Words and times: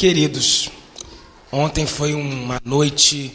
Queridos, 0.00 0.70
ontem 1.52 1.84
foi 1.84 2.14
uma 2.14 2.58
noite 2.64 3.34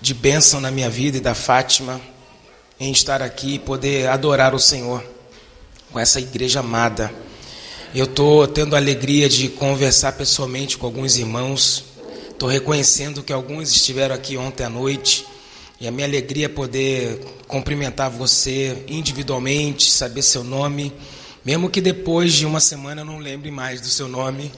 de 0.00 0.12
bênção 0.12 0.60
na 0.60 0.68
minha 0.68 0.90
vida 0.90 1.18
e 1.18 1.20
da 1.20 1.32
Fátima 1.32 2.00
em 2.80 2.90
estar 2.90 3.22
aqui 3.22 3.54
e 3.54 3.58
poder 3.60 4.08
adorar 4.08 4.52
o 4.52 4.58
Senhor 4.58 5.00
com 5.92 6.00
essa 6.00 6.18
igreja 6.18 6.58
amada. 6.58 7.14
Eu 7.94 8.06
estou 8.06 8.48
tendo 8.48 8.74
a 8.74 8.80
alegria 8.80 9.28
de 9.28 9.48
conversar 9.48 10.14
pessoalmente 10.14 10.76
com 10.76 10.86
alguns 10.86 11.18
irmãos. 11.18 11.84
Estou 12.30 12.48
reconhecendo 12.48 13.22
que 13.22 13.32
alguns 13.32 13.70
estiveram 13.70 14.16
aqui 14.16 14.36
ontem 14.36 14.64
à 14.64 14.68
noite. 14.68 15.24
E 15.80 15.86
a 15.86 15.92
minha 15.92 16.08
alegria 16.08 16.46
é 16.46 16.48
poder 16.48 17.24
cumprimentar 17.46 18.10
você 18.10 18.84
individualmente, 18.88 19.88
saber 19.88 20.22
seu 20.22 20.42
nome, 20.42 20.92
mesmo 21.44 21.70
que 21.70 21.80
depois 21.80 22.32
de 22.32 22.44
uma 22.44 22.58
semana 22.58 23.02
eu 23.02 23.04
não 23.04 23.20
lembre 23.20 23.52
mais 23.52 23.80
do 23.80 23.86
seu 23.86 24.08
nome 24.08 24.50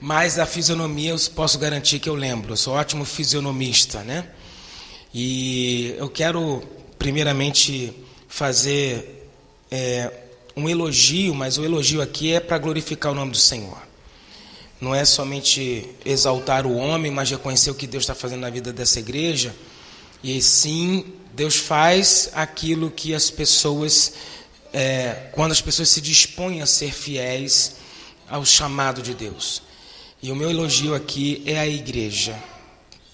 mas 0.00 0.38
a 0.38 0.46
fisionomia 0.46 1.10
eu 1.10 1.18
posso 1.34 1.58
garantir 1.58 1.98
que 1.98 2.08
eu 2.08 2.14
lembro. 2.14 2.52
Eu 2.52 2.56
sou 2.56 2.74
ótimo 2.74 3.04
fisionomista, 3.04 4.02
né? 4.02 4.28
E 5.12 5.94
eu 5.98 6.08
quero, 6.08 6.62
primeiramente, 6.98 7.92
fazer 8.28 9.28
é, 9.70 10.12
um 10.56 10.68
elogio, 10.68 11.34
mas 11.34 11.58
o 11.58 11.64
elogio 11.64 12.00
aqui 12.00 12.32
é 12.32 12.40
para 12.40 12.58
glorificar 12.58 13.12
o 13.12 13.14
nome 13.14 13.32
do 13.32 13.38
Senhor. 13.38 13.78
Não 14.80 14.94
é 14.94 15.04
somente 15.04 15.88
exaltar 16.04 16.66
o 16.66 16.76
homem, 16.76 17.10
mas 17.10 17.30
reconhecer 17.30 17.70
o 17.70 17.74
que 17.74 17.86
Deus 17.86 18.04
está 18.04 18.14
fazendo 18.14 18.40
na 18.40 18.50
vida 18.50 18.72
dessa 18.72 19.00
igreja. 19.00 19.54
E 20.22 20.40
sim, 20.40 21.04
Deus 21.34 21.56
faz 21.56 22.30
aquilo 22.32 22.90
que 22.90 23.14
as 23.14 23.30
pessoas, 23.30 24.12
é, 24.72 25.30
quando 25.32 25.52
as 25.52 25.60
pessoas 25.60 25.88
se 25.88 26.00
dispõem 26.00 26.62
a 26.62 26.66
ser 26.66 26.92
fiéis 26.92 27.76
ao 28.28 28.44
chamado 28.44 29.02
de 29.02 29.14
Deus. 29.14 29.62
E 30.20 30.32
o 30.32 30.36
meu 30.36 30.50
elogio 30.50 30.96
aqui 30.96 31.42
é 31.46 31.58
a 31.58 31.66
igreja, 31.66 32.36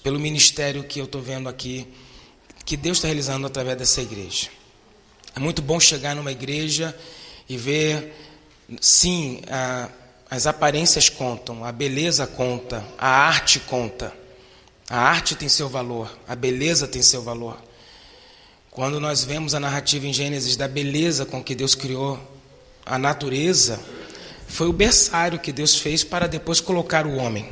pelo 0.01 0.19
ministério 0.19 0.83
que 0.83 0.99
eu 0.99 1.05
estou 1.05 1.21
vendo 1.21 1.47
aqui, 1.47 1.87
que 2.65 2.75
Deus 2.75 2.97
está 2.97 3.07
realizando 3.07 3.45
através 3.45 3.77
dessa 3.77 4.01
igreja. 4.01 4.49
É 5.35 5.39
muito 5.39 5.61
bom 5.61 5.79
chegar 5.79 6.15
numa 6.15 6.31
igreja 6.31 6.97
e 7.47 7.57
ver, 7.57 8.11
sim, 8.81 9.41
a, 9.47 9.87
as 10.31 10.47
aparências 10.47 11.07
contam, 11.07 11.63
a 11.63 11.71
beleza 11.71 12.25
conta, 12.25 12.83
a 12.97 13.07
arte 13.07 13.59
conta. 13.59 14.11
A 14.89 14.99
arte 14.99 15.35
tem 15.35 15.47
seu 15.47 15.69
valor, 15.69 16.11
a 16.27 16.35
beleza 16.35 16.87
tem 16.87 17.03
seu 17.03 17.21
valor. 17.21 17.57
Quando 18.71 18.99
nós 18.99 19.23
vemos 19.23 19.53
a 19.53 19.59
narrativa 19.59 20.07
em 20.07 20.13
Gênesis 20.13 20.55
da 20.55 20.67
beleza 20.67 21.25
com 21.25 21.43
que 21.43 21.53
Deus 21.53 21.75
criou 21.75 22.19
a 22.83 22.97
natureza, 22.97 23.79
foi 24.47 24.67
o 24.67 24.73
berçário 24.73 25.39
que 25.39 25.51
Deus 25.51 25.75
fez 25.75 26.03
para 26.03 26.27
depois 26.27 26.59
colocar 26.59 27.05
o 27.05 27.15
homem. 27.15 27.49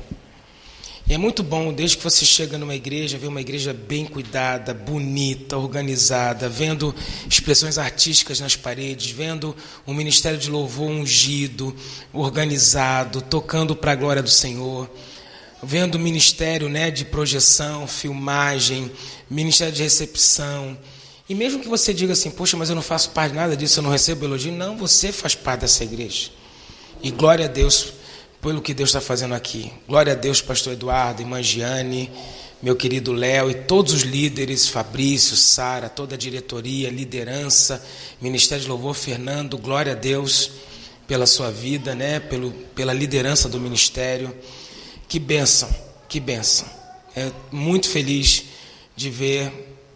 E 1.06 1.14
é 1.14 1.18
muito 1.18 1.44
bom, 1.44 1.74
desde 1.74 1.98
que 1.98 2.04
você 2.04 2.24
chega 2.24 2.58
numa 2.58 2.76
igreja, 2.76 3.18
ver 3.18 3.28
uma 3.28 3.42
igreja 3.42 3.74
bem 3.74 4.06
cuidada, 4.06 4.74
bonita, 4.74 5.58
organizada, 5.58 6.48
vendo 6.48 6.96
expressões 7.30 7.78
artísticas 7.78 8.40
nas 8.40 8.56
paredes, 8.56 9.12
vendo 9.12 9.54
um 9.86 9.94
ministério 9.94 10.40
de 10.40 10.50
louvor 10.50 10.90
ungido, 10.90 11.76
organizado, 12.14 13.22
tocando 13.22 13.76
para 13.76 13.92
a 13.92 13.96
glória 13.96 14.24
do 14.24 14.30
Senhor, 14.30 14.90
vendo 15.62 15.96
o 15.96 16.00
ministério 16.00 16.70
né, 16.70 16.90
de 16.90 17.04
projeção, 17.04 17.86
filmagem, 17.86 18.90
ministério 19.30 19.74
de 19.74 19.84
recepção. 19.84 20.78
E 21.28 21.36
mesmo 21.36 21.60
que 21.60 21.68
você 21.68 21.94
diga 21.94 22.14
assim, 22.14 22.32
poxa, 22.32 22.56
mas 22.56 22.70
eu 22.70 22.76
não 22.76 22.82
faço 22.82 23.10
parte 23.10 23.32
de 23.32 23.38
nada 23.38 23.58
disso, 23.58 23.80
eu 23.80 23.84
não 23.84 23.92
recebo 23.92 24.24
elogio, 24.24 24.54
não, 24.54 24.78
você 24.78 25.12
faz 25.12 25.36
parte 25.36 25.62
dessa 25.62 25.84
igreja. 25.84 26.32
E 27.04 27.12
glória 27.12 27.44
a 27.44 27.50
Deus 27.50 27.92
pelo 28.42 28.62
que 28.62 28.74
Deus 28.74 28.92
está 28.92 29.02
fazendo 29.02 29.34
aqui. 29.34 29.70
Glória 29.86 30.14
a 30.14 30.16
Deus, 30.16 30.42
pastor 30.42 30.72
Eduardo, 30.72 31.22
irmã 31.22 31.44
Giane, 31.44 32.10
meu 32.62 32.78
querido 32.78 33.12
Léo 33.12 33.52
e 33.52 33.54
todos 33.54 33.92
os 33.92 34.04
líderes, 34.04 34.70
Fabrício, 34.70 35.36
Sara, 35.36 35.90
toda 35.90 36.16
a 36.16 36.18
diretoria, 36.18 36.90
liderança, 36.90 37.86
Ministério 38.22 38.64
de 38.64 38.70
Louvor, 38.70 38.94
Fernando, 38.94 39.58
glória 39.58 39.92
a 39.92 39.96
Deus 39.96 40.52
pela 41.06 41.26
sua 41.26 41.52
vida, 41.52 41.94
né? 41.94 42.22
Pelo, 42.22 42.52
pela 42.74 42.94
liderança 42.94 43.50
do 43.50 43.60
ministério. 43.60 44.34
Que 45.06 45.20
bênção, 45.20 45.70
que 46.08 46.22
bênção. 46.22 46.66
É 47.18 47.30
muito 47.52 47.90
feliz 47.90 48.46
de 48.96 49.10
ver 49.10 49.52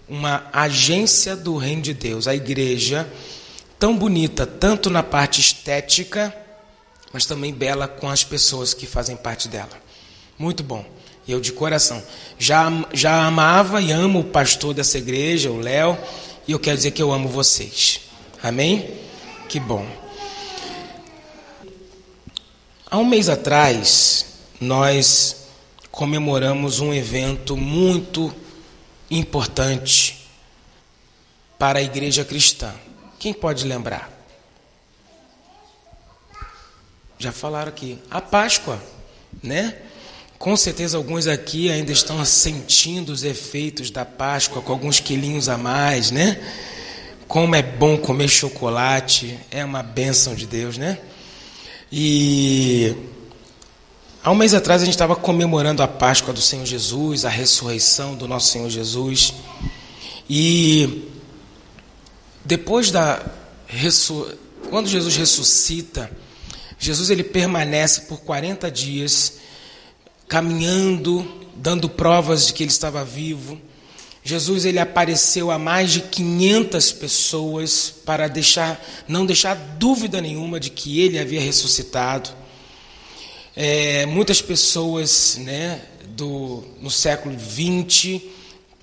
uma 0.09 0.49
agência 0.51 1.37
do 1.37 1.55
Reino 1.55 1.83
de 1.83 1.93
Deus, 1.93 2.27
a 2.27 2.35
igreja, 2.35 3.07
tão 3.79 3.97
bonita, 3.97 4.45
tanto 4.45 4.89
na 4.89 5.01
parte 5.01 5.39
estética, 5.39 6.35
mas 7.13 7.25
também 7.25 7.53
bela 7.53 7.88
com 7.88 8.09
as 8.09 8.23
pessoas 8.23 8.73
que 8.73 8.85
fazem 8.85 9.16
parte 9.16 9.47
dela. 9.47 9.81
Muito 10.38 10.63
bom. 10.63 10.85
Eu 11.28 11.41
de 11.41 11.51
coração. 11.51 12.01
Já, 12.40 12.72
já 12.94 13.25
amava 13.25 13.81
e 13.81 13.91
amo 13.91 14.19
o 14.19 14.23
pastor 14.23 14.73
dessa 14.73 14.97
igreja, 14.97 15.51
o 15.51 15.59
Léo, 15.59 15.97
e 16.47 16.51
eu 16.51 16.59
quero 16.59 16.78
dizer 16.78 16.91
que 16.91 17.01
eu 17.01 17.12
amo 17.12 17.28
vocês. 17.28 18.01
Amém? 18.41 18.90
Que 19.50 19.59
bom. 19.59 19.85
Há 22.90 22.97
um 22.97 23.06
mês 23.06 23.28
atrás, 23.28 24.25
nós 24.62 25.47
comemoramos 25.91 26.79
um 26.79 26.94
evento 26.94 27.57
muito 27.57 28.34
importante 29.12 30.29
para 31.59 31.79
a 31.79 31.81
igreja 31.81 32.24
cristã. 32.24 32.74
Quem 33.19 33.34
pode 33.34 33.66
lembrar? 33.66 34.16
Já 37.19 37.31
falaram 37.31 37.69
aqui. 37.69 37.97
A 38.11 38.22
Páscoa, 38.22 38.81
né? 39.41 39.75
Com 40.38 40.55
certeza 40.55 40.97
alguns 40.97 41.25
aqui 41.25 41.72
ainda 41.72 41.91
estão 41.91 42.23
sentindo 42.23 43.11
os 43.11 43.23
efeitos 43.23 43.89
da 43.89 44.05
Páscoa 44.05 44.61
com 44.61 44.72
alguns 44.72 45.00
quilinhos 45.00 45.50
a 45.50 45.57
mais, 45.57 46.11
né? 46.11 46.39
Como 47.27 47.56
é 47.56 47.61
bom 47.61 47.97
comer 47.97 48.27
chocolate, 48.27 49.38
é 49.50 49.66
uma 49.66 49.81
bênção 49.81 50.35
de 50.35 50.45
Deus, 50.45 50.77
né? 50.77 51.00
E 51.91 52.95
há 54.23 54.31
um 54.31 54.35
mês 54.35 54.53
atrás 54.53 54.81
a 54.83 54.85
gente 54.85 54.94
estava 54.94 55.16
comemorando 55.16 55.81
a 55.81 55.88
Páscoa 55.88 56.33
do 56.33 56.41
Senhor 56.41 56.66
Jesus, 56.66 57.25
a 57.25 57.29
ressurreição 57.29 58.16
do 58.16 58.27
nosso 58.27 58.51
Senhor 58.51 58.69
Jesus. 58.69 59.33
E 60.29 61.09
depois 62.45 62.91
da 62.91 63.25
quando 64.69 64.88
Jesus 64.88 65.16
ressuscita, 65.16 66.11
Jesus 66.79 67.09
ele 67.09 67.23
permanece 67.23 68.01
por 68.01 68.19
40 68.19 68.69
dias 68.69 69.39
caminhando, 70.27 71.25
dando 71.55 71.89
provas 71.89 72.47
de 72.47 72.53
que 72.53 72.63
ele 72.63 72.71
estava 72.71 73.03
vivo. 73.03 73.59
Jesus 74.23 74.65
ele 74.65 74.77
apareceu 74.77 75.49
a 75.49 75.57
mais 75.57 75.93
de 75.93 76.01
500 76.01 76.91
pessoas 76.91 77.89
para 78.05 78.27
deixar, 78.27 78.83
não 79.07 79.25
deixar 79.25 79.55
dúvida 79.55 80.19
nenhuma 80.19 80.59
de 80.59 80.69
que 80.69 80.99
ele 80.99 81.17
havia 81.17 81.39
ressuscitado. 81.39 82.29
É, 83.55 84.05
muitas 84.05 84.41
pessoas 84.41 85.38
né, 85.38 85.81
do, 86.09 86.63
no 86.81 86.91
século 86.91 87.35
XX 87.39 88.21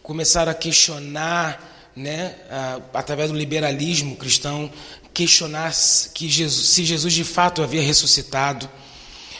começaram 0.03 0.51
a 0.51 0.55
questionar, 0.55 1.91
né, 1.95 2.35
a, 2.51 2.81
através 2.95 3.31
do 3.31 3.37
liberalismo 3.37 4.17
cristão, 4.17 4.71
questionar 5.15 5.73
que 6.13 6.29
Jesus, 6.29 6.69
se 6.71 6.85
Jesus 6.85 7.15
de 7.15 7.23
fato 7.23 7.63
havia 7.63 7.81
ressuscitado. 7.81 8.69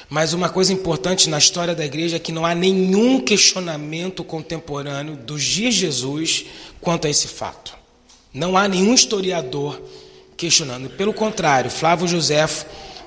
Mas 0.09 0.33
uma 0.33 0.49
coisa 0.49 0.73
importante 0.73 1.29
na 1.29 1.39
história 1.39 1.75
da 1.75 1.85
igreja 1.85 2.17
é 2.17 2.21
que 2.21 2.31
não 2.31 2.47
há 2.47 2.55
nenhum 2.55 3.21
questionamento 3.21 4.23
contemporâneo 4.23 5.17
dos 5.17 5.43
dias 5.43 5.75
de 5.75 5.81
Jesus 5.81 6.45
quanto 6.81 7.09
a 7.09 7.11
esse 7.11 7.27
fato. 7.27 7.75
Não 8.33 8.57
há 8.57 8.69
nenhum 8.69 8.95
historiador 8.95 9.83
questionando. 10.37 10.91
Pelo 10.91 11.13
contrário, 11.13 11.71
Flávio 11.71 12.07
Josefo, 12.07 12.67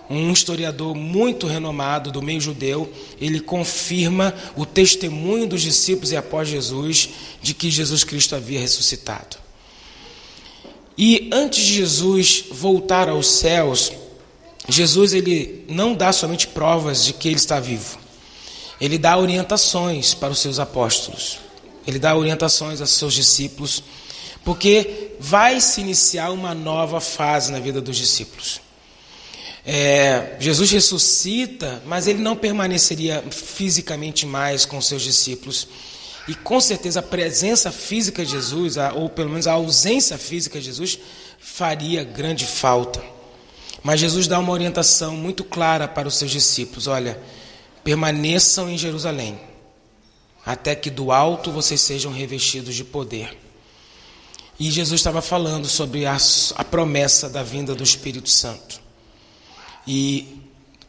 um 0.09 0.31
historiador 0.31 0.95
muito 0.95 1.47
renomado 1.47 2.11
do 2.11 2.21
meio 2.21 2.41
judeu, 2.41 2.91
ele 3.19 3.39
confirma 3.39 4.33
o 4.55 4.65
testemunho 4.65 5.47
dos 5.47 5.61
discípulos 5.61 6.11
e 6.11 6.17
após 6.17 6.47
Jesus 6.47 7.09
de 7.41 7.53
que 7.53 7.69
Jesus 7.69 8.03
Cristo 8.03 8.35
havia 8.35 8.59
ressuscitado. 8.59 9.46
E 10.97 11.29
antes 11.31 11.63
de 11.63 11.73
Jesus 11.75 12.45
voltar 12.51 13.07
aos 13.07 13.27
céus, 13.27 13.91
Jesus 14.67 15.13
ele 15.13 15.63
não 15.69 15.93
dá 15.93 16.11
somente 16.11 16.47
provas 16.47 17.05
de 17.05 17.13
que 17.13 17.27
ele 17.27 17.37
está 17.37 17.59
vivo. 17.59 17.99
Ele 18.81 18.97
dá 18.97 19.17
orientações 19.17 20.13
para 20.13 20.31
os 20.31 20.39
seus 20.39 20.59
apóstolos. 20.59 21.39
Ele 21.85 21.99
dá 21.99 22.15
orientações 22.15 22.81
aos 22.81 22.91
seus 22.91 23.13
discípulos, 23.13 23.83
porque 24.43 25.11
vai 25.19 25.61
se 25.61 25.81
iniciar 25.81 26.31
uma 26.31 26.53
nova 26.53 26.99
fase 26.99 27.51
na 27.51 27.59
vida 27.59 27.79
dos 27.79 27.97
discípulos. 27.97 28.59
É, 29.65 30.37
Jesus 30.39 30.71
ressuscita, 30.71 31.81
mas 31.85 32.07
ele 32.07 32.19
não 32.19 32.35
permaneceria 32.35 33.23
fisicamente 33.29 34.25
mais 34.25 34.65
com 34.65 34.79
seus 34.81 35.01
discípulos. 35.01 35.67
E 36.27 36.35
com 36.35 36.59
certeza 36.59 36.99
a 36.99 37.03
presença 37.03 37.71
física 37.71 38.25
de 38.25 38.31
Jesus, 38.31 38.75
ou 38.95 39.09
pelo 39.09 39.29
menos 39.29 39.47
a 39.47 39.53
ausência 39.53 40.17
física 40.17 40.59
de 40.59 40.65
Jesus, 40.65 40.99
faria 41.39 42.03
grande 42.03 42.45
falta. 42.45 43.01
Mas 43.81 44.01
Jesus 44.01 44.27
dá 44.27 44.37
uma 44.37 44.51
orientação 44.51 45.15
muito 45.15 45.43
clara 45.43 45.87
para 45.87 46.07
os 46.07 46.15
seus 46.15 46.31
discípulos: 46.31 46.87
olha, 46.87 47.17
permaneçam 47.83 48.69
em 48.69 48.77
Jerusalém, 48.77 49.39
até 50.45 50.75
que 50.75 50.89
do 50.89 51.11
alto 51.11 51.51
vocês 51.51 51.79
sejam 51.79 52.11
revestidos 52.11 52.75
de 52.75 52.83
poder. 52.83 53.37
E 54.59 54.71
Jesus 54.71 54.99
estava 54.99 55.21
falando 55.21 55.67
sobre 55.67 56.05
a, 56.05 56.17
a 56.55 56.63
promessa 56.63 57.29
da 57.29 57.43
vinda 57.43 57.75
do 57.75 57.83
Espírito 57.83 58.29
Santo. 58.29 58.81
E 59.87 60.41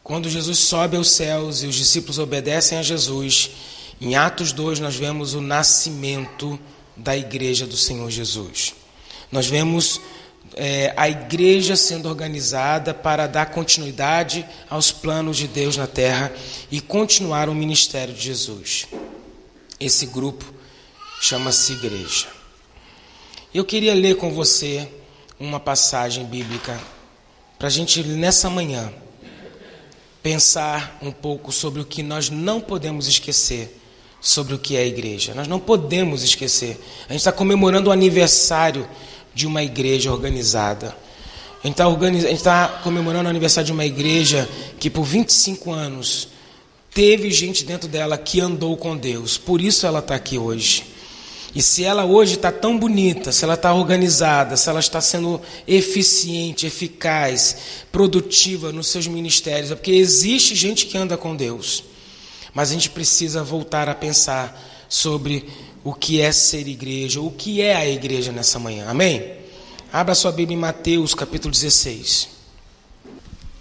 quando 0.03 0.27
Jesus 0.27 0.57
sobe 0.57 0.97
aos 0.97 1.11
céus 1.11 1.61
e 1.61 1.67
os 1.67 1.75
discípulos 1.75 2.17
obedecem 2.17 2.79
a 2.79 2.81
Jesus, 2.81 3.51
em 4.01 4.15
Atos 4.15 4.51
2 4.51 4.79
nós 4.79 4.95
vemos 4.95 5.33
o 5.33 5.41
nascimento 5.41 6.59
da 6.95 7.17
igreja 7.17 7.65
do 7.65 7.77
Senhor 7.77 8.09
Jesus. 8.09 8.73
Nós 9.31 9.47
vemos 9.47 10.01
é, 10.55 10.93
a 10.97 11.09
igreja 11.09 11.75
sendo 11.75 12.09
organizada 12.09 12.93
para 12.93 13.27
dar 13.27 13.47
continuidade 13.47 14.45
aos 14.69 14.91
planos 14.91 15.37
de 15.37 15.47
Deus 15.47 15.77
na 15.77 15.87
terra 15.87 16.31
e 16.71 16.81
continuar 16.81 17.49
o 17.49 17.55
ministério 17.55 18.13
de 18.13 18.21
Jesus. 18.21 18.87
Esse 19.79 20.05
grupo 20.05 20.45
chama-se 21.21 21.73
igreja. 21.73 22.27
Eu 23.53 23.65
queria 23.65 23.93
ler 23.93 24.15
com 24.15 24.31
você 24.31 24.87
uma 25.39 25.59
passagem 25.59 26.25
bíblica 26.25 26.79
para 27.57 27.67
a 27.67 27.71
gente, 27.71 28.01
nessa 28.03 28.49
manhã, 28.49 28.91
pensar 30.23 30.97
um 31.01 31.11
pouco 31.11 31.51
sobre 31.51 31.81
o 31.81 31.85
que 31.85 32.03
nós 32.03 32.29
não 32.29 32.61
podemos 32.61 33.07
esquecer 33.07 33.78
sobre 34.21 34.53
o 34.53 34.59
que 34.59 34.75
é 34.75 34.79
a 34.79 34.85
igreja. 34.85 35.33
Nós 35.33 35.47
não 35.47 35.59
podemos 35.59 36.23
esquecer. 36.23 36.79
A 37.07 37.13
gente 37.13 37.21
está 37.21 37.31
comemorando 37.31 37.89
o 37.89 37.93
aniversário 37.93 38.87
de 39.33 39.47
uma 39.47 39.63
igreja 39.63 40.11
organizada. 40.11 40.95
A 41.63 41.67
gente 41.67 41.77
está 42.33 42.67
tá 42.67 42.79
comemorando 42.83 43.27
o 43.27 43.29
aniversário 43.29 43.65
de 43.65 43.71
uma 43.71 43.85
igreja 43.85 44.47
que 44.79 44.89
por 44.89 45.03
25 45.03 45.71
anos 45.71 46.29
teve 46.93 47.31
gente 47.31 47.63
dentro 47.63 47.87
dela 47.87 48.17
que 48.17 48.39
andou 48.39 48.75
com 48.77 48.95
Deus. 48.95 49.37
Por 49.37 49.61
isso 49.61 49.85
ela 49.85 49.99
está 49.99 50.15
aqui 50.15 50.37
hoje. 50.37 50.83
E 51.53 51.61
se 51.61 51.83
ela 51.83 52.05
hoje 52.05 52.35
está 52.35 52.51
tão 52.51 52.77
bonita, 52.77 53.31
se 53.31 53.43
ela 53.43 53.55
está 53.55 53.73
organizada, 53.73 54.55
se 54.55 54.69
ela 54.69 54.79
está 54.79 55.01
sendo 55.01 55.41
eficiente, 55.67 56.67
eficaz, 56.67 57.57
produtiva 57.91 58.71
nos 58.71 58.87
seus 58.87 59.07
ministérios, 59.07 59.71
é 59.71 59.75
porque 59.75 59.91
existe 59.91 60.53
gente 60.53 60.85
que 60.85 60.97
anda 60.97 61.17
com 61.17 61.35
Deus. 61.35 61.83
Mas 62.59 62.71
a 62.71 62.73
gente 62.73 62.89
precisa 62.89 63.41
voltar 63.41 63.87
a 63.87 63.95
pensar 63.95 64.85
sobre 64.89 65.47
o 65.81 65.93
que 65.93 66.19
é 66.19 66.29
ser 66.29 66.67
igreja, 66.67 67.21
o 67.21 67.31
que 67.31 67.61
é 67.61 67.73
a 67.73 67.87
igreja 67.87 68.33
nessa 68.33 68.59
manhã. 68.59 68.85
Amém? 68.89 69.31
Abra 69.93 70.13
sua 70.13 70.29
Bíblia 70.33 70.57
em 70.57 70.59
Mateus 70.59 71.13
capítulo 71.13 71.53
16. 71.53 72.27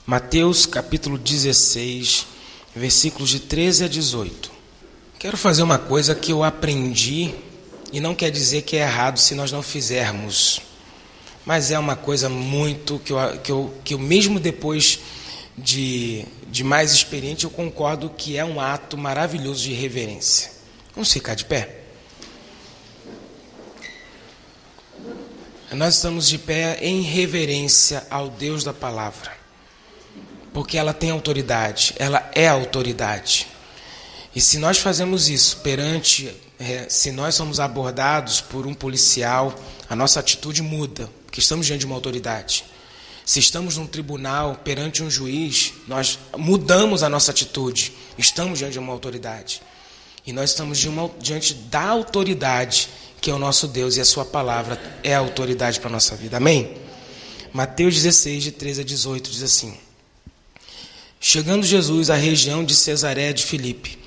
Mateus 0.05 0.67
capítulo 0.67 1.17
16, 1.17 2.27
versículos 2.75 3.31
de 3.31 3.39
13 3.39 3.85
a 3.85 3.89
18. 3.89 4.50
Quero 5.17 5.37
fazer 5.37 5.62
uma 5.62 5.79
coisa 5.79 6.12
que 6.12 6.33
eu 6.33 6.43
aprendi 6.43 7.33
e 7.93 8.00
não 8.00 8.17
quer 8.17 8.33
dizer 8.33 8.62
que 8.62 8.77
é 8.77 8.81
errado 8.81 9.21
se 9.21 9.33
nós 9.37 9.53
não 9.53 9.62
fizermos. 9.62 10.61
Mas 11.47 11.71
é 11.71 11.79
uma 11.79 11.95
coisa 11.95 12.29
muito 12.29 12.99
que 12.99 13.12
eu, 13.12 13.39
que 13.45 13.53
eu, 13.53 13.75
que 13.85 13.95
eu 13.95 13.99
mesmo 14.00 14.41
depois 14.41 14.99
de, 15.59 16.25
de 16.49 16.63
mais 16.63 16.93
experiente, 16.93 17.45
eu 17.45 17.51
concordo 17.51 18.11
que 18.11 18.37
é 18.37 18.45
um 18.45 18.61
ato 18.61 18.97
maravilhoso 18.97 19.63
de 19.63 19.73
reverência. 19.73 20.51
Vamos 20.95 21.13
ficar 21.13 21.35
de 21.35 21.45
pé? 21.45 21.77
Nós 25.73 25.97
estamos 25.97 26.29
de 26.29 26.39
pé 26.39 26.79
em 26.81 27.03
reverência 27.03 28.07
ao 28.11 28.31
Deus 28.31 28.65
da 28.65 28.73
palavra, 28.73 29.37
porque 30.53 30.79
ela 30.79 30.95
tem 30.95 31.11
autoridade, 31.11 31.95
ela 31.99 32.31
é 32.35 32.49
autoridade. 32.49 33.47
E 34.35 34.41
se 34.41 34.59
nós 34.59 34.79
fazemos 34.79 35.29
isso 35.29 35.59
perante, 35.59 36.35
é, 36.59 36.87
se 36.89 37.13
nós 37.13 37.35
somos 37.35 37.61
abordados 37.61 38.41
por 38.41 38.67
um 38.67 38.73
policial, 38.73 39.55
a 39.91 39.95
nossa 39.95 40.21
atitude 40.21 40.63
muda, 40.63 41.11
porque 41.27 41.41
estamos 41.41 41.67
diante 41.67 41.81
de 41.81 41.87
uma 41.87 41.95
autoridade. 41.95 42.65
Se 43.29 43.41
estamos 43.41 43.77
num 43.77 43.87
tribunal 43.87 44.59
perante 44.65 45.03
um 45.03 45.11
juiz, 45.11 45.75
nós 45.87 46.19
mudamos 46.35 47.03
a 47.03 47.11
nossa 47.11 47.31
atitude, 47.31 47.93
estamos 48.17 48.59
diante 48.59 48.73
de 48.73 48.79
uma 48.79 48.91
autoridade. 48.91 49.61
E 50.27 50.33
nós 50.33 50.49
estamos 50.49 50.79
diante 51.21 51.53
da 51.53 51.89
autoridade 51.89 52.89
que 53.21 53.31
é 53.31 53.35
o 53.35 53.39
nosso 53.39 53.69
Deus 53.69 53.99
e 53.99 54.01
a 54.01 54.05
Sua 54.07 54.25
palavra 54.25 54.81
é 55.03 55.15
a 55.15 55.19
autoridade 55.19 55.79
para 55.79 55.91
a 55.91 55.93
nossa 55.93 56.17
vida. 56.17 56.39
Amém? 56.39 56.75
Mateus 57.53 57.97
16, 57.97 58.45
de 58.45 58.51
13 58.51 58.81
a 58.81 58.85
18, 58.85 59.31
diz 59.31 59.43
assim: 59.43 59.77
Chegando 61.21 61.67
Jesus 61.67 62.09
à 62.09 62.15
região 62.15 62.65
de 62.65 62.75
Cesaré 62.75 63.35
de 63.35 63.45
Filipe, 63.45 63.99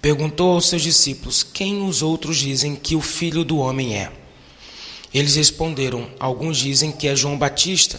perguntou 0.00 0.52
aos 0.52 0.68
seus 0.68 0.82
discípulos: 0.82 1.42
Quem 1.42 1.82
os 1.82 2.02
outros 2.02 2.36
dizem 2.36 2.76
que 2.76 2.94
o 2.94 3.00
filho 3.00 3.44
do 3.44 3.58
homem 3.58 3.96
é? 3.96 4.12
Eles 5.12 5.34
responderam: 5.34 6.08
Alguns 6.20 6.56
dizem 6.56 6.92
que 6.92 7.08
é 7.08 7.16
João 7.16 7.36
Batista, 7.36 7.98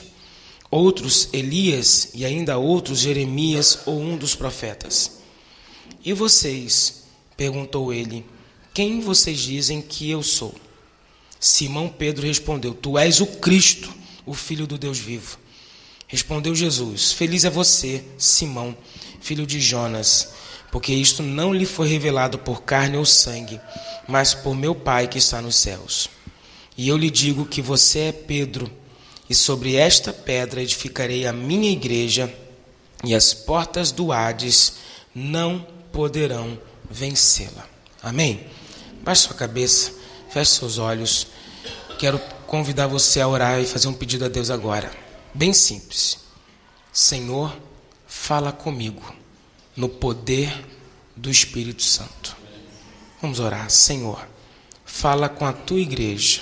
outros 0.71 1.29
Elias 1.31 2.09
e 2.15 2.25
ainda 2.25 2.57
outros 2.57 2.99
Jeremias 2.99 3.79
ou 3.85 3.99
um 3.99 4.17
dos 4.17 4.33
profetas. 4.33 5.19
E 6.03 6.13
vocês? 6.13 7.01
perguntou 7.37 7.91
ele 7.93 8.25
quem 8.73 9.01
vocês 9.01 9.39
dizem 9.39 9.81
que 9.81 10.09
eu 10.09 10.23
sou? 10.23 10.55
Simão 11.37 11.89
Pedro 11.89 12.25
respondeu: 12.25 12.73
Tu 12.73 12.97
és 12.97 13.19
o 13.19 13.27
Cristo, 13.27 13.93
o 14.25 14.33
Filho 14.33 14.65
do 14.65 14.77
Deus 14.77 14.97
vivo. 14.97 15.37
Respondeu 16.07 16.55
Jesus: 16.55 17.11
Feliz 17.11 17.43
é 17.43 17.49
você, 17.49 18.01
Simão, 18.17 18.75
filho 19.19 19.45
de 19.45 19.59
Jonas, 19.59 20.29
porque 20.71 20.93
isto 20.93 21.21
não 21.21 21.53
lhe 21.53 21.65
foi 21.65 21.89
revelado 21.89 22.39
por 22.39 22.61
carne 22.61 22.95
ou 22.95 23.03
sangue, 23.03 23.59
mas 24.07 24.33
por 24.33 24.55
meu 24.55 24.73
Pai 24.73 25.09
que 25.09 25.17
está 25.17 25.41
nos 25.41 25.57
céus. 25.57 26.09
E 26.77 26.87
eu 26.87 26.95
lhe 26.95 27.11
digo 27.11 27.45
que 27.45 27.61
você 27.61 27.99
é 27.99 28.11
Pedro, 28.13 28.71
e 29.31 29.33
sobre 29.33 29.77
esta 29.77 30.11
pedra 30.11 30.61
edificarei 30.61 31.25
a 31.25 31.31
minha 31.31 31.71
igreja, 31.71 32.29
e 33.01 33.15
as 33.15 33.33
portas 33.33 33.89
do 33.89 34.11
Hades 34.11 34.73
não 35.15 35.65
poderão 35.89 36.59
vencê-la. 36.89 37.65
Amém? 38.03 38.45
Baixe 39.01 39.21
sua 39.21 39.33
cabeça, 39.33 39.93
feche 40.29 40.51
seus 40.51 40.77
olhos. 40.77 41.27
Quero 41.97 42.19
convidar 42.45 42.87
você 42.87 43.21
a 43.21 43.27
orar 43.29 43.61
e 43.61 43.65
fazer 43.65 43.87
um 43.87 43.93
pedido 43.93 44.25
a 44.25 44.27
Deus 44.27 44.49
agora. 44.49 44.91
Bem 45.33 45.53
simples. 45.53 46.17
Senhor, 46.91 47.57
fala 48.05 48.51
comigo 48.51 49.15
no 49.77 49.87
poder 49.87 50.53
do 51.15 51.31
Espírito 51.31 51.83
Santo. 51.83 52.35
Vamos 53.21 53.39
orar. 53.39 53.69
Senhor, 53.69 54.27
fala 54.83 55.29
com 55.29 55.45
a 55.45 55.53
tua 55.53 55.79
igreja. 55.79 56.41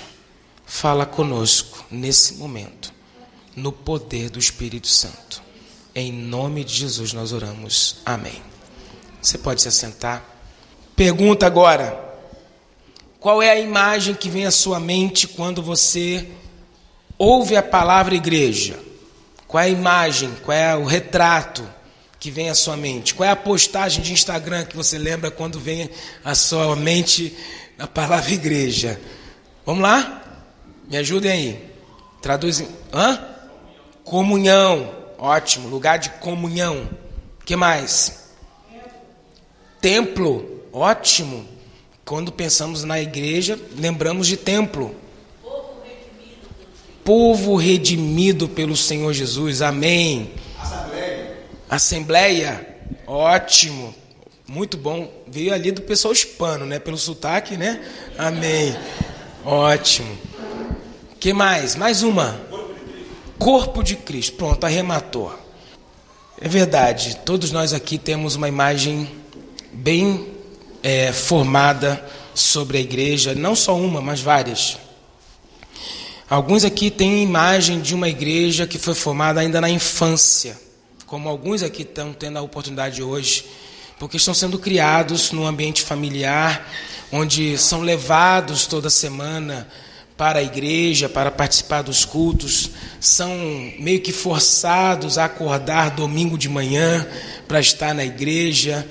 Fala 0.72 1.04
conosco 1.04 1.84
nesse 1.90 2.34
momento, 2.34 2.94
no 3.56 3.72
poder 3.72 4.30
do 4.30 4.38
Espírito 4.38 4.86
Santo. 4.86 5.42
Em 5.92 6.12
nome 6.12 6.62
de 6.62 6.72
Jesus 6.72 7.12
nós 7.12 7.32
oramos. 7.32 7.96
Amém. 8.06 8.40
Você 9.20 9.36
pode 9.36 9.60
se 9.60 9.68
assentar. 9.68 10.24
Pergunta 10.94 11.44
agora. 11.44 12.00
Qual 13.18 13.42
é 13.42 13.50
a 13.50 13.58
imagem 13.58 14.14
que 14.14 14.30
vem 14.30 14.46
à 14.46 14.52
sua 14.52 14.78
mente 14.78 15.26
quando 15.26 15.60
você 15.60 16.30
ouve 17.18 17.56
a 17.56 17.62
palavra 17.64 18.14
igreja? 18.14 18.78
Qual 19.48 19.62
é 19.62 19.66
a 19.66 19.70
imagem, 19.70 20.32
qual 20.44 20.56
é 20.56 20.76
o 20.76 20.84
retrato 20.84 21.68
que 22.18 22.30
vem 22.30 22.48
à 22.48 22.54
sua 22.54 22.76
mente? 22.76 23.12
Qual 23.12 23.28
é 23.28 23.32
a 23.32 23.36
postagem 23.36 24.04
de 24.04 24.12
Instagram 24.12 24.64
que 24.64 24.76
você 24.76 24.96
lembra 24.96 25.32
quando 25.32 25.58
vem 25.58 25.90
à 26.24 26.34
sua 26.36 26.76
mente 26.76 27.36
a 27.76 27.88
palavra 27.88 28.32
igreja? 28.32 29.00
Vamos 29.66 29.82
lá? 29.82 30.19
Me 30.90 30.96
ajudem 30.96 31.30
aí. 31.30 31.70
Traduzem. 32.20 32.66
Hã? 32.92 33.24
Comunhão. 34.02 34.92
Ótimo. 35.16 35.68
Lugar 35.68 35.98
de 36.00 36.10
comunhão. 36.10 36.90
Que 37.46 37.54
mais? 37.54 38.32
Templo. 39.80 40.64
Ótimo. 40.72 41.46
Quando 42.04 42.32
pensamos 42.32 42.82
na 42.82 43.00
igreja, 43.00 43.56
lembramos 43.78 44.26
de 44.26 44.36
templo. 44.36 44.96
Povo 47.04 47.54
redimido 47.54 48.48
pelo 48.48 48.76
Senhor 48.76 49.12
Jesus. 49.12 49.62
Amém. 49.62 50.32
Assembleia. 50.58 51.36
Assembleia. 51.70 52.68
Ótimo. 53.06 53.94
Muito 54.44 54.76
bom. 54.76 55.08
Veio 55.28 55.54
ali 55.54 55.70
do 55.70 55.82
pessoal 55.82 56.12
hispano, 56.12 56.66
né? 56.66 56.80
Pelo 56.80 56.98
sotaque, 56.98 57.56
né? 57.56 57.80
Amém. 58.18 58.76
Ótimo. 59.44 60.29
Que 61.20 61.34
mais? 61.34 61.76
Mais 61.76 62.02
uma. 62.02 62.40
Corpo 63.38 63.82
de 63.82 63.94
Cristo. 63.94 64.36
Pronto, 64.36 64.64
arrematou. 64.64 65.38
É 66.40 66.48
verdade. 66.48 67.18
Todos 67.24 67.52
nós 67.52 67.74
aqui 67.74 67.98
temos 67.98 68.36
uma 68.36 68.48
imagem 68.48 69.08
bem 69.70 70.28
é, 70.82 71.12
formada 71.12 72.02
sobre 72.34 72.78
a 72.78 72.80
igreja, 72.80 73.34
não 73.34 73.54
só 73.54 73.76
uma, 73.76 74.00
mas 74.00 74.20
várias. 74.20 74.78
Alguns 76.28 76.64
aqui 76.64 76.90
têm 76.90 77.22
imagem 77.22 77.80
de 77.80 77.94
uma 77.94 78.08
igreja 78.08 78.66
que 78.66 78.78
foi 78.78 78.94
formada 78.94 79.40
ainda 79.40 79.60
na 79.60 79.68
infância, 79.68 80.58
como 81.04 81.28
alguns 81.28 81.62
aqui 81.62 81.82
estão 81.82 82.14
tendo 82.14 82.38
a 82.38 82.42
oportunidade 82.42 83.02
hoje 83.02 83.44
porque 83.98 84.16
estão 84.16 84.32
sendo 84.32 84.58
criados 84.58 85.30
no 85.30 85.46
ambiente 85.46 85.82
familiar, 85.82 86.66
onde 87.12 87.58
são 87.58 87.82
levados 87.82 88.66
toda 88.66 88.88
semana 88.88 89.68
para 90.20 90.40
a 90.40 90.42
igreja, 90.42 91.08
para 91.08 91.30
participar 91.30 91.80
dos 91.80 92.04
cultos, 92.04 92.72
são 93.00 93.30
meio 93.78 94.02
que 94.02 94.12
forçados 94.12 95.16
a 95.16 95.24
acordar 95.24 95.92
domingo 95.92 96.36
de 96.36 96.46
manhã 96.46 97.06
para 97.48 97.58
estar 97.58 97.94
na 97.94 98.04
igreja, 98.04 98.86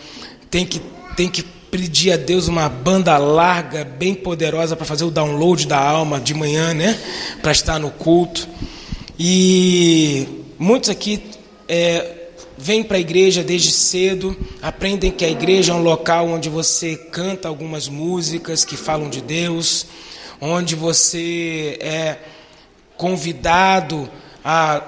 tem 0.50 0.66
que, 0.66 0.82
tem 1.16 1.30
que 1.30 1.44
pedir 1.44 2.14
a 2.14 2.18
Deus 2.18 2.48
uma 2.48 2.68
banda 2.68 3.16
larga, 3.20 3.84
bem 3.84 4.16
poderosa, 4.16 4.76
para 4.76 4.88
fazer 4.88 5.04
o 5.04 5.12
download 5.12 5.68
da 5.68 5.78
alma 5.78 6.20
de 6.20 6.34
manhã, 6.34 6.74
né? 6.74 7.00
Para 7.44 7.52
estar 7.52 7.78
no 7.78 7.92
culto. 7.92 8.48
E 9.20 10.28
muitos 10.58 10.90
aqui 10.90 11.22
é, 11.68 12.30
vêm 12.58 12.82
para 12.82 12.98
a 12.98 13.00
igreja 13.00 13.44
desde 13.44 13.70
cedo, 13.70 14.36
aprendem 14.64 15.12
que 15.12 15.24
a 15.24 15.30
igreja 15.30 15.74
é 15.74 15.76
um 15.76 15.84
local 15.84 16.28
onde 16.28 16.50
você 16.50 16.96
canta 16.96 17.48
algumas 17.48 17.88
músicas 17.88 18.66
que 18.66 18.76
falam 18.76 19.12
de 19.12 19.22
Deus, 19.22 19.86
onde 20.41 20.75
você 20.75 21.77
é 21.81 22.17
convidado 22.98 24.10
a 24.43 24.84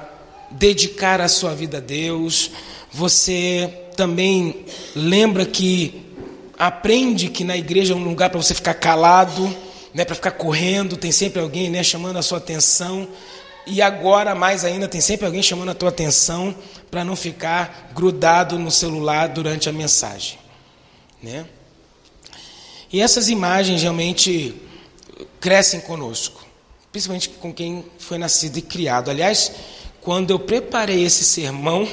dedicar 0.52 1.22
a 1.22 1.28
sua 1.28 1.54
vida 1.56 1.78
a 1.78 1.82
Deus. 1.82 2.52
Você 2.92 3.86
também 3.96 4.66
lembra 4.96 5.46
que 5.46 6.06
aprende 6.58 7.30
que 7.30 7.44
na 7.44 7.58
igreja 7.58 7.94
é 7.94 7.96
um 7.96 8.04
lugar 8.04 8.30
para 8.30 8.42
você 8.42 8.54
ficar 8.54 8.74
calado, 8.74 9.56
né, 9.94 10.06
para 10.06 10.16
ficar 10.16 10.32
correndo, 10.32 10.96
tem 10.96 11.12
sempre 11.12 11.42
alguém 11.42 11.70
né, 11.70 11.84
chamando 11.84 12.18
a 12.18 12.22
sua 12.22 12.38
atenção. 12.38 13.08
E 13.66 13.82
agora, 13.82 14.34
mais 14.34 14.66
ainda, 14.66 14.88
tem 14.88 15.02
sempre 15.02 15.26
alguém 15.26 15.44
chamando 15.44 15.70
a 15.70 15.76
tua 15.76 15.90
atenção 15.90 16.56
para 16.90 17.04
não 17.04 17.16
ficar 17.16 17.92
grudado 17.94 18.58
no 18.58 18.72
celular 18.72 19.30
durante 19.30 19.70
a 19.70 19.72
mensagem. 19.72 20.40
Né? 21.22 21.46
E 22.92 23.02
essas 23.02 23.30
imagens 23.30 23.82
realmente 23.82 24.56
crescem 25.40 25.80
conosco, 25.80 26.46
principalmente 26.92 27.30
com 27.30 27.54
quem 27.54 27.86
foi 28.00 28.18
nascido 28.18 28.58
e 28.58 28.62
criado. 28.62 29.10
Aliás, 29.10 29.52
quando 30.02 30.32
eu 30.32 30.40
preparei 30.40 31.04
esse 31.04 31.24
sermão, 31.24 31.88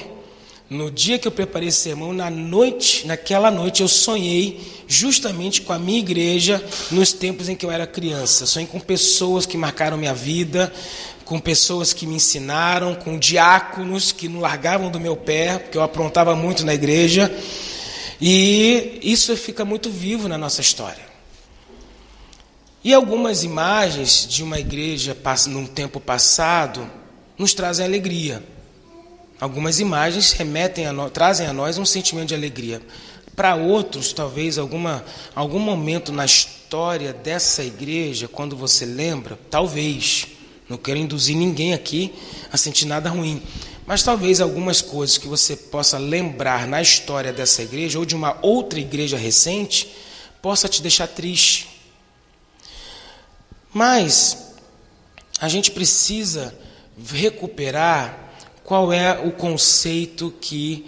no 0.71 0.91
dia 0.91 1.19
que 1.19 1.27
eu 1.27 1.33
preparei 1.33 1.69
esse 1.69 1.79
sermão, 1.79 2.13
na 2.13 2.29
noite, 2.29 3.07
naquela 3.07 3.51
noite, 3.51 3.81
eu 3.81 3.89
sonhei 3.89 4.61
justamente 4.87 5.63
com 5.63 5.73
a 5.73 5.79
minha 5.79 5.99
igreja 5.99 6.63
nos 6.91 7.13
tempos 7.13 7.49
em 7.49 7.55
que 7.55 7.65
eu 7.65 7.71
era 7.71 7.87
criança. 7.87 8.45
Sonhei 8.45 8.69
com 8.69 8.79
pessoas 8.79 9.47
que 9.47 9.57
marcaram 9.57 9.97
minha 9.97 10.13
vida, 10.13 10.73
com 11.25 11.41
pessoas 11.41 11.95
que 11.95 12.07
me 12.07 12.17
ensinaram, 12.17 12.95
com 12.95 13.19
diáconos 13.19 14.13
que 14.13 14.29
não 14.29 14.41
largavam 14.41 14.91
do 14.91 15.01
meu 15.01 15.17
pé, 15.17 15.59
porque 15.59 15.79
eu 15.79 15.83
aprontava 15.83 16.37
muito 16.37 16.67
na 16.67 16.75
igreja. 16.75 17.35
E 18.21 18.99
isso 19.03 19.35
fica 19.37 19.65
muito 19.65 19.89
vivo 19.91 20.29
na 20.29 20.37
nossa 20.37 20.61
história. 20.61 21.08
E 22.83 22.95
algumas 22.95 23.43
imagens 23.43 24.27
de 24.29 24.43
uma 24.45 24.59
igreja 24.61 25.17
num 25.49 25.67
tempo 25.67 25.99
passado 25.99 26.89
nos 27.37 27.53
trazem 27.53 27.85
alegria. 27.85 28.43
Algumas 29.41 29.81
imagens 29.81 30.33
remetem 30.33 30.87
a 30.87 30.93
nós, 30.93 31.11
trazem 31.11 31.47
a 31.47 31.53
nós 31.53 31.77
um 31.77 31.85
sentimento 31.85 32.29
de 32.29 32.35
alegria. 32.35 32.81
Para 33.35 33.57
outros, 33.57 34.13
talvez 34.13 34.59
alguma, 34.59 35.05
algum 35.35 35.59
momento 35.59 36.13
na 36.13 36.25
história 36.25 37.13
dessa 37.13 37.63
igreja, 37.63 38.29
quando 38.29 38.57
você 38.57 38.85
lembra, 38.85 39.39
talvez, 39.51 40.27
não 40.69 40.77
quero 40.77 40.99
induzir 40.99 41.37
ninguém 41.37 41.73
aqui 41.73 42.13
a 42.53 42.57
sentir 42.57 42.87
nada 42.87 43.11
ruim. 43.11 43.43
Mas 43.87 44.03
talvez 44.03 44.41
algumas 44.41 44.83
coisas 44.83 45.19
que 45.19 45.27
você 45.27 45.57
possa 45.57 45.99
lembrar 45.99 46.67
na 46.67 46.83
história 46.83 47.33
dessa 47.33 47.63
igreja 47.63 47.99
ou 47.99 48.05
de 48.05 48.15
uma 48.15 48.37
outra 48.43 48.79
igreja 48.79 49.17
recente 49.17 49.89
possa 50.43 50.69
te 50.69 50.83
deixar 50.83 51.09
triste. 51.09 51.78
Mas 53.73 54.55
a 55.41 55.49
gente 55.49 55.71
precisa 55.71 56.55
recuperar 57.13 58.33
qual 58.65 58.93
é 58.93 59.19
o 59.19 59.33
conceito 59.33 60.33
que 60.41 60.85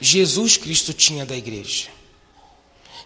Jesus 0.00 0.56
Cristo 0.56 0.92
tinha 0.92 1.24
da 1.24 1.36
igreja. 1.36 1.88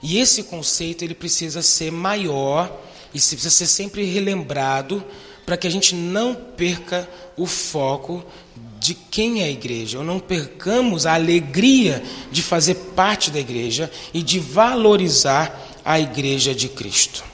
E 0.03 0.19
esse 0.19 0.45
conceito 0.45 1.05
ele 1.05 1.15
precisa 1.15 1.63
ser 1.63 1.93
maior 1.93 2.75
e 3.13 3.21
precisa 3.21 3.51
ser 3.51 3.67
sempre 3.67 4.05
relembrado 4.05 5.05
para 5.45 5.57
que 5.57 5.67
a 5.67 5.71
gente 5.71 5.95
não 5.95 6.35
perca 6.35 7.09
o 7.37 7.47
foco 7.47 8.25
de 8.79 8.95
quem 8.95 9.43
é 9.43 9.45
a 9.45 9.51
igreja, 9.51 9.99
ou 9.99 10.05
não 10.05 10.19
percamos 10.19 11.05
a 11.05 11.15
alegria 11.15 12.03
de 12.33 12.43
fazer 12.43 12.75
parte 12.97 13.31
da 13.31 13.39
igreja 13.39 13.91
e 14.15 14.23
de 14.23 14.41
valorizar 14.41 15.81
a 15.85 16.01
igreja 16.01 16.55
de 16.55 16.69
Cristo. 16.69 17.30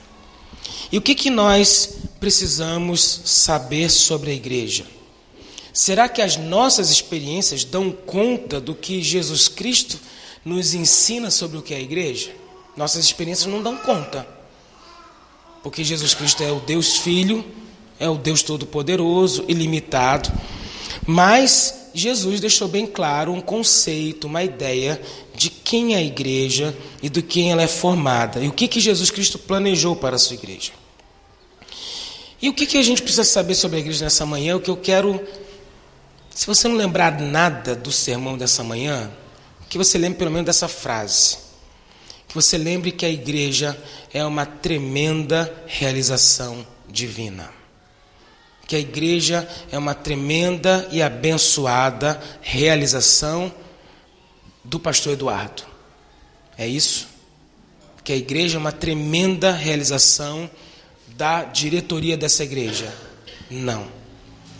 E 0.91 0.97
o 0.97 1.01
que, 1.01 1.13
que 1.13 1.29
nós 1.29 1.97
precisamos 2.19 3.21
saber 3.25 3.89
sobre 3.89 4.31
a 4.31 4.33
igreja? 4.33 4.85
Será 5.73 6.09
que 6.09 6.21
as 6.21 6.37
nossas 6.37 6.89
experiências 6.89 7.63
dão 7.63 7.91
conta 7.91 8.59
do 8.59 8.73
que 8.73 9.01
Jesus 9.01 9.47
Cristo 9.47 9.99
nos 10.43 10.73
ensina 10.73 11.29
sobre 11.29 11.57
o 11.57 11.61
que 11.61 11.73
é 11.73 11.77
a 11.77 11.81
igreja? 11.81 12.31
Nossas 12.75 13.03
experiências 13.03 13.51
não 13.51 13.61
dão 13.61 13.77
conta. 13.77 14.27
Porque 15.61 15.83
Jesus 15.83 16.13
Cristo 16.13 16.41
é 16.41 16.51
o 16.51 16.59
Deus 16.61 16.97
Filho, 16.97 17.45
é 17.99 18.09
o 18.09 18.15
Deus 18.15 18.41
Todo-Poderoso, 18.41 19.45
ilimitado. 19.47 20.31
Mas 21.05 21.76
Jesus 21.97 22.39
deixou 22.39 22.67
bem 22.67 22.85
claro 22.85 23.33
um 23.33 23.41
conceito, 23.41 24.27
uma 24.27 24.43
ideia 24.43 25.01
de 25.33 25.49
quem 25.49 25.95
é 25.95 25.97
a 25.97 26.03
igreja 26.03 26.77
e 27.01 27.09
do 27.09 27.23
quem 27.23 27.51
ela 27.51 27.63
é 27.63 27.67
formada. 27.67 28.39
E 28.39 28.47
o 28.47 28.51
que, 28.51 28.67
que 28.67 28.79
Jesus 28.79 29.09
Cristo 29.09 29.39
planejou 29.39 29.95
para 29.95 30.15
a 30.15 30.19
sua 30.19 30.35
igreja. 30.35 30.73
E 32.39 32.49
o 32.49 32.53
que, 32.53 32.67
que 32.67 32.77
a 32.77 32.83
gente 32.83 33.01
precisa 33.01 33.23
saber 33.23 33.55
sobre 33.55 33.77
a 33.77 33.79
igreja 33.79 34.05
nessa 34.05 34.27
manhã? 34.27 34.55
O 34.55 34.59
que 34.59 34.69
eu 34.69 34.77
quero. 34.77 35.19
Se 36.29 36.45
você 36.45 36.67
não 36.67 36.75
lembrar 36.75 37.19
nada 37.19 37.75
do 37.75 37.91
sermão 37.91 38.37
dessa 38.37 38.63
manhã, 38.63 39.11
que 39.67 39.77
você 39.79 39.97
lembre 39.97 40.19
pelo 40.19 40.29
menos 40.29 40.45
dessa 40.45 40.67
frase. 40.67 41.39
Que 42.27 42.35
você 42.35 42.59
lembre 42.59 42.91
que 42.91 43.07
a 43.07 43.09
igreja 43.09 43.75
é 44.13 44.23
uma 44.23 44.45
tremenda 44.45 45.51
realização 45.65 46.63
divina 46.87 47.56
que 48.67 48.75
a 48.75 48.79
igreja 48.79 49.47
é 49.71 49.77
uma 49.77 49.95
tremenda 49.95 50.85
e 50.91 51.01
abençoada 51.01 52.21
realização 52.41 53.51
do 54.61 54.77
pastor 54.77 55.13
Eduardo. 55.13 55.63
É 56.57 56.67
isso? 56.67 57.07
Que 58.03 58.11
a 58.11 58.15
igreja 58.17 58.57
é 58.57 58.59
uma 58.59 58.73
tremenda 58.73 59.53
realização 59.53 60.49
da 61.15 61.45
diretoria 61.45 62.17
dessa 62.17 62.43
igreja. 62.43 62.93
Não. 63.49 63.87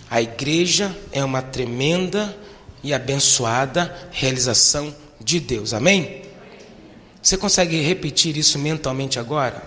A 0.10 0.22
igreja 0.22 0.96
é 1.12 1.22
uma 1.24 1.42
tremenda 1.42 2.36
e 2.82 2.94
abençoada 2.94 4.10
realização 4.12 4.96
de 5.20 5.42
Deus. 5.42 5.74
Amém? 5.74 6.22
Você 7.22 7.36
consegue 7.36 7.82
repetir 7.82 8.38
isso 8.38 8.58
mentalmente 8.58 9.20
agora? 9.20 9.62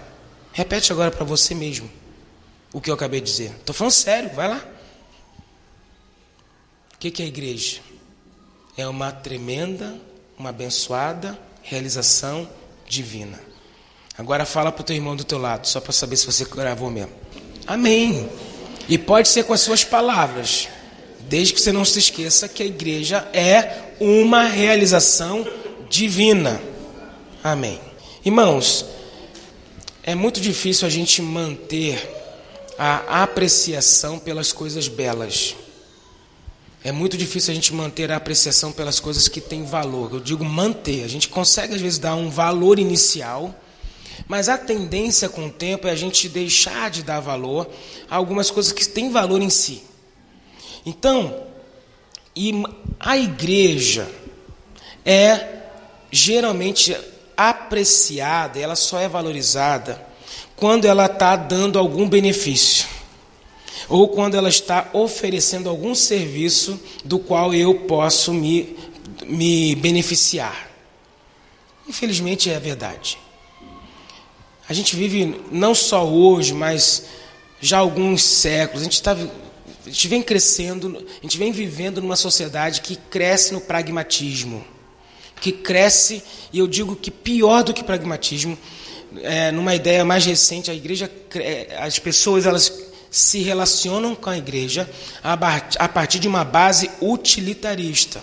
Repete 0.51 0.93
agora 0.93 1.11
para 1.11 1.25
você 1.25 1.55
mesmo 1.55 2.00
o 2.73 2.81
que 2.81 2.91
eu 2.91 2.95
acabei 2.95 3.21
de 3.21 3.31
dizer. 3.31 3.51
Estou 3.59 3.75
falando 3.75 3.93
sério, 3.93 4.31
vai 4.35 4.49
lá. 4.49 4.65
O 6.95 6.99
que, 6.99 7.23
é 7.23 7.25
a 7.25 7.29
igreja? 7.29 7.81
É 8.77 8.87
uma 8.87 9.11
tremenda, 9.11 9.97
uma 10.39 10.51
abençoada 10.51 11.39
realização 11.63 12.49
divina. 12.87 13.41
Agora 14.17 14.45
fala 14.45 14.71
para 14.71 14.83
o 14.83 14.85
teu 14.85 14.97
irmão 14.97 15.17
do 15.17 15.25
teu 15.25 15.39
lado, 15.39 15.67
só 15.67 15.81
para 15.81 15.93
saber 15.93 16.17
se 16.17 16.27
você 16.27 16.45
gravou 16.45 16.91
mesmo. 16.91 17.13
Amém. 17.67 18.29
E 18.89 18.99
pode 18.99 19.29
ser 19.29 19.45
com 19.45 19.53
as 19.53 19.61
suas 19.61 19.85
palavras, 19.85 20.69
desde 21.21 21.55
que 21.55 21.61
você 21.61 21.73
não 21.73 21.85
se 21.85 21.99
esqueça 21.99 22.49
que 22.49 22.63
a 22.63 22.67
igreja 22.67 23.29
é 23.33 23.95
uma 24.01 24.45
realização 24.45 25.47
divina. 25.89 26.61
Amém. 27.43 27.81
Irmãos, 28.25 28.85
é 30.03 30.15
muito 30.15 30.41
difícil 30.41 30.87
a 30.87 30.91
gente 30.91 31.23
manter 31.23 32.20
a 32.83 33.23
apreciação 33.23 34.19
pelas 34.19 34.55
coisas 34.55 34.89
belas. 34.89 35.55
É 36.83 36.91
muito 36.91 37.15
difícil 37.15 37.53
a 37.53 37.55
gente 37.55 37.75
manter 37.75 38.11
a 38.11 38.17
apreciação 38.17 38.73
pelas 38.73 38.99
coisas 38.99 39.29
que 39.29 39.39
têm 39.39 39.65
valor. 39.65 40.15
Eu 40.15 40.21
digo 40.21 40.43
manter. 40.47 41.05
A 41.05 41.07
gente 41.07 41.29
consegue 41.29 41.75
às 41.75 41.81
vezes 41.83 41.99
dar 41.99 42.15
um 42.15 42.31
valor 42.31 42.79
inicial, 42.79 43.55
mas 44.27 44.49
a 44.49 44.57
tendência 44.57 45.29
com 45.29 45.49
o 45.49 45.51
tempo 45.51 45.89
é 45.89 45.91
a 45.91 45.95
gente 45.95 46.27
deixar 46.27 46.91
de 46.91 47.03
dar 47.03 47.21
valor 47.21 47.69
a 48.09 48.17
algumas 48.17 48.51
coisas 48.51 48.73
que 48.73 48.89
têm 48.89 49.11
valor 49.11 49.43
em 49.43 49.51
si. 49.51 49.83
Então, 50.87 51.49
a 52.99 53.19
igreja 53.19 54.09
é 55.05 55.65
geralmente 56.11 56.97
apreciada, 57.37 58.59
ela 58.59 58.75
só 58.75 58.99
é 58.99 59.07
valorizada 59.07 60.09
quando 60.61 60.85
ela 60.85 61.07
está 61.07 61.35
dando 61.37 61.79
algum 61.79 62.07
benefício, 62.07 62.87
ou 63.89 64.09
quando 64.09 64.37
ela 64.37 64.51
está 64.51 64.91
oferecendo 64.93 65.71
algum 65.71 65.95
serviço 65.95 66.79
do 67.03 67.19
qual 67.19 67.55
eu 67.55 67.75
posso 67.87 68.33
me, 68.35 68.77
me 69.27 69.75
beneficiar. 69.75 70.71
Infelizmente 71.89 72.51
é 72.51 72.61
verdade. 72.61 73.19
A 74.69 74.75
gente 74.75 74.95
vive 74.95 75.41
não 75.51 75.75
só 75.75 76.07
hoje, 76.07 76.53
mas 76.53 77.07
já 77.61 77.79
há 77.79 77.81
alguns 77.81 78.23
séculos. 78.23 78.83
A 78.83 78.85
gente, 78.85 79.03
tá, 79.03 79.13
a 79.13 79.89
gente 79.89 80.09
vem 80.09 80.23
crescendo, 80.23 81.05
a 81.19 81.23
gente 81.23 81.39
vem 81.39 81.51
vivendo 81.51 82.03
numa 82.03 82.17
sociedade 82.17 82.83
que 82.83 82.97
cresce 82.97 83.55
no 83.55 83.63
pragmatismo, 83.63 84.65
que 85.41 85.51
cresce, 85.51 86.23
e 86.53 86.59
eu 86.59 86.69
digo 86.69 86.95
que 86.95 87.11
pior 87.11 87.65
do 87.65 87.73
que 87.73 87.83
pragmatismo, 87.83 88.57
é, 89.19 89.51
numa 89.51 89.75
ideia 89.75 90.05
mais 90.05 90.25
recente, 90.25 90.71
a 90.71 90.75
igreja, 90.75 91.11
é, 91.35 91.77
as 91.81 91.99
pessoas 91.99 92.47
elas 92.47 92.73
se 93.11 93.43
relacionam 93.43 94.15
com 94.15 94.31
a 94.31 94.39
igreja 94.39 94.89
a 95.23 95.89
partir 95.89 96.21
de 96.21 96.29
uma 96.29 96.45
base 96.45 96.91
utilitarista. 97.01 98.23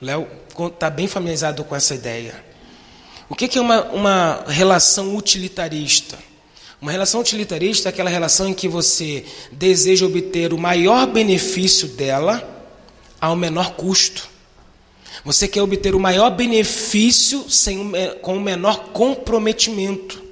Léo 0.00 0.26
está 0.66 0.88
bem 0.88 1.06
familiarizado 1.06 1.62
com 1.64 1.76
essa 1.76 1.94
ideia. 1.94 2.44
O 3.28 3.34
que 3.34 3.58
é 3.58 3.60
uma, 3.60 3.82
uma 3.90 4.44
relação 4.48 5.14
utilitarista? 5.14 6.18
Uma 6.80 6.92
relação 6.92 7.20
utilitarista 7.20 7.88
é 7.88 7.90
aquela 7.90 8.08
relação 8.08 8.48
em 8.48 8.54
que 8.54 8.68
você 8.68 9.24
deseja 9.50 10.06
obter 10.06 10.52
o 10.52 10.58
maior 10.58 11.06
benefício 11.06 11.88
dela 11.88 12.42
ao 13.20 13.34
menor 13.34 13.72
custo. 13.72 14.27
Você 15.24 15.48
quer 15.48 15.62
obter 15.62 15.94
o 15.94 16.00
maior 16.00 16.30
benefício 16.30 17.48
sem, 17.50 17.92
com 18.22 18.36
o 18.36 18.40
menor 18.40 18.90
comprometimento. 18.92 20.22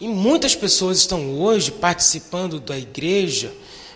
E 0.00 0.08
muitas 0.08 0.54
pessoas 0.54 0.98
estão 0.98 1.38
hoje 1.40 1.70
participando 1.70 2.60
da 2.60 2.78
igreja, 2.78 3.52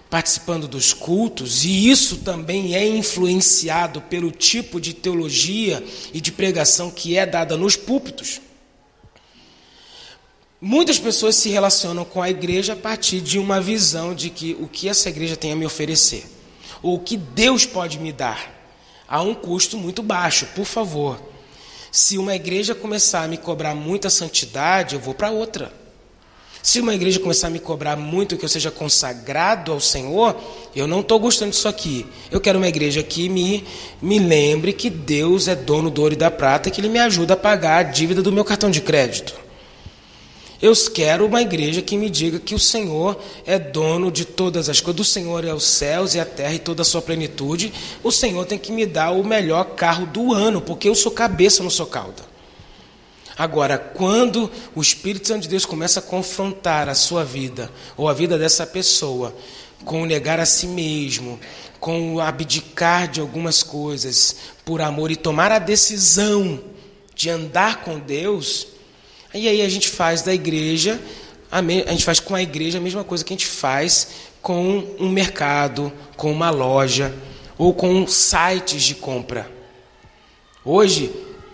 participando 0.09 0.67
dos 0.67 0.93
cultos, 0.93 1.65
e 1.65 1.91
isso 1.91 2.19
também 2.19 2.75
é 2.75 2.87
influenciado 2.87 4.01
pelo 4.03 4.31
tipo 4.31 4.81
de 4.81 4.95
teologia 4.95 5.85
e 6.13 6.21
de 6.21 6.33
pregação 6.33 6.91
que 6.91 7.17
é 7.17 7.27
dada 7.27 7.57
nos 7.57 7.77
púlpitos. 7.77 8.41
Muitas 10.61 10.99
pessoas 10.99 11.37
se 11.37 11.51
relacionam 11.51 12.05
com 12.05 12.21
a 12.21 12.31
igreja 12.31 12.73
a 12.73 12.77
partir 12.77 13.21
de 13.21 13.39
uma 13.39 13.61
visão 13.61 14.15
de 14.15 14.29
que 14.29 14.57
o 14.59 14.67
que 14.67 14.89
essa 14.89 15.09
igreja 15.09 15.37
tem 15.37 15.53
a 15.53 15.57
me 15.57 15.67
oferecer, 15.67 16.25
ou 16.83 16.97
o 16.97 17.01
que 17.01 17.17
Deus 17.17 17.65
pode 17.65 17.99
me 17.99 18.13
dar, 18.13 18.58
a 19.09 19.23
um 19.23 19.35
custo 19.35 19.77
muito 19.77 20.03
baixo, 20.03 20.47
por 20.55 20.67
favor. 20.67 21.19
Se 21.91 22.19
uma 22.19 22.35
igreja 22.35 22.75
começar 22.75 23.23
a 23.23 23.29
me 23.29 23.39
cobrar 23.39 23.75
muita 23.75 24.11
santidade, 24.11 24.95
eu 24.95 25.01
vou 25.01 25.15
para 25.15 25.31
outra. 25.31 25.73
Se 26.63 26.81
uma 26.81 26.95
igreja 26.95 27.19
começar 27.19 27.47
a 27.47 27.51
me 27.51 27.59
cobrar 27.59 27.97
muito 27.97 28.37
que 28.37 28.45
eu 28.45 28.49
seja 28.49 28.71
consagrado 28.71 29.73
ao 29.73 29.81
Senhor, 29.81 30.37
eu 30.77 30.87
não 30.87 31.01
estou 31.01 31.19
gostando 31.19 31.53
disso 31.53 31.69
aqui. 31.69 32.05
Eu 32.31 32.41
quero 32.41 32.59
uma 32.59 32.69
igreja 32.69 33.03
que 33.03 33.29
me, 33.29 33.65
me 34.03 34.19
lembre 34.19 34.73
que 34.73 34.91
Deus 34.91 35.49
é 35.49 35.55
dono 35.55 35.89
do 35.89 36.03
ouro 36.03 36.15
e 36.15 36.17
da 36.17 36.31
prata 36.31 36.69
e 36.69 36.73
que 36.73 36.81
Ele 36.81 36.89
me 36.89 36.99
ajuda 36.99 37.35
a 37.35 37.37
pagar 37.37 37.79
a 37.79 37.83
dívida 37.85 38.21
do 38.21 38.33
meu 38.33 38.45
cartão 38.45 38.71
de 38.71 38.81
crédito. 38.81 39.48
Eu 40.61 40.73
quero 40.93 41.25
uma 41.25 41.41
igreja 41.41 41.81
que 41.81 41.97
me 41.97 42.11
diga 42.11 42.41
que 42.41 42.55
o 42.55 42.59
Senhor 42.59 43.17
é 43.47 43.59
dono 43.59 44.11
de 44.11 44.25
todas 44.25 44.69
as 44.69 44.81
coisas. 44.81 44.97
Do 44.97 45.05
Senhor 45.05 45.45
é 45.45 45.55
os 45.55 45.65
céus 45.65 46.15
e 46.15 46.21
a 46.21 46.25
terra 46.25 46.55
e 46.55 46.59
toda 46.59 46.83
a 46.83 46.85
sua 46.85 47.01
plenitude. 47.01 47.73
O 48.03 48.11
Senhor 48.11 48.45
tem 48.45 48.59
que 48.59 48.73
me 48.73 48.85
dar 48.85 49.13
o 49.13 49.23
melhor 49.23 49.77
carro 49.77 50.05
do 50.07 50.33
ano, 50.33 50.61
porque 50.61 50.89
eu 50.89 50.97
sou 50.97 51.13
cabeça, 51.13 51.63
não 51.63 51.71
sou 51.71 51.87
cauda. 51.87 52.27
Agora, 53.37 53.79
quando 53.79 54.51
o 54.75 54.83
Espírito 54.83 55.29
Santo 55.29 55.43
de 55.43 55.49
Deus 55.49 55.65
começa 55.65 56.01
a 56.01 56.03
confrontar 56.03 56.89
a 56.89 56.95
sua 56.97 57.25
vida, 57.25 57.71
ou 57.97 58.09
a 58.09 58.13
vida 58.13 58.37
dessa 58.37 58.67
pessoa, 58.67 59.33
com 59.85 60.03
o 60.03 60.07
negar 60.07 60.41
a 60.41 60.47
si 60.47 60.67
mesmo, 60.67 61.39
com 61.79 62.17
o 62.17 62.21
abdicar 62.21 63.07
de 63.07 63.21
algumas 63.21 63.63
coisas 63.63 64.35
por 64.65 64.83
amor 64.83 65.13
e 65.13 65.17
tomar 65.17 65.53
a 65.53 65.61
decisão 65.61 66.61
de 67.15 67.31
andar 67.31 67.85
com 67.85 68.01
Deus, 68.01 68.67
e 69.35 69.49
aí 69.49 69.63
a 69.63 69.69
gente 69.69 69.89
faz 69.89 70.23
da 70.23 70.33
igreja, 70.33 71.01
a, 71.51 71.61
me, 71.61 71.83
a 71.83 71.91
gente 71.91 72.05
faz 72.05 72.21
com 72.21 72.35
a 72.35 72.43
igreja 72.43 72.79
a 72.79 72.81
mesma 72.81 73.05
coisa 73.05 73.25
que 73.25 73.33
a 73.33 73.37
gente 73.37 73.47
faz 73.47 74.09
com 74.41 74.85
um 74.99 75.09
mercado, 75.09 75.93
com 76.17 76.31
uma 76.31 76.51
loja 76.51 77.15
ou 77.57 77.75
com 77.75 78.07
sites 78.07 78.83
de 78.83 78.95
compra. 78.95 79.51
Hoje, 80.65 81.11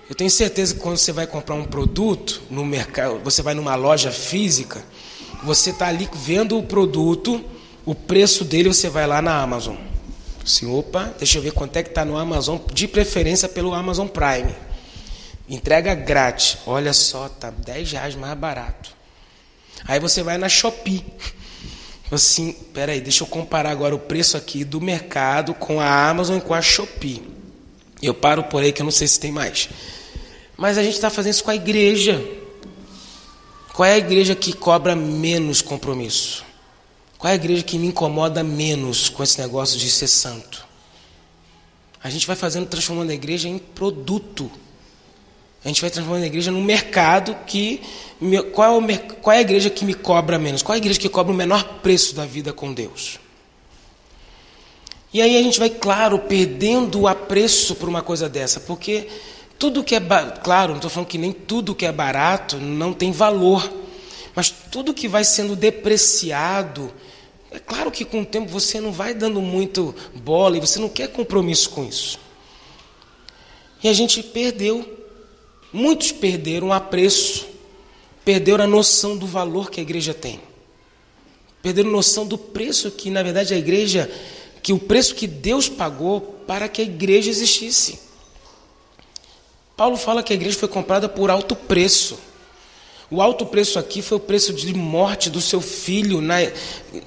eu 0.09 0.15
tenho 0.15 0.31
certeza 0.31 0.75
que 0.75 0.81
quando 0.81 0.99
você 0.99 1.13
vai 1.13 1.27
comprar 1.27 1.55
um 1.55 1.65
produto 1.65 2.43
no 2.51 2.65
mercado, 2.65 3.21
você 3.25 3.43
vai 3.43 3.55
numa 3.55 3.75
loja 3.75 4.11
física, 4.11 4.85
você 5.43 5.71
está 5.71 5.89
ali 5.89 6.09
vendo 6.13 6.59
o 6.59 6.63
produto, 6.63 7.43
o 7.85 7.95
preço 7.95 8.45
dele, 8.45 8.69
você 8.69 8.89
vai 8.89 9.07
lá 9.07 9.23
na 9.23 9.41
Amazon. 9.41 9.77
Assim, 10.45 10.71
opa, 10.71 11.15
deixa 11.19 11.39
eu 11.39 11.43
ver 11.43 11.53
quanto 11.53 11.77
é 11.77 11.83
que 11.83 11.89
está 11.89 12.05
no 12.05 12.19
Amazon, 12.19 12.59
de 12.73 12.87
preferência 12.87 13.49
pelo 13.49 13.73
Amazon 13.73 14.07
Prime. 14.07 14.55
Entrega 15.49 15.95
grátis. 15.95 16.59
Olha 16.67 16.93
só, 16.93 17.29
tá 17.29 17.51
10 17.51 17.93
reais 17.93 18.15
mais 18.15 18.37
barato. 18.39 18.91
Aí 19.87 20.01
você 20.01 20.23
vai 20.23 20.39
na 20.39 20.49
Shopee. 20.49 21.05
Assim, 22.11 22.53
peraí, 22.73 23.01
deixa 23.01 23.25
eu 23.25 23.29
comparar 23.29 23.71
agora 23.71 23.95
o 23.95 23.99
preço 23.99 24.37
aqui 24.37 24.65
do 24.65 24.81
mercado 24.81 25.53
com 25.55 25.81
a 25.81 26.09
Amazon 26.09 26.39
e 26.39 26.41
com 26.41 26.55
a 26.55 26.63
Shopee. 26.63 27.23
Eu 28.01 28.15
paro 28.15 28.45
por 28.45 28.63
aí 28.63 28.73
que 28.73 28.83
eu 28.83 28.85
não 28.85 28.93
sei 28.93 29.09
se 29.09 29.19
tem 29.19 29.33
mais. 29.33 29.69
Mas 30.57 30.79
a 30.79 30.83
gente 30.83 30.95
está 30.95 31.11
fazendo 31.11 31.33
isso 31.33 31.45
com 31.45 31.51
a 31.51 31.57
igreja. 31.57 32.23
Qual 33.73 33.87
é 33.87 33.95
a 33.95 33.99
igreja 33.99 34.35
que 34.35 34.53
cobra 34.53 34.95
menos 34.95 35.61
compromisso? 35.61 36.45
Qual 37.19 37.31
é 37.31 37.33
a 37.33 37.37
igreja 37.37 37.63
que 37.63 37.79
me 37.79 37.89
incomoda 37.89 38.45
menos 38.45 39.09
com 39.09 39.23
esse 39.23 39.41
negócio 39.41 39.79
de 39.79 39.91
ser 39.91 40.07
santo? 40.07 40.65
A 42.03 42.11
gente 42.11 42.27
vai 42.27 42.37
fazendo, 42.37 42.67
transformando 42.67 43.11
a 43.11 43.15
igreja 43.15 43.49
em 43.49 43.59
produto. 43.59 44.51
A 45.65 45.69
gente 45.69 45.81
vai 45.81 45.91
transformando 45.91 46.25
a 46.25 46.27
igreja 46.27 46.51
num 46.51 46.63
mercado 46.63 47.35
que. 47.47 47.81
Qual 48.53 48.83
é, 48.83 48.99
qual 48.99 49.35
é 49.35 49.39
a 49.39 49.41
igreja 49.41 49.71
que 49.71 49.85
me 49.85 49.95
cobra 49.95 50.39
menos? 50.39 50.63
Qual 50.63 50.75
é 50.75 50.77
a 50.77 50.79
igreja 50.79 51.01
que 51.01 51.09
cobra 51.09 51.33
o 51.33 51.37
menor 51.37 51.65
preço 51.83 52.15
da 52.15 52.27
vida 52.27 52.53
com 52.53 52.73
Deus? 52.73 53.19
E 55.13 55.23
aí 55.23 55.37
a 55.37 55.43
gente 55.43 55.59
vai, 55.59 55.71
claro, 55.71 56.19
perdendo 56.19 57.01
o 57.01 57.09
apreço 57.09 57.75
por 57.77 57.89
uma 57.89 58.03
coisa 58.03 58.29
dessa, 58.29 58.61
porque 58.61 59.09
tudo 59.59 59.83
que 59.83 59.95
é. 59.95 60.01
Claro, 60.43 60.71
não 60.71 60.77
estou 60.77 60.91
falando 60.91 61.09
que 61.09 61.17
nem 61.17 61.33
tudo 61.33 61.75
que 61.75 61.87
é 61.87 61.93
barato 61.93 62.59
não 62.59 62.93
tem 62.93 63.11
valor, 63.11 63.73
mas 64.35 64.51
tudo 64.51 64.93
que 64.93 65.09
vai 65.09 65.25
sendo 65.25 65.57
depreciado. 65.57 66.93
É 67.51 67.59
claro 67.59 67.91
que 67.91 68.05
com 68.05 68.21
o 68.21 68.27
tempo 68.27 68.49
você 68.49 68.81
não 68.81 68.93
vai 68.93 69.15
dando 69.15 69.41
muito 69.41 69.95
bola 70.15 70.57
e 70.57 70.61
você 70.61 70.79
não 70.79 70.89
quer 70.89 71.09
compromisso 71.09 71.71
com 71.71 71.85
isso. 71.85 72.19
E 73.83 73.89
a 73.89 73.93
gente 73.93 74.23
perdeu 74.23 74.94
Muitos 75.75 76.13
perderam 76.13 76.69
o 76.69 76.73
apreço, 76.73 77.49
perderam 78.25 78.63
a 78.63 78.67
noção 78.69 79.17
do 79.17 79.27
valor 79.27 79.73
que 79.73 79.81
a 79.81 79.83
igreja 79.83 80.15
tem. 80.15 80.41
Perderam 81.61 81.89
a 81.89 81.93
noção 81.93 82.25
do 82.25 82.39
preço 82.39 82.93
que, 82.93 83.11
na 83.11 83.25
verdade, 83.25 83.53
a 83.53 83.57
igreja, 83.59 84.09
que 84.63 84.73
o 84.73 84.79
preço 84.79 85.17
que 85.17 85.27
Deus 85.27 85.69
pagou 85.69 86.21
para 86.47 86.69
que 86.69 86.81
a 86.81 86.85
igreja 86.85 87.29
existisse. 87.29 87.99
Paulo 89.77 89.97
fala 89.97 90.23
que 90.23 90.33
a 90.33 90.37
igreja 90.37 90.57
foi 90.57 90.69
comprada 90.69 91.09
por 91.09 91.29
alto 91.29 91.57
preço. 91.57 92.21
O 93.11 93.21
alto 93.21 93.45
preço 93.45 93.77
aqui 93.77 94.01
foi 94.01 94.19
o 94.19 94.21
preço 94.21 94.53
de 94.53 94.73
morte 94.73 95.29
do 95.29 95.41
seu 95.41 95.61
filho, 95.61 96.21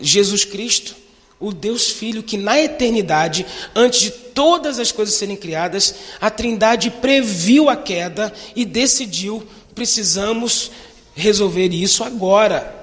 Jesus 0.01 0.43
Cristo 0.43 1.06
o 1.39 1.53
Deus 1.53 1.89
Filho 1.91 2.23
que 2.23 2.37
na 2.37 2.59
eternidade, 2.59 3.45
antes 3.75 4.01
de 4.01 4.11
todas 4.11 4.79
as 4.79 4.91
coisas 4.91 5.15
serem 5.15 5.35
criadas, 5.35 5.93
a 6.19 6.29
Trindade 6.29 6.89
previu 6.89 7.69
a 7.69 7.75
queda 7.75 8.33
e 8.55 8.65
decidiu: 8.65 9.45
precisamos 9.75 10.71
resolver 11.15 11.69
isso 11.69 12.03
agora. 12.03 12.75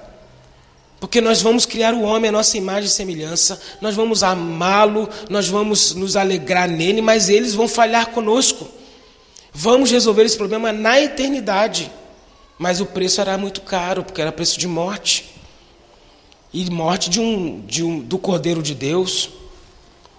Porque 1.00 1.20
nós 1.20 1.42
vamos 1.42 1.66
criar 1.66 1.92
o 1.92 2.02
homem 2.02 2.30
à 2.30 2.32
nossa 2.32 2.56
imagem 2.56 2.86
e 2.86 2.92
semelhança, 2.92 3.60
nós 3.80 3.94
vamos 3.94 4.22
amá-lo, 4.22 5.08
nós 5.28 5.48
vamos 5.48 5.94
nos 5.94 6.16
alegrar 6.16 6.66
nele, 6.66 7.02
mas 7.02 7.28
eles 7.28 7.54
vão 7.54 7.68
falhar 7.68 8.06
conosco. 8.06 8.66
Vamos 9.52 9.90
resolver 9.90 10.24
esse 10.24 10.36
problema 10.36 10.72
na 10.72 10.98
eternidade. 11.00 11.90
Mas 12.58 12.80
o 12.80 12.86
preço 12.86 13.20
era 13.20 13.36
muito 13.36 13.60
caro, 13.60 14.02
porque 14.02 14.20
era 14.20 14.32
preço 14.32 14.58
de 14.58 14.66
morte 14.66 15.33
e 16.54 16.70
morte 16.70 17.10
de 17.10 17.20
um, 17.20 17.60
de 17.66 17.82
um, 17.82 17.98
do 17.98 18.16
Cordeiro 18.16 18.62
de 18.62 18.76
Deus. 18.76 19.28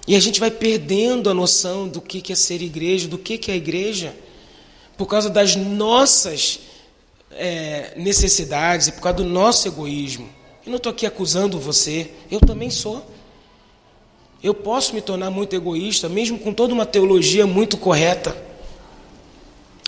E 0.05 0.17
a 0.17 0.19
gente 0.19 0.37
vai 0.37 0.51
perdendo 0.51 1.29
a 1.29 1.33
noção 1.33 1.87
do 1.87 2.01
que 2.01 2.31
é 2.31 2.35
ser 2.35 2.61
igreja, 2.61 3.07
do 3.07 3.17
que 3.17 3.49
é 3.49 3.53
a 3.53 3.57
igreja, 3.57 4.13
por 4.97 5.05
causa 5.07 5.29
das 5.29 5.55
nossas 5.55 6.59
é, 7.31 7.93
necessidades 7.95 8.87
e 8.87 8.91
por 8.91 9.01
causa 9.01 9.17
do 9.17 9.23
nosso 9.23 9.65
egoísmo. 9.67 10.27
Eu 10.65 10.71
não 10.71 10.77
estou 10.77 10.91
aqui 10.91 11.05
acusando 11.05 11.57
você, 11.57 12.11
eu 12.29 12.41
também 12.41 12.69
sou. 12.69 13.03
Eu 14.43 14.53
posso 14.53 14.93
me 14.93 15.01
tornar 15.01 15.31
muito 15.31 15.55
egoísta, 15.55 16.09
mesmo 16.09 16.37
com 16.37 16.53
toda 16.53 16.73
uma 16.73 16.85
teologia 16.85 17.47
muito 17.47 17.77
correta, 17.77 18.35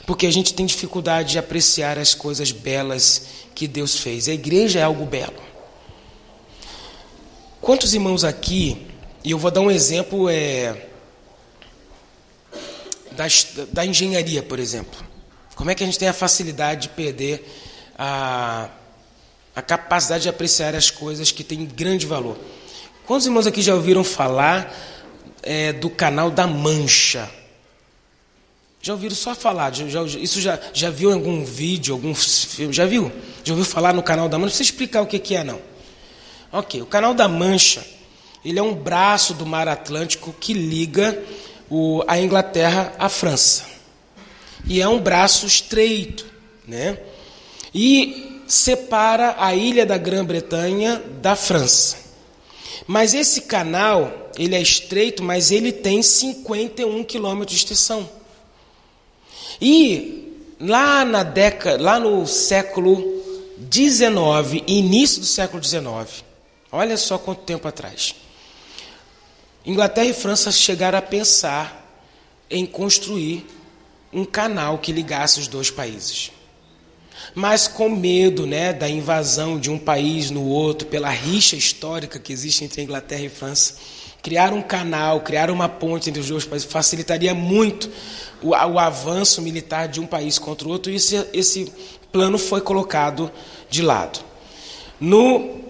porque 0.06 0.26
a 0.26 0.32
gente 0.32 0.54
tem 0.54 0.66
dificuldade 0.66 1.34
de 1.34 1.40
apreciar 1.40 2.00
as 2.00 2.16
coisas 2.16 2.54
belas 2.54 3.28
que 3.54 3.68
Deus 3.68 3.98
fez. 3.98 4.30
A 4.30 4.34
igreja 4.34 4.80
é 4.80 4.84
algo 4.84 5.06
belo. 5.06 5.47
Quantos 7.68 7.94
irmãos 7.94 8.24
aqui, 8.24 8.88
e 9.26 9.32
eu 9.32 9.38
vou 9.38 9.52
dar 9.52 9.60
um 9.60 9.70
exemplo 9.70 10.30
é, 10.30 10.88
da, 13.12 13.26
da 13.74 13.86
engenharia, 13.86 14.42
por 14.42 14.58
exemplo. 14.58 14.98
Como 15.54 15.70
é 15.70 15.76
que 15.76 15.84
a 15.84 15.86
gente 15.86 16.00
tem 16.00 16.08
a 16.08 16.14
facilidade 16.14 16.84
de 16.84 16.90
perder 16.96 17.46
a, 18.00 18.70
a 19.54 19.62
capacidade 19.62 20.24
de 20.24 20.30
apreciar 20.30 20.76
as 20.76 20.90
coisas 20.90 21.30
que 21.30 21.44
têm 21.44 21.66
grande 21.66 22.06
valor? 22.06 22.38
Quantos 23.06 23.28
irmãos 23.28 23.46
aqui 23.46 23.62
já 23.62 23.76
ouviram 23.76 24.02
falar 24.02 24.74
é, 25.44 25.74
do 25.74 25.90
canal 25.90 26.32
da 26.32 26.48
Mancha? 26.48 27.30
Já 28.82 28.94
ouviram 28.94 29.14
só 29.14 29.36
falar? 29.36 29.76
Já, 29.76 29.90
já, 29.90 30.18
isso 30.18 30.40
já, 30.40 30.58
já 30.72 30.90
viu 30.90 31.12
em 31.12 31.16
algum 31.16 31.44
vídeo, 31.44 31.94
algum 31.94 32.16
filme? 32.16 32.72
Já 32.72 32.86
viu? 32.86 33.12
Já 33.44 33.54
ouviu 33.54 33.66
falar 33.66 33.92
no 33.94 34.02
canal 34.02 34.30
da 34.30 34.38
Mancha? 34.38 34.46
Não 34.46 34.56
precisa 34.56 34.72
explicar 34.72 35.02
o 35.02 35.06
que, 35.06 35.20
que 35.20 35.36
é, 35.36 35.44
não. 35.44 35.60
Ok, 36.52 36.82
o 36.82 36.86
canal 36.86 37.14
da 37.14 37.28
Mancha, 37.28 37.86
ele 38.44 38.58
é 38.58 38.64
um 38.64 38.74
braço 38.74 39.34
do 39.34 39.46
mar 39.46 39.68
Atlântico 39.68 40.34
que 40.40 40.54
liga 40.54 41.22
o, 41.70 42.04
a 42.08 42.18
Inglaterra 42.18 42.94
à 42.98 43.10
França. 43.10 43.66
E 44.66 44.82
é 44.82 44.88
um 44.88 45.00
braço 45.00 45.46
estreito, 45.46 46.26
né? 46.66 46.98
E 47.74 48.42
separa 48.48 49.36
a 49.38 49.54
ilha 49.54 49.86
da 49.86 49.98
Grã-Bretanha 49.98 51.04
da 51.22 51.36
França. 51.36 51.98
Mas 52.88 53.14
esse 53.14 53.42
canal, 53.42 54.32
ele 54.38 54.56
é 54.56 54.62
estreito, 54.62 55.22
mas 55.22 55.52
ele 55.52 55.74
tem 55.74 56.02
51 56.02 57.04
quilômetros 57.04 57.58
de 57.58 57.66
extensão. 57.66 58.10
E 59.62 60.34
lá 60.60 61.04
na 61.04 61.24
década, 61.24 61.84
lá 61.84 62.00
no 62.00 62.26
século 62.26 63.04
19, 63.58 64.64
início 64.66 65.20
do 65.20 65.26
século 65.26 65.62
19, 65.62 66.27
olha 66.72 66.98
só 66.98 67.18
quanto 67.18 67.42
tempo 67.42 67.68
atrás. 67.68 68.16
Inglaterra 69.66 70.08
e 70.08 70.14
França 70.14 70.52
chegaram 70.52 70.98
a 70.98 71.02
pensar 71.02 71.86
em 72.50 72.66
construir 72.66 73.46
um 74.14 74.24
canal 74.24 74.78
que 74.78 74.92
ligasse 74.92 75.40
os 75.40 75.48
dois 75.48 75.70
países. 75.70 76.32
Mas 77.36 77.68
com 77.68 77.90
medo 77.90 78.48
né, 78.48 78.72
da 78.72 78.90
invasão 78.90 79.60
de 79.60 79.70
um 79.70 79.78
país 79.78 80.32
no 80.32 80.46
outro, 80.46 80.88
pela 80.88 81.10
rixa 81.10 81.56
histórica 81.56 82.20
que 82.20 82.32
existe 82.32 82.64
entre 82.64 82.82
Inglaterra 82.82 83.24
e 83.24 83.30
França, 83.30 83.76
criar 84.22 84.54
um 84.54 84.62
canal, 84.62 85.22
criar 85.22 85.52
uma 85.52 85.68
ponte 85.68 86.10
entre 86.10 86.22
os 86.22 86.30
dois 86.30 86.46
países 86.46 86.72
facilitaria 86.72 87.34
muito 87.34 87.90
o, 88.42 88.50
o 88.50 88.80
avanço 88.80 89.42
militar 89.42 89.88
de 89.88 90.00
um 90.00 90.08
país 90.08 90.40
contra 90.40 90.68
o 90.68 90.72
outro, 90.72 90.92
e 90.92 90.96
esse, 90.96 91.28
esse 91.34 91.72
plano 92.12 92.38
foi 92.38 92.62
colocado 92.62 93.32
de 93.70 93.82
lado. 93.82 94.20
No 95.00 95.67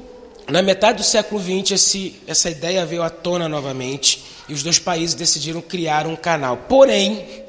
na 0.50 0.62
metade 0.62 1.00
do 1.00 1.04
século 1.04 1.42
XX, 1.42 1.72
esse, 1.72 2.22
essa 2.26 2.50
ideia 2.50 2.86
veio 2.86 3.04
à 3.04 3.10
tona 3.10 3.50
novamente 3.50 4.24
e 4.48 4.54
os 4.54 4.64
dois 4.64 4.80
países 4.80 5.14
decidiram 5.14 5.62
criar 5.62 6.08
um 6.08 6.16
canal. 6.16 6.58
Porém, 6.70 7.44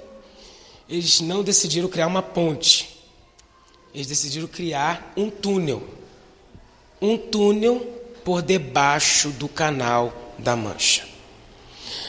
eles 0.89 1.21
não 1.21 1.45
decidiram 1.45 1.89
criar 1.89 2.09
uma 2.09 2.23
ponte, 2.23 2.99
eles 3.95 4.09
decidiram 4.09 4.49
criar 4.49 5.13
um 5.17 5.31
túnel. 5.31 5.83
Um 7.01 7.17
túnel 7.17 7.87
por 8.25 8.43
debaixo 8.43 9.31
do 9.31 9.49
canal 9.49 10.13
da 10.37 10.57
Mancha. 10.57 11.07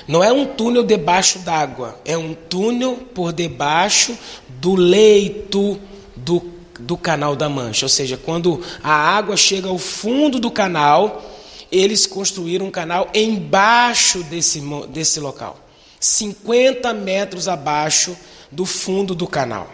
Não 0.08 0.24
é 0.24 0.34
um 0.34 0.46
túnel 0.46 0.84
debaixo 0.84 1.40
d'água, 1.40 2.00
é 2.04 2.18
um 2.18 2.34
túnel 2.34 2.98
por 3.14 3.32
debaixo 3.32 4.18
do 4.48 4.76
leito 4.76 5.80
do 6.16 6.59
do 6.80 6.98
canal 6.98 7.36
da 7.36 7.50
Mancha. 7.50 7.86
Ou 7.86 7.90
seja, 7.90 8.18
quando 8.18 8.64
a 8.84 8.92
água 8.92 9.38
chega 9.38 9.68
ao 9.68 9.78
fundo 9.78 10.40
do 10.40 10.50
canal, 10.50 11.24
eles 11.72 12.08
construíram 12.08 12.68
um 12.68 12.72
canal 12.72 13.10
embaixo 13.14 14.24
desse, 14.24 14.62
desse 14.90 15.20
local 15.20 15.60
50 16.00 16.94
metros 16.94 17.48
abaixo 17.48 18.18
do 18.50 18.66
fundo 18.66 19.14
do 19.14 19.28
canal. 19.28 19.70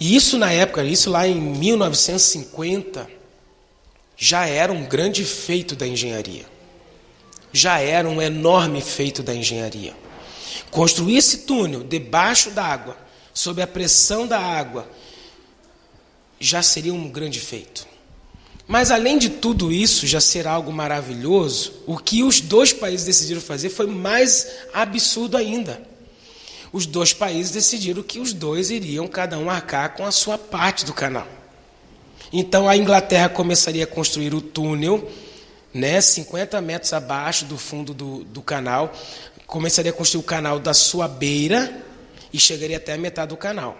E 0.00 0.16
isso 0.16 0.38
na 0.38 0.50
época, 0.50 0.82
isso 0.84 1.10
lá 1.10 1.26
em 1.26 1.34
1950, 1.34 3.08
já 4.16 4.46
era 4.46 4.72
um 4.72 4.84
grande 4.84 5.24
feito 5.24 5.76
da 5.76 5.86
engenharia. 5.86 6.46
Já 7.52 7.80
era 7.80 8.08
um 8.08 8.20
enorme 8.20 8.80
feito 8.80 9.22
da 9.22 9.34
engenharia. 9.34 9.94
Construir 10.70 11.16
esse 11.16 11.38
túnel 11.38 11.82
debaixo 11.82 12.50
d'água, 12.50 12.96
sob 13.32 13.60
a 13.62 13.66
pressão 13.66 14.26
da 14.26 14.38
água, 14.38 14.88
já 16.40 16.62
seria 16.62 16.94
um 16.94 17.08
grande 17.08 17.40
feito. 17.40 17.86
Mas 18.66 18.90
além 18.90 19.16
de 19.16 19.30
tudo 19.30 19.72
isso 19.72 20.06
já 20.06 20.20
ser 20.20 20.46
algo 20.46 20.70
maravilhoso, 20.70 21.72
o 21.86 21.96
que 21.96 22.22
os 22.22 22.40
dois 22.40 22.72
países 22.72 23.06
decidiram 23.06 23.40
fazer 23.40 23.70
foi 23.70 23.86
mais 23.86 24.46
absurdo 24.74 25.38
ainda. 25.38 25.80
Os 26.70 26.84
dois 26.84 27.14
países 27.14 27.50
decidiram 27.50 28.02
que 28.02 28.20
os 28.20 28.34
dois 28.34 28.70
iriam 28.70 29.08
cada 29.08 29.38
um 29.38 29.48
arcar 29.48 29.96
com 29.96 30.04
a 30.04 30.12
sua 30.12 30.36
parte 30.36 30.84
do 30.84 30.92
canal. 30.92 31.26
Então 32.30 32.68
a 32.68 32.76
Inglaterra 32.76 33.30
começaria 33.30 33.84
a 33.84 33.86
construir 33.86 34.34
o 34.34 34.42
túnel, 34.42 35.10
né, 35.72 35.98
50 35.98 36.60
metros 36.60 36.92
abaixo 36.92 37.46
do 37.46 37.56
fundo 37.56 37.94
do, 37.94 38.22
do 38.24 38.42
canal, 38.42 38.92
começaria 39.46 39.92
a 39.92 39.94
construir 39.94 40.20
o 40.20 40.26
canal 40.26 40.58
da 40.58 40.74
sua 40.74 41.08
beira 41.08 41.84
e 42.30 42.38
chegaria 42.38 42.76
até 42.76 42.92
a 42.92 42.98
metade 42.98 43.30
do 43.30 43.36
canal. 43.38 43.78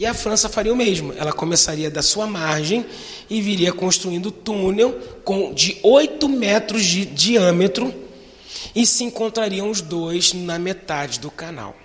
E 0.00 0.06
a 0.06 0.14
França 0.14 0.48
faria 0.48 0.72
o 0.72 0.76
mesmo. 0.76 1.12
Ela 1.12 1.30
começaria 1.30 1.90
da 1.90 2.00
sua 2.00 2.26
margem 2.26 2.86
e 3.28 3.42
viria 3.42 3.70
construindo 3.70 4.30
túnel 4.30 4.98
com, 5.22 5.52
de 5.52 5.78
8 5.82 6.26
metros 6.26 6.86
de 6.86 7.04
diâmetro 7.04 7.94
e 8.74 8.86
se 8.86 9.04
encontrariam 9.04 9.68
os 9.68 9.82
dois 9.82 10.32
na 10.32 10.58
metade 10.58 11.20
do 11.20 11.30
canal. 11.30 11.76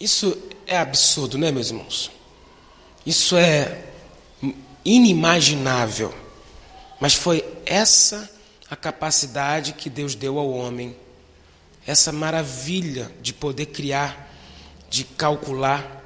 Isso 0.00 0.34
é 0.66 0.78
absurdo, 0.78 1.36
não 1.36 1.46
é, 1.46 1.52
meus 1.52 1.68
irmãos? 1.68 2.10
Isso 3.04 3.36
é 3.36 3.84
inimaginável. 4.82 6.14
Mas 6.98 7.12
foi 7.12 7.44
essa 7.66 8.30
a 8.70 8.74
capacidade 8.76 9.74
que 9.74 9.90
Deus 9.90 10.14
deu 10.14 10.38
ao 10.38 10.48
homem, 10.48 10.96
essa 11.86 12.10
maravilha 12.10 13.12
de 13.20 13.34
poder 13.34 13.66
criar, 13.66 14.34
de 14.88 15.04
calcular 15.04 15.99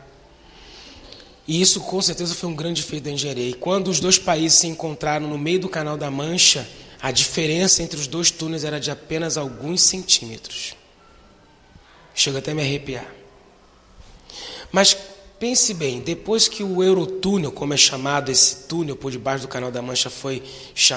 e 1.47 1.61
isso 1.61 1.81
com 1.81 2.01
certeza 2.01 2.35
foi 2.35 2.49
um 2.49 2.55
grande 2.55 2.83
feito 2.83 3.05
da 3.05 3.11
engenharia. 3.11 3.51
E 3.51 3.55
quando 3.55 3.89
os 3.89 4.01
dois 4.01 4.19
países 4.19 4.59
se 4.59 4.67
encontraram 4.67 5.29
no 5.29 5.37
meio 5.37 5.61
do 5.61 5.69
Canal 5.69 5.97
da 5.97 6.11
Mancha, 6.11 6.67
a 7.01 7.11
diferença 7.11 7.83
entre 7.83 8.01
os 8.01 8.07
dois 8.07 8.31
túneis 8.31 8.65
era 8.65 8.81
de 8.81 8.91
apenas 8.91 9.37
alguns 9.37 9.83
centímetros. 9.83 10.75
Chega 12.15 12.39
até 12.39 12.53
a 12.53 12.55
me 12.55 12.63
arrepiar. 12.63 13.07
Mas 14.73 14.97
pense 15.39 15.75
bem, 15.75 16.01
depois 16.01 16.49
que 16.49 16.63
o 16.63 16.83
Eurotúnel, 16.83 17.53
como 17.53 17.75
é 17.75 17.77
chamado 17.77 18.31
esse 18.31 18.67
túnel 18.67 18.97
por 18.97 19.11
debaixo 19.11 19.43
do 19.43 19.49
Canal 19.49 19.71
da 19.71 19.83
Mancha 19.83 20.09
foi 20.09 20.43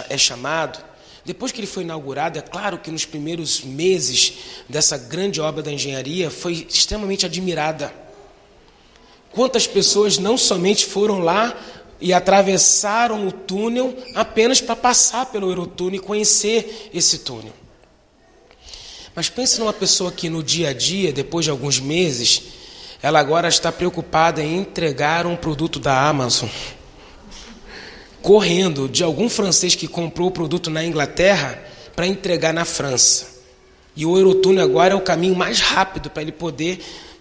é 0.09 0.17
chamado, 0.17 0.81
depois 1.25 1.51
que 1.51 1.59
ele 1.59 1.67
foi 1.67 1.83
inaugurado, 1.83 2.39
é 2.39 2.41
claro 2.41 2.77
que 2.77 2.89
nos 2.89 3.03
primeiros 3.03 3.61
meses 3.61 4.33
dessa 4.69 4.97
grande 4.97 5.41
obra 5.41 5.61
da 5.61 5.73
engenharia 5.73 6.31
foi 6.31 6.65
extremamente 6.69 7.25
admirada 7.25 7.93
Quantas 9.37 9.67
pessoas 9.67 10.17
não 10.17 10.35
somente 10.35 10.83
foram 10.83 11.19
lá 11.19 11.55
e 12.01 12.11
atravessaram 12.11 13.27
o 13.27 13.31
túnel 13.31 13.95
apenas 14.15 14.59
para 14.59 14.75
passar 14.75 15.27
pelo 15.27 15.47
Eurotúnel 15.47 15.97
e 15.97 16.03
conhecer 16.03 16.89
esse 16.91 17.19
túnel. 17.19 17.53
Mas 19.15 19.29
pense 19.29 19.59
numa 19.59 19.71
pessoa 19.71 20.11
que 20.11 20.27
no 20.27 20.41
dia 20.41 20.69
a 20.69 20.73
dia, 20.73 21.13
depois 21.13 21.45
de 21.45 21.51
alguns 21.51 21.79
meses, 21.79 22.45
ela 22.99 23.19
agora 23.19 23.47
está 23.47 23.71
preocupada 23.71 24.41
em 24.41 24.57
entregar 24.57 25.27
um 25.27 25.35
produto 25.35 25.79
da 25.79 26.01
Amazon, 26.07 26.49
correndo 28.23 28.89
de 28.89 29.03
algum 29.03 29.29
francês 29.29 29.75
que 29.75 29.87
comprou 29.87 30.29
o 30.29 30.31
produto 30.31 30.71
na 30.71 30.83
Inglaterra 30.83 31.63
para 31.95 32.07
entregar 32.07 32.55
na 32.55 32.65
França. 32.65 33.37
E 33.95 34.03
o 34.03 34.17
Eurotúnel 34.17 34.63
agora 34.63 34.95
é 34.95 34.97
o 34.97 35.01
caminho 35.01 35.35
mais 35.35 35.59
rápido 35.59 36.09
para 36.09 36.23
ele 36.23 36.31
poder 36.31 36.79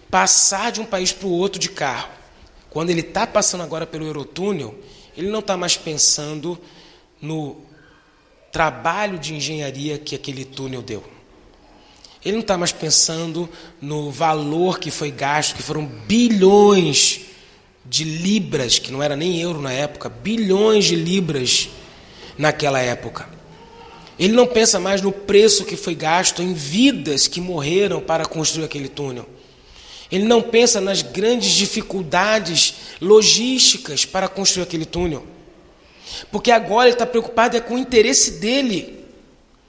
passar 0.09 0.71
de 0.71 0.79
um 0.79 0.85
país 0.85 1.11
para 1.11 1.27
o 1.27 1.31
outro 1.31 1.59
de 1.59 1.69
carro. 1.69 2.09
Quando 2.69 2.89
ele 2.89 3.01
está 3.01 3.25
passando 3.25 3.63
agora 3.63 3.85
pelo 3.85 4.05
Eurotúnel, 4.05 4.75
ele 5.15 5.29
não 5.29 5.39
está 5.39 5.57
mais 5.57 5.75
pensando 5.75 6.59
no 7.21 7.57
trabalho 8.51 9.17
de 9.17 9.33
engenharia 9.35 9.97
que 9.97 10.15
aquele 10.15 10.45
túnel 10.45 10.81
deu. 10.81 11.03
Ele 12.23 12.33
não 12.33 12.41
está 12.41 12.57
mais 12.57 12.71
pensando 12.71 13.49
no 13.81 14.11
valor 14.11 14.79
que 14.79 14.91
foi 14.91 15.11
gasto, 15.11 15.55
que 15.55 15.63
foram 15.63 15.85
bilhões 15.85 17.21
de 17.85 18.03
libras, 18.03 18.79
que 18.79 18.91
não 18.91 19.01
era 19.01 19.15
nem 19.15 19.39
euro 19.39 19.61
na 19.61 19.71
época, 19.71 20.09
bilhões 20.09 20.85
de 20.85 20.95
libras 20.95 21.69
naquela 22.37 22.79
época. 22.79 23.29
Ele 24.19 24.33
não 24.33 24.47
pensa 24.47 24.79
mais 24.79 25.01
no 25.01 25.11
preço 25.11 25.63
que 25.63 25.75
foi 25.75 25.93
gasto 25.93 26.41
em 26.41 26.53
vidas 26.53 27.27
que 27.27 27.39
morreram 27.39 28.01
para 28.01 28.25
construir 28.25 28.65
aquele 28.65 28.89
túnel. 28.89 29.27
Ele 30.11 30.25
não 30.25 30.41
pensa 30.41 30.79
nas 30.79 31.01
grandes 31.01 31.51
dificuldades 31.51 32.73
logísticas 33.01 34.05
para 34.05 34.27
construir 34.27 34.63
aquele 34.63 34.85
túnel. 34.85 35.25
Porque 36.31 36.51
agora 36.51 36.87
ele 36.87 36.95
está 36.95 37.05
preocupado 37.05 37.57
é 37.57 37.59
com 37.59 37.75
o 37.75 37.77
interesse 37.77 38.39
dele. 38.39 39.05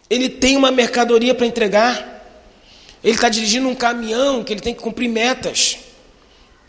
Ele 0.08 0.28
tem 0.28 0.56
uma 0.56 0.70
mercadoria 0.70 1.34
para 1.34 1.46
entregar. 1.46 2.18
Ele 3.02 3.14
está 3.14 3.28
dirigindo 3.28 3.68
um 3.68 3.74
caminhão 3.74 4.42
que 4.44 4.52
ele 4.52 4.60
tem 4.60 4.74
que 4.74 4.80
cumprir 4.80 5.08
metas. 5.08 5.78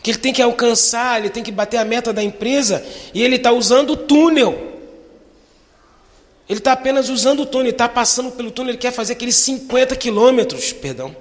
que 0.02 0.10
ele 0.10 0.18
tem 0.18 0.32
que 0.32 0.40
alcançar, 0.40 1.20
ele 1.20 1.28
tem 1.28 1.42
que 1.42 1.52
bater 1.52 1.76
a 1.76 1.84
meta 1.84 2.10
da 2.10 2.22
empresa, 2.22 2.82
e 3.12 3.22
ele 3.22 3.36
está 3.36 3.52
usando 3.52 3.90
o 3.90 3.96
túnel. 3.96 4.68
Ele 6.48 6.58
está 6.58 6.72
apenas 6.72 7.10
usando 7.10 7.40
o 7.40 7.46
túnel, 7.46 7.70
está 7.70 7.88
passando 7.88 8.32
pelo 8.32 8.50
túnel, 8.50 8.70
ele 8.70 8.78
quer 8.78 8.92
fazer 8.92 9.12
aqueles 9.12 9.36
50 9.36 9.94
quilômetros, 9.96 10.72
perdão. 10.72 11.14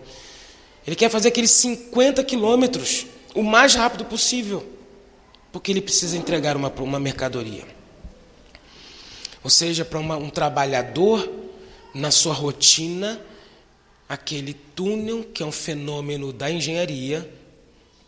Ele 0.90 0.96
quer 0.96 1.12
fazer 1.12 1.28
aqueles 1.28 1.52
50 1.52 2.24
quilômetros 2.24 3.06
o 3.36 3.44
mais 3.44 3.76
rápido 3.76 4.06
possível, 4.06 4.68
porque 5.52 5.72
ele 5.72 5.82
precisa 5.82 6.18
entregar 6.18 6.58
uma, 6.58 6.68
uma 6.80 7.00
mercadoria. 7.00 7.64
Ou 9.44 9.52
seja, 9.52 9.86
para 9.86 10.00
um 10.00 10.32
trabalhador, 10.32 11.32
na 11.94 12.10
sua 12.10 12.34
rotina, 12.34 13.22
aquele 14.10 14.56
túnel, 14.56 15.26
que 15.32 15.44
é 15.44 15.46
um 15.46 15.52
fenômeno 15.52 16.34
da 16.34 16.50
engenharia, 16.50 17.32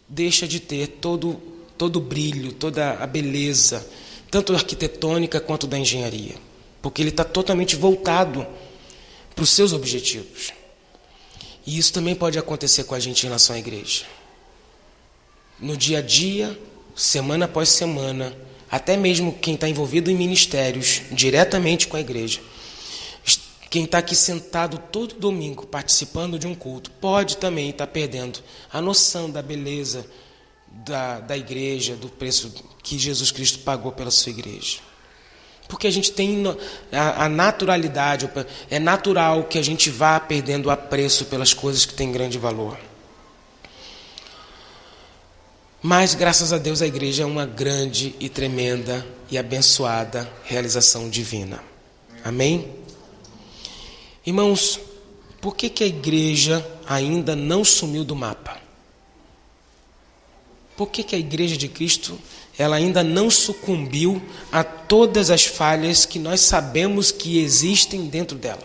deixa 0.09 0.47
de 0.47 0.59
ter 0.59 0.87
todo, 0.87 1.39
todo 1.77 1.97
o 1.97 2.01
brilho, 2.01 2.51
toda 2.51 2.93
a 2.93 3.05
beleza, 3.05 3.87
tanto 4.31 4.55
arquitetônica 4.55 5.39
quanto 5.39 5.67
da 5.67 5.77
engenharia, 5.77 6.33
porque 6.81 6.99
ele 7.03 7.09
está 7.09 7.23
totalmente 7.23 7.75
voltado 7.75 8.43
para 9.35 9.43
os 9.43 9.51
seus 9.51 9.71
objetivos. 9.71 10.59
E 11.71 11.77
isso 11.77 11.93
também 11.93 12.13
pode 12.13 12.37
acontecer 12.37 12.83
com 12.83 12.93
a 12.93 12.99
gente 12.99 13.23
em 13.23 13.27
relação 13.27 13.55
à 13.55 13.59
igreja. 13.59 14.03
No 15.57 15.77
dia 15.77 15.99
a 15.99 16.01
dia, 16.01 16.59
semana 16.93 17.45
após 17.45 17.69
semana, 17.69 18.35
até 18.69 18.97
mesmo 18.97 19.31
quem 19.31 19.53
está 19.53 19.69
envolvido 19.69 20.11
em 20.11 20.15
ministérios 20.15 21.01
diretamente 21.13 21.87
com 21.87 21.95
a 21.95 22.01
igreja, 22.01 22.41
quem 23.69 23.85
está 23.85 23.99
aqui 23.99 24.17
sentado 24.17 24.77
todo 24.91 25.15
domingo 25.15 25.65
participando 25.65 26.37
de 26.37 26.45
um 26.45 26.53
culto, 26.53 26.91
pode 26.91 27.37
também 27.37 27.69
estar 27.69 27.87
tá 27.87 27.91
perdendo 27.93 28.41
a 28.69 28.81
noção 28.81 29.31
da 29.31 29.41
beleza 29.41 30.05
da, 30.67 31.21
da 31.21 31.37
igreja, 31.37 31.95
do 31.95 32.09
preço 32.09 32.53
que 32.83 32.99
Jesus 32.99 33.31
Cristo 33.31 33.59
pagou 33.59 33.93
pela 33.93 34.11
sua 34.11 34.31
igreja. 34.31 34.79
Porque 35.71 35.87
a 35.87 35.91
gente 35.91 36.11
tem 36.11 36.43
a, 36.91 37.29
naturalidade, 37.29 38.29
é 38.69 38.77
natural 38.77 39.45
que 39.45 39.57
a 39.57 39.61
gente 39.61 39.89
vá 39.89 40.19
perdendo 40.19 40.65
o 40.65 40.69
apreço 40.69 41.27
pelas 41.27 41.53
coisas 41.53 41.85
que 41.85 41.93
têm 41.93 42.11
grande 42.11 42.37
valor. 42.37 42.77
Mas, 45.81 46.13
graças 46.13 46.51
a 46.51 46.57
Deus, 46.57 46.81
a 46.81 46.87
igreja 46.87 47.23
é 47.23 47.25
uma 47.25 47.45
grande 47.45 48.13
e 48.19 48.27
tremenda 48.27 49.07
e 49.31 49.37
abençoada 49.37 50.29
realização 50.43 51.09
divina. 51.09 51.63
Amém? 52.21 52.75
Irmãos, 54.25 54.77
por 55.39 55.55
que, 55.55 55.69
que 55.69 55.85
a 55.85 55.87
igreja 55.87 56.69
ainda 56.85 57.33
não 57.33 57.63
sumiu 57.63 58.03
do 58.03 58.13
mapa? 58.13 58.59
Por 60.75 60.89
que, 60.89 61.01
que 61.01 61.15
a 61.15 61.19
igreja 61.19 61.55
de 61.55 61.69
Cristo 61.69 62.19
ela 62.61 62.75
ainda 62.75 63.03
não 63.03 63.27
sucumbiu 63.27 64.21
a 64.51 64.63
todas 64.63 65.31
as 65.31 65.43
falhas 65.43 66.05
que 66.05 66.19
nós 66.19 66.41
sabemos 66.41 67.11
que 67.11 67.39
existem 67.39 68.05
dentro 68.05 68.37
dela. 68.37 68.61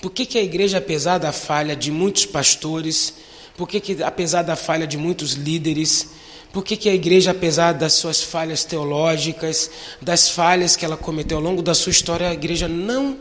Por 0.00 0.10
que, 0.10 0.24
que 0.24 0.38
a 0.38 0.42
igreja, 0.42 0.78
apesar 0.78 1.18
da 1.18 1.32
falha 1.32 1.76
de 1.76 1.90
muitos 1.90 2.24
pastores, 2.24 3.12
por 3.58 3.68
que, 3.68 3.78
que 3.78 4.02
apesar 4.02 4.40
da 4.40 4.56
falha 4.56 4.86
de 4.86 4.96
muitos 4.96 5.32
líderes, 5.32 6.08
por 6.50 6.64
que, 6.64 6.78
que 6.78 6.88
a 6.88 6.94
igreja, 6.94 7.32
apesar 7.32 7.72
das 7.72 7.92
suas 7.92 8.22
falhas 8.22 8.64
teológicas, 8.64 9.70
das 10.00 10.30
falhas 10.30 10.76
que 10.76 10.84
ela 10.84 10.96
cometeu 10.96 11.36
ao 11.36 11.44
longo 11.44 11.60
da 11.60 11.74
sua 11.74 11.90
história, 11.90 12.30
a 12.30 12.32
igreja 12.32 12.66
não 12.66 13.18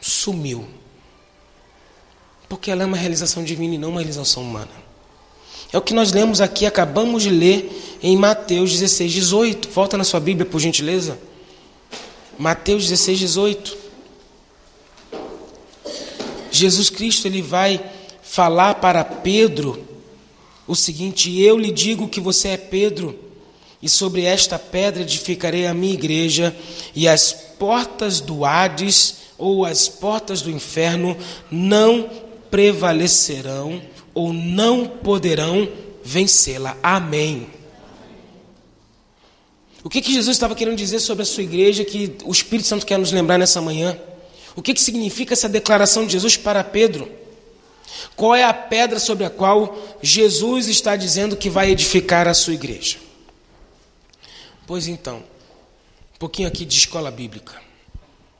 sumiu? 0.00 0.66
Porque 2.48 2.72
ela 2.72 2.82
é 2.82 2.86
uma 2.86 2.96
realização 2.96 3.44
divina 3.44 3.76
e 3.76 3.78
não 3.78 3.90
uma 3.90 4.00
realização 4.00 4.42
humana. 4.42 4.83
É 5.74 5.78
o 5.78 5.82
que 5.82 5.92
nós 5.92 6.12
lemos 6.12 6.40
aqui, 6.40 6.66
acabamos 6.66 7.24
de 7.24 7.30
ler 7.30 7.98
em 8.00 8.16
Mateus 8.16 8.70
16, 8.70 9.12
18. 9.12 9.68
Volta 9.70 9.98
na 9.98 10.04
sua 10.04 10.20
Bíblia, 10.20 10.46
por 10.46 10.60
gentileza. 10.60 11.18
Mateus 12.38 12.84
16, 12.84 13.18
18. 13.18 13.76
Jesus 16.48 16.90
Cristo 16.90 17.26
ele 17.26 17.42
vai 17.42 17.84
falar 18.22 18.76
para 18.76 19.02
Pedro 19.02 19.84
o 20.64 20.76
seguinte: 20.76 21.40
Eu 21.40 21.58
lhe 21.58 21.72
digo 21.72 22.06
que 22.06 22.20
você 22.20 22.50
é 22.50 22.56
Pedro, 22.56 23.18
e 23.82 23.88
sobre 23.88 24.22
esta 24.22 24.60
pedra 24.60 25.02
edificarei 25.02 25.66
a 25.66 25.74
minha 25.74 25.94
igreja, 25.94 26.54
e 26.94 27.08
as 27.08 27.32
portas 27.32 28.20
do 28.20 28.44
Hades 28.44 29.16
ou 29.36 29.64
as 29.64 29.88
portas 29.88 30.40
do 30.40 30.52
inferno 30.52 31.16
não 31.50 32.08
prevalecerão 32.48 33.82
ou 34.14 34.32
não 34.32 34.86
poderão 34.86 35.68
vencê-la. 36.04 36.76
Amém. 36.82 37.48
O 39.82 39.90
que, 39.90 40.00
que 40.00 40.12
Jesus 40.12 40.36
estava 40.36 40.54
querendo 40.54 40.76
dizer 40.76 41.00
sobre 41.00 41.22
a 41.22 41.26
sua 41.26 41.42
igreja 41.42 41.84
que 41.84 42.16
o 42.24 42.32
Espírito 42.32 42.66
Santo 42.66 42.86
quer 42.86 42.98
nos 42.98 43.12
lembrar 43.12 43.36
nessa 43.36 43.60
manhã? 43.60 43.98
O 44.56 44.62
que, 44.62 44.72
que 44.72 44.80
significa 44.80 45.34
essa 45.34 45.48
declaração 45.48 46.06
de 46.06 46.12
Jesus 46.12 46.36
para 46.36 46.64
Pedro? 46.64 47.10
Qual 48.16 48.34
é 48.34 48.44
a 48.44 48.54
pedra 48.54 48.98
sobre 48.98 49.24
a 49.24 49.30
qual 49.30 49.76
Jesus 50.00 50.68
está 50.68 50.96
dizendo 50.96 51.36
que 51.36 51.50
vai 51.50 51.70
edificar 51.70 52.26
a 52.28 52.34
sua 52.34 52.54
igreja? 52.54 52.96
Pois 54.66 54.86
então, 54.86 55.18
um 56.14 56.18
pouquinho 56.18 56.48
aqui 56.48 56.64
de 56.64 56.76
escola 56.78 57.10
bíblica, 57.10 57.60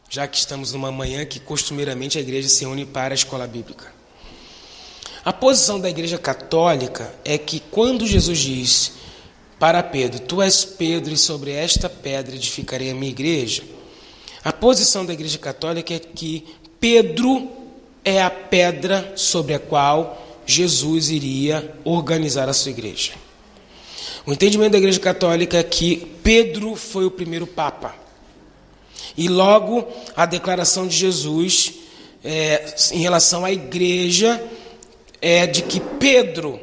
já 0.08 0.26
que 0.26 0.38
estamos 0.38 0.72
numa 0.72 0.90
manhã 0.90 1.26
que 1.26 1.38
costumeiramente 1.38 2.16
a 2.16 2.20
igreja 2.20 2.48
se 2.48 2.64
une 2.64 2.86
para 2.86 3.12
a 3.12 3.16
escola 3.16 3.46
bíblica. 3.46 3.93
A 5.24 5.32
posição 5.32 5.80
da 5.80 5.88
Igreja 5.88 6.18
Católica 6.18 7.10
é 7.24 7.38
que 7.38 7.58
quando 7.70 8.06
Jesus 8.06 8.38
diz 8.38 8.92
para 9.58 9.82
Pedro: 9.82 10.20
Tu 10.20 10.42
és 10.42 10.64
Pedro, 10.66 11.14
e 11.14 11.16
sobre 11.16 11.50
esta 11.52 11.88
pedra 11.88 12.34
edificarei 12.34 12.90
a 12.90 12.94
minha 12.94 13.10
igreja. 13.10 13.62
A 14.44 14.52
posição 14.52 15.06
da 15.06 15.14
Igreja 15.14 15.38
Católica 15.38 15.94
é 15.94 15.98
que 15.98 16.44
Pedro 16.78 17.48
é 18.04 18.22
a 18.22 18.28
pedra 18.28 19.14
sobre 19.16 19.54
a 19.54 19.58
qual 19.58 20.42
Jesus 20.44 21.08
iria 21.08 21.74
organizar 21.82 22.46
a 22.46 22.52
sua 22.52 22.72
igreja. 22.72 23.12
O 24.26 24.32
entendimento 24.32 24.72
da 24.72 24.78
Igreja 24.78 25.00
Católica 25.00 25.56
é 25.56 25.62
que 25.62 25.96
Pedro 26.22 26.76
foi 26.76 27.06
o 27.06 27.10
primeiro 27.10 27.46
Papa. 27.46 27.94
E 29.16 29.28
logo 29.28 29.88
a 30.14 30.26
declaração 30.26 30.86
de 30.86 30.94
Jesus 30.94 31.72
é, 32.22 32.74
em 32.92 32.98
relação 32.98 33.46
à 33.46 33.50
igreja 33.50 34.42
é 35.26 35.46
de 35.46 35.62
que 35.62 35.80
Pedro 35.80 36.60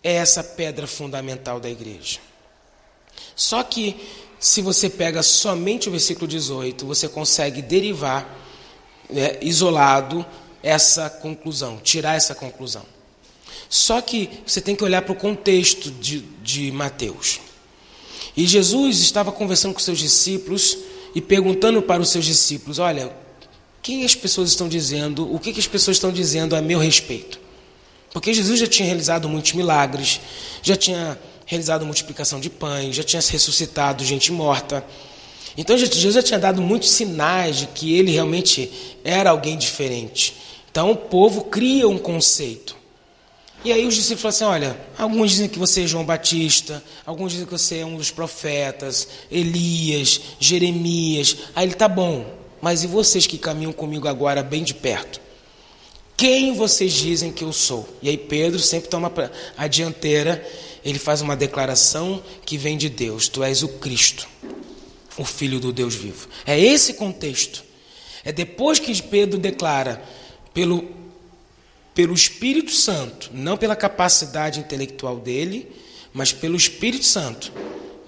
é 0.00 0.12
essa 0.12 0.44
pedra 0.44 0.86
fundamental 0.86 1.58
da 1.58 1.68
igreja. 1.68 2.20
Só 3.34 3.60
que, 3.64 3.96
se 4.38 4.62
você 4.62 4.88
pega 4.88 5.20
somente 5.20 5.88
o 5.88 5.90
versículo 5.90 6.28
18, 6.28 6.86
você 6.86 7.08
consegue 7.08 7.60
derivar, 7.60 8.24
né, 9.10 9.38
isolado, 9.42 10.24
essa 10.62 11.10
conclusão, 11.10 11.78
tirar 11.78 12.14
essa 12.14 12.36
conclusão. 12.36 12.84
Só 13.68 14.00
que 14.00 14.30
você 14.46 14.60
tem 14.60 14.76
que 14.76 14.84
olhar 14.84 15.02
para 15.02 15.12
o 15.12 15.16
contexto 15.16 15.90
de, 15.90 16.20
de 16.20 16.70
Mateus. 16.70 17.40
E 18.36 18.46
Jesus 18.46 19.00
estava 19.00 19.32
conversando 19.32 19.74
com 19.74 19.80
seus 19.80 19.98
discípulos 19.98 20.78
e 21.16 21.20
perguntando 21.20 21.82
para 21.82 22.00
os 22.00 22.10
seus 22.10 22.24
discípulos: 22.24 22.78
Olha, 22.78 23.12
quem 23.82 24.04
as 24.04 24.14
pessoas 24.14 24.50
estão 24.50 24.68
dizendo, 24.68 25.34
o 25.34 25.40
que, 25.40 25.52
que 25.52 25.58
as 25.58 25.66
pessoas 25.66 25.96
estão 25.96 26.12
dizendo 26.12 26.54
a 26.54 26.62
meu 26.62 26.78
respeito? 26.78 27.44
Porque 28.16 28.32
Jesus 28.32 28.58
já 28.58 28.66
tinha 28.66 28.86
realizado 28.86 29.28
muitos 29.28 29.52
milagres, 29.52 30.22
já 30.62 30.74
tinha 30.74 31.18
realizado 31.44 31.84
multiplicação 31.84 32.40
de 32.40 32.48
pães, 32.48 32.96
já 32.96 33.02
tinha 33.02 33.20
ressuscitado 33.20 34.02
gente 34.06 34.32
morta. 34.32 34.82
Então 35.54 35.76
Jesus 35.76 36.14
já 36.14 36.22
tinha 36.22 36.38
dado 36.38 36.62
muitos 36.62 36.92
sinais 36.92 37.56
de 37.58 37.66
que 37.66 37.94
ele 37.94 38.10
realmente 38.10 38.72
era 39.04 39.28
alguém 39.28 39.58
diferente. 39.58 40.34
Então 40.70 40.92
o 40.92 40.96
povo 40.96 41.42
cria 41.42 41.86
um 41.86 41.98
conceito. 41.98 42.74
E 43.62 43.70
aí 43.70 43.86
os 43.86 43.94
discípulos 43.94 44.22
falam 44.22 44.54
assim: 44.54 44.64
olha, 44.64 44.80
alguns 44.96 45.32
dizem 45.32 45.48
que 45.50 45.58
você 45.58 45.82
é 45.82 45.86
João 45.86 46.02
Batista, 46.02 46.82
alguns 47.04 47.32
dizem 47.32 47.44
que 47.44 47.52
você 47.52 47.80
é 47.80 47.84
um 47.84 47.98
dos 47.98 48.10
profetas, 48.10 49.06
Elias, 49.30 50.22
Jeremias. 50.40 51.36
Aí 51.54 51.66
ele 51.66 51.74
tá 51.74 51.86
bom, 51.86 52.24
mas 52.62 52.82
e 52.82 52.86
vocês 52.86 53.26
que 53.26 53.36
caminham 53.36 53.74
comigo 53.74 54.08
agora 54.08 54.42
bem 54.42 54.64
de 54.64 54.72
perto? 54.72 55.25
Quem 56.16 56.54
vocês 56.54 56.92
dizem 56.92 57.30
que 57.30 57.44
eu 57.44 57.52
sou? 57.52 57.86
E 58.00 58.08
aí 58.08 58.16
Pedro 58.16 58.58
sempre 58.58 58.88
toma 58.88 59.12
a 59.56 59.66
dianteira, 59.66 60.46
ele 60.82 60.98
faz 60.98 61.20
uma 61.20 61.36
declaração 61.36 62.22
que 62.44 62.56
vem 62.56 62.78
de 62.78 62.88
Deus: 62.88 63.28
Tu 63.28 63.44
és 63.44 63.62
o 63.62 63.68
Cristo, 63.68 64.26
o 65.18 65.24
Filho 65.24 65.60
do 65.60 65.72
Deus 65.72 65.94
vivo. 65.94 66.28
É 66.46 66.58
esse 66.58 66.94
contexto. 66.94 67.62
É 68.24 68.32
depois 68.32 68.78
que 68.78 69.02
Pedro 69.02 69.38
declara 69.38 70.02
pelo, 70.54 70.88
pelo 71.94 72.14
Espírito 72.14 72.72
Santo, 72.72 73.30
não 73.32 73.58
pela 73.58 73.76
capacidade 73.76 74.58
intelectual 74.58 75.18
dele, 75.18 75.70
mas 76.14 76.32
pelo 76.32 76.56
Espírito 76.56 77.04
Santo, 77.04 77.52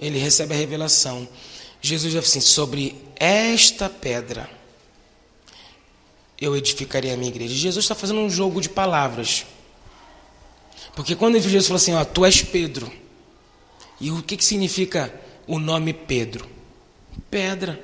ele 0.01 0.17
recebe 0.17 0.55
a 0.55 0.57
revelação. 0.57 1.27
Jesus 1.79 2.11
diz 2.11 2.23
assim: 2.25 2.41
sobre 2.41 2.95
esta 3.19 3.87
pedra 3.87 4.58
eu 6.39 6.55
edificarei 6.55 7.11
a 7.11 7.17
minha 7.17 7.29
igreja. 7.29 7.53
Jesus 7.53 7.85
está 7.85 7.95
fazendo 7.95 8.19
um 8.19 8.29
jogo 8.29 8.61
de 8.61 8.69
palavras. 8.69 9.45
Porque 10.95 11.15
quando 11.15 11.39
Jesus 11.39 11.67
falou 11.67 11.77
assim, 11.77 11.93
ó, 11.93 12.03
tu 12.05 12.25
és 12.25 12.41
Pedro. 12.41 12.91
E 13.99 14.11
o 14.11 14.23
que, 14.23 14.37
que 14.37 14.45
significa 14.45 15.13
o 15.45 15.59
nome 15.59 15.93
Pedro? 15.93 16.47
Pedra. 17.29 17.81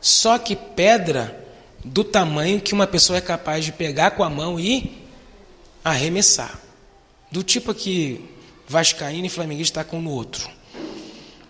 Só 0.00 0.38
que 0.38 0.56
pedra 0.56 1.46
do 1.84 2.02
tamanho 2.02 2.60
que 2.60 2.72
uma 2.72 2.86
pessoa 2.86 3.18
é 3.18 3.20
capaz 3.20 3.64
de 3.64 3.72
pegar 3.72 4.12
com 4.12 4.24
a 4.24 4.30
mão 4.30 4.58
e 4.58 4.98
arremessar. 5.84 6.58
Do 7.30 7.42
tipo 7.42 7.74
que 7.74 8.24
Vascaíno 8.66 9.26
e 9.26 9.30
Flamenguista 9.30 9.80
está 9.80 9.90
com 9.90 10.00
no 10.00 10.10
outro. 10.10 10.48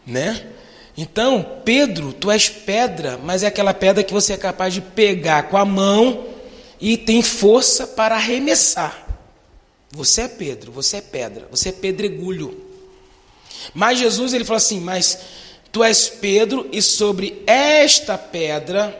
Né? 0.05 0.53
Então, 1.03 1.63
Pedro, 1.65 2.13
tu 2.13 2.31
és 2.31 2.51
pedra, 2.51 3.19
mas 3.25 3.43
é 3.43 3.47
aquela 3.47 3.73
pedra 3.73 4.05
que 4.05 4.13
você 4.13 4.35
é 4.35 4.37
capaz 4.37 4.75
de 4.75 4.83
pegar 4.83 5.45
com 5.45 5.57
a 5.57 5.65
mão 5.65 6.27
e 6.79 6.95
tem 6.95 7.23
força 7.23 7.87
para 7.87 8.17
arremessar. 8.17 9.07
Você 9.93 10.21
é 10.21 10.29
Pedro, 10.29 10.71
você 10.71 10.99
é 10.99 11.01
pedra, 11.01 11.49
você 11.51 11.71
é 11.71 11.73
pedregulho. 11.73 12.55
Mas 13.73 13.99
Jesus 13.99 14.35
ele 14.35 14.45
falou 14.45 14.59
assim: 14.59 14.79
Mas 14.79 15.19
tu 15.73 15.83
és 15.83 16.07
Pedro, 16.11 16.69
e 16.71 16.83
sobre 16.83 17.43
esta 17.47 18.19
pedra, 18.19 18.95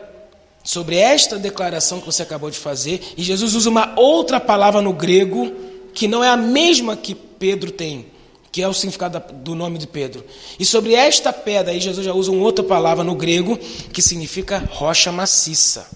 sobre 0.63 0.95
esta 0.95 1.37
declaração 1.37 1.99
que 1.99 2.07
você 2.07 2.23
acabou 2.23 2.49
de 2.49 2.57
fazer, 2.57 2.99
e 3.15 3.21
Jesus 3.21 3.53
usa 3.53 3.69
uma 3.69 3.93
outra 3.95 4.39
palavra 4.39 4.81
no 4.81 4.91
grego, 4.91 5.53
que 5.93 6.07
não 6.07 6.23
é 6.23 6.29
a 6.29 6.35
mesma 6.35 6.97
que 6.97 7.13
Pedro 7.13 7.71
tem, 7.71 8.07
que 8.51 8.61
é 8.61 8.67
o 8.67 8.73
significado 8.73 9.21
do 9.35 9.55
nome 9.55 9.77
de 9.77 9.87
Pedro. 9.87 10.25
E 10.59 10.65
sobre 10.65 10.93
esta 10.93 11.31
pedra, 11.31 11.71
aí 11.71 11.79
Jesus 11.79 12.05
já 12.05 12.13
usa 12.13 12.31
uma 12.31 12.43
outra 12.43 12.63
palavra 12.63 13.03
no 13.03 13.15
grego, 13.15 13.57
que 13.93 14.01
significa 14.01 14.59
rocha 14.71 15.11
maciça, 15.11 15.89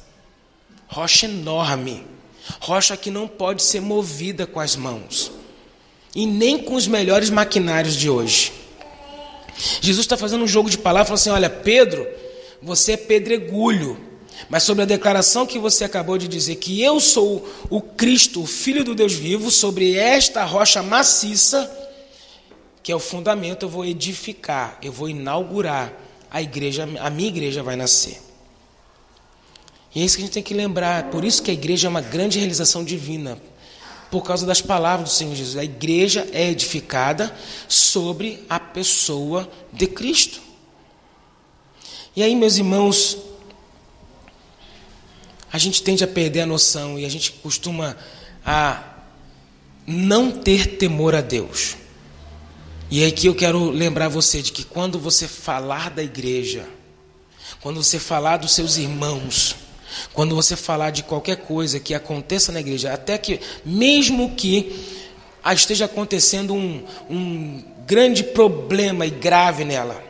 rocha 0.88 1.26
enorme, 1.26 2.06
rocha 2.62 2.96
que 2.96 3.12
não 3.12 3.28
pode 3.28 3.62
ser 3.62 3.82
movida 3.82 4.48
com 4.48 4.60
as 4.60 4.76
mãos, 4.76 5.32
e 6.15 6.26
nem 6.26 6.58
com 6.58 6.76
os 6.76 6.88
melhores 6.88 7.30
maquinários 7.30 7.96
de 7.96 8.10
hoje. 8.10 8.54
Jesus 9.82 10.06
está 10.06 10.15
fazendo 10.15 10.44
um 10.44 10.48
jogo 10.48 10.70
de 10.70 10.78
palavras, 10.78 11.08
falando 11.08 11.22
assim: 11.22 11.30
olha, 11.30 11.50
Pedro, 11.50 12.08
você 12.62 12.94
é 12.94 12.98
pedregulho. 12.98 14.06
Mas 14.50 14.63
sobre 14.63 14.84
a 14.84 14.86
declaração 14.86 15.46
que 15.46 15.58
você 15.58 15.86
acabou 15.86 16.18
de 16.18 16.28
dizer, 16.28 16.56
que 16.56 16.82
eu 16.82 17.00
sou 17.00 17.48
o 17.70 17.82
Cristo, 17.82 18.44
o 18.44 18.46
Filho 18.46 18.84
do 18.84 18.94
Deus 18.94 19.13
vivo, 19.13 19.50
sobre 19.50 19.96
esta 19.96 20.44
rocha 20.44 20.84
maciça, 20.84 21.72
que 22.86 22.91
é 22.91 22.95
o 22.95 23.00
fundamento, 23.00 23.63
eu 23.63 23.69
vou 23.69 23.84
edificar, 23.84 24.78
eu 24.80 24.91
vou 24.91 25.10
inaugurar 25.10 25.91
a 26.30 26.39
igreja, 26.39 26.88
a 27.00 27.10
minha 27.10 27.30
igreja 27.30 27.63
vai 27.63 27.76
nascer. 27.76 28.21
E 29.95 30.04
é 30.04 30.06
isso 30.06 30.15
que 30.15 30.21
a 30.21 30.26
gente 30.26 30.34
tem 30.36 30.43
que 30.43 30.54
lembrar, 30.54 31.10
por 31.10 31.26
isso 31.26 31.41
que 31.41 31.50
a 31.50 31.54
igreja 31.56 31.88
é 31.88 31.89
uma 31.89 32.02
grande 32.02 32.38
realização 32.38 32.84
divina 32.84 33.41
por 34.12 34.21
causa 34.21 34.45
das 34.45 34.62
palavras 34.62 35.10
do 35.10 35.15
Senhor 35.15 35.34
Jesus. 35.34 35.58
A 35.58 35.63
igreja 35.63 36.30
é 36.32 36.52
edificada 36.52 37.36
sobre 37.67 38.45
a 38.48 38.60
pessoa 38.60 39.50
de 39.74 39.88
Cristo. 39.88 40.39
E 42.15 42.21
aí, 42.21 42.36
meus 42.36 42.58
irmãos, 42.58 43.17
a 45.52 45.58
gente 45.58 45.82
tende 45.82 46.04
a 46.04 46.08
perder 46.08 46.41
a 46.41 46.45
noção 46.45 47.00
e 47.00 47.06
a 47.06 47.10
gente 47.10 47.32
costuma 47.32 47.98
a 48.45 48.93
não 49.88 50.30
ter 50.30 50.78
temor 50.78 51.15
a 51.15 51.21
Deus. 51.21 51.78
E 52.89 53.04
é 53.04 53.08
aqui 53.08 53.28
eu 53.28 53.36
quero 53.36 53.71
lembrar 53.71 54.10
você 54.10 54.41
de 54.41 54.52
que 54.52 54.63
quando 54.63 55.00
você 55.00 55.28
falar 55.28 55.89
da 55.89 56.04
igreja, 56.04 56.67
quando 57.62 57.84
você 57.84 57.98
falar 57.98 58.38
dos 58.38 58.52
seus 58.52 58.78
irmãos, 58.78 59.56
quando 60.13 60.36
você 60.36 60.56
falar 60.56 60.91
de 60.91 61.04
qualquer 61.04 61.38
coisa 61.38 61.80
que 61.80 61.93
aconteça 61.93 62.52
na 62.52 62.60
igreja, 62.60 62.93
até 62.93 63.17
que, 63.17 63.39
mesmo 63.65 64.36
que 64.36 64.86
esteja 65.54 65.86
acontecendo 65.86 66.54
um, 66.54 66.84
um 67.10 67.63
grande 67.88 68.24
problema 68.24 69.06
e 69.06 69.10
grave 69.10 69.65
nela, 69.65 70.04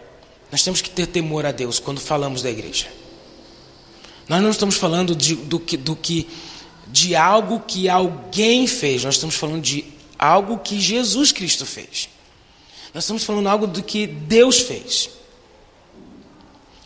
nós 0.52 0.62
temos 0.62 0.82
que 0.82 0.90
ter 0.90 1.08
temor 1.08 1.46
a 1.46 1.52
Deus 1.52 1.80
quando 1.80 2.00
falamos 2.00 2.42
da 2.42 2.50
igreja. 2.50 2.88
Nós 4.28 4.42
não 4.42 4.50
estamos 4.50 4.76
falando 4.76 5.16
de, 5.16 5.36
do, 5.36 5.60
que, 5.60 5.78
do 5.78 5.96
que, 5.96 6.28
de 6.88 7.16
algo 7.16 7.62
que 7.62 7.88
alguém 7.88 8.68
fez, 8.68 9.04
nós 9.04 9.16
estamos 9.16 9.36
falando 9.36 9.62
de 9.62 9.86
algo 10.18 10.58
que 10.58 10.80
Jesus 10.80 11.32
Cristo 11.32 11.66
fez. 11.66 12.10
Nós 12.96 13.04
estamos 13.04 13.26
falando 13.26 13.50
algo 13.50 13.68
do 13.68 13.84
que 13.84 14.08
Deus 14.08 14.62
fez. 14.62 15.10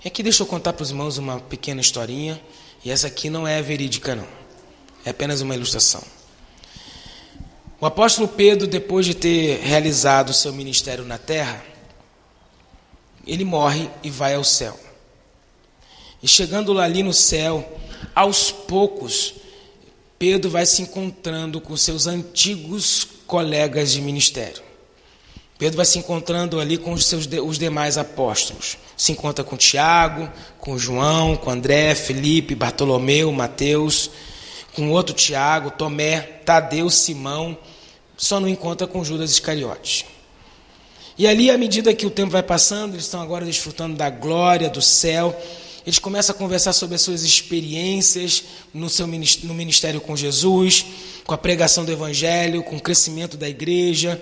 E 0.04 0.08
aqui 0.08 0.24
deixa 0.24 0.42
eu 0.42 0.48
contar 0.48 0.74
para 0.74 0.82
os 0.82 0.90
irmãos 0.90 1.20
uma 1.20 1.40
pequena 1.40 1.82
historinha. 1.82 2.42
E 2.84 2.90
essa 2.90 3.06
aqui 3.06 3.30
não 3.30 3.48
é 3.48 3.62
verídica, 3.62 4.16
não. 4.16 4.28
É 5.06 5.12
apenas 5.12 5.42
uma 5.42 5.54
ilustração. 5.54 6.02
O 7.80 7.86
apóstolo 7.86 8.28
Pedro, 8.28 8.66
depois 8.66 9.06
de 9.06 9.14
ter 9.14 9.60
realizado 9.60 10.34
seu 10.34 10.52
ministério 10.52 11.06
na 11.06 11.20
terra, 11.20 11.64
ele 13.24 13.46
morre 13.46 13.88
e 14.02 14.10
vai 14.10 14.34
ao 14.34 14.44
céu. 14.44 14.80
E 16.24 16.28
chegando 16.28 16.74
lá 16.74 16.86
ali 16.86 17.04
no 17.04 17.14
céu, 17.14 17.78
aos 18.16 18.52
poucos, 18.52 19.36
Pedro 20.18 20.50
vai 20.50 20.66
se 20.66 20.82
encontrando 20.82 21.62
com 21.62 21.78
seus 21.78 22.08
antigos 22.08 23.08
colegas 23.28 23.92
de 23.92 24.02
ministério. 24.02 24.69
Pedro 25.60 25.76
vai 25.76 25.86
se 25.86 26.00
encontrando 26.00 26.58
ali 26.58 26.78
com 26.78 26.94
os 26.94 27.06
seus 27.06 27.28
os 27.46 27.60
demais 27.60 27.98
apóstolos. 27.98 28.78
Se 28.96 29.12
encontra 29.12 29.44
com 29.44 29.58
Tiago, 29.58 30.32
com 30.58 30.80
João, 30.80 31.36
com 31.36 31.50
André, 31.50 31.94
Felipe, 31.96 32.56
Bartolomeu, 32.56 33.30
Mateus, 33.34 34.10
com 34.74 34.90
outro 34.90 35.14
Tiago, 35.14 35.72
Tomé, 35.72 36.22
Tadeu, 36.46 36.90
Simão. 36.90 37.58
Só 38.16 38.40
não 38.40 38.48
encontra 38.48 38.88
com 38.88 39.04
Judas 39.04 39.32
Iscariotes. 39.32 40.06
E 41.18 41.28
ali, 41.28 41.52
à 41.52 41.58
medida 41.58 41.94
que 41.94 42.06
o 42.06 42.10
tempo 42.10 42.32
vai 42.32 42.44
passando, 42.44 42.94
eles 42.94 43.04
estão 43.04 43.22
agora 43.22 43.44
desfrutando 43.44 43.98
da 43.98 44.10
glória 44.10 44.70
do 44.70 44.82
céu. 44.82 45.38
Eles 45.86 46.00
começam 46.00 46.34
a 46.34 46.38
conversar 46.40 46.72
sobre 46.72 46.96
as 46.96 47.02
suas 47.02 47.24
experiências 47.24 48.46
no 48.74 48.90
seu 48.90 49.06
no 49.06 49.54
ministério 49.54 50.00
com 50.00 50.16
Jesus, 50.16 50.86
com 51.26 51.34
a 51.34 51.38
pregação 51.38 51.84
do 51.84 51.92
Evangelho, 51.92 52.64
com 52.64 52.78
o 52.78 52.82
crescimento 52.82 53.36
da 53.36 53.50
igreja 53.50 54.22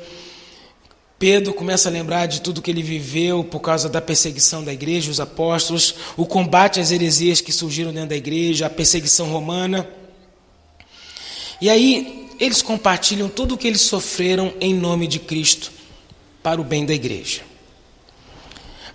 Pedro 1.19 1.51
começa 1.51 1.89
a 1.89 1.91
lembrar 1.91 2.27
de 2.27 2.41
tudo 2.41 2.61
que 2.61 2.69
ele 2.69 2.83
viveu 2.83 3.43
por 3.43 3.59
causa 3.59 3.89
da 3.89 3.99
perseguição 3.99 4.63
da 4.63 4.71
igreja, 4.71 5.09
os 5.09 5.19
apóstolos, 5.19 5.95
o 6.15 6.27
combate 6.27 6.79
às 6.79 6.91
heresias 6.91 7.41
que 7.41 7.51
surgiram 7.51 7.91
dentro 7.91 8.09
da 8.09 8.15
igreja, 8.15 8.67
a 8.67 8.69
perseguição 8.69 9.27
romana. 9.31 9.87
E 11.59 11.71
aí 11.71 12.29
eles 12.39 12.61
compartilham 12.61 13.29
tudo 13.29 13.55
o 13.55 13.57
que 13.57 13.67
eles 13.67 13.81
sofreram 13.81 14.53
em 14.61 14.75
nome 14.75 15.07
de 15.07 15.17
Cristo 15.17 15.71
para 16.43 16.61
o 16.61 16.63
bem 16.63 16.85
da 16.85 16.93
igreja. 16.93 17.41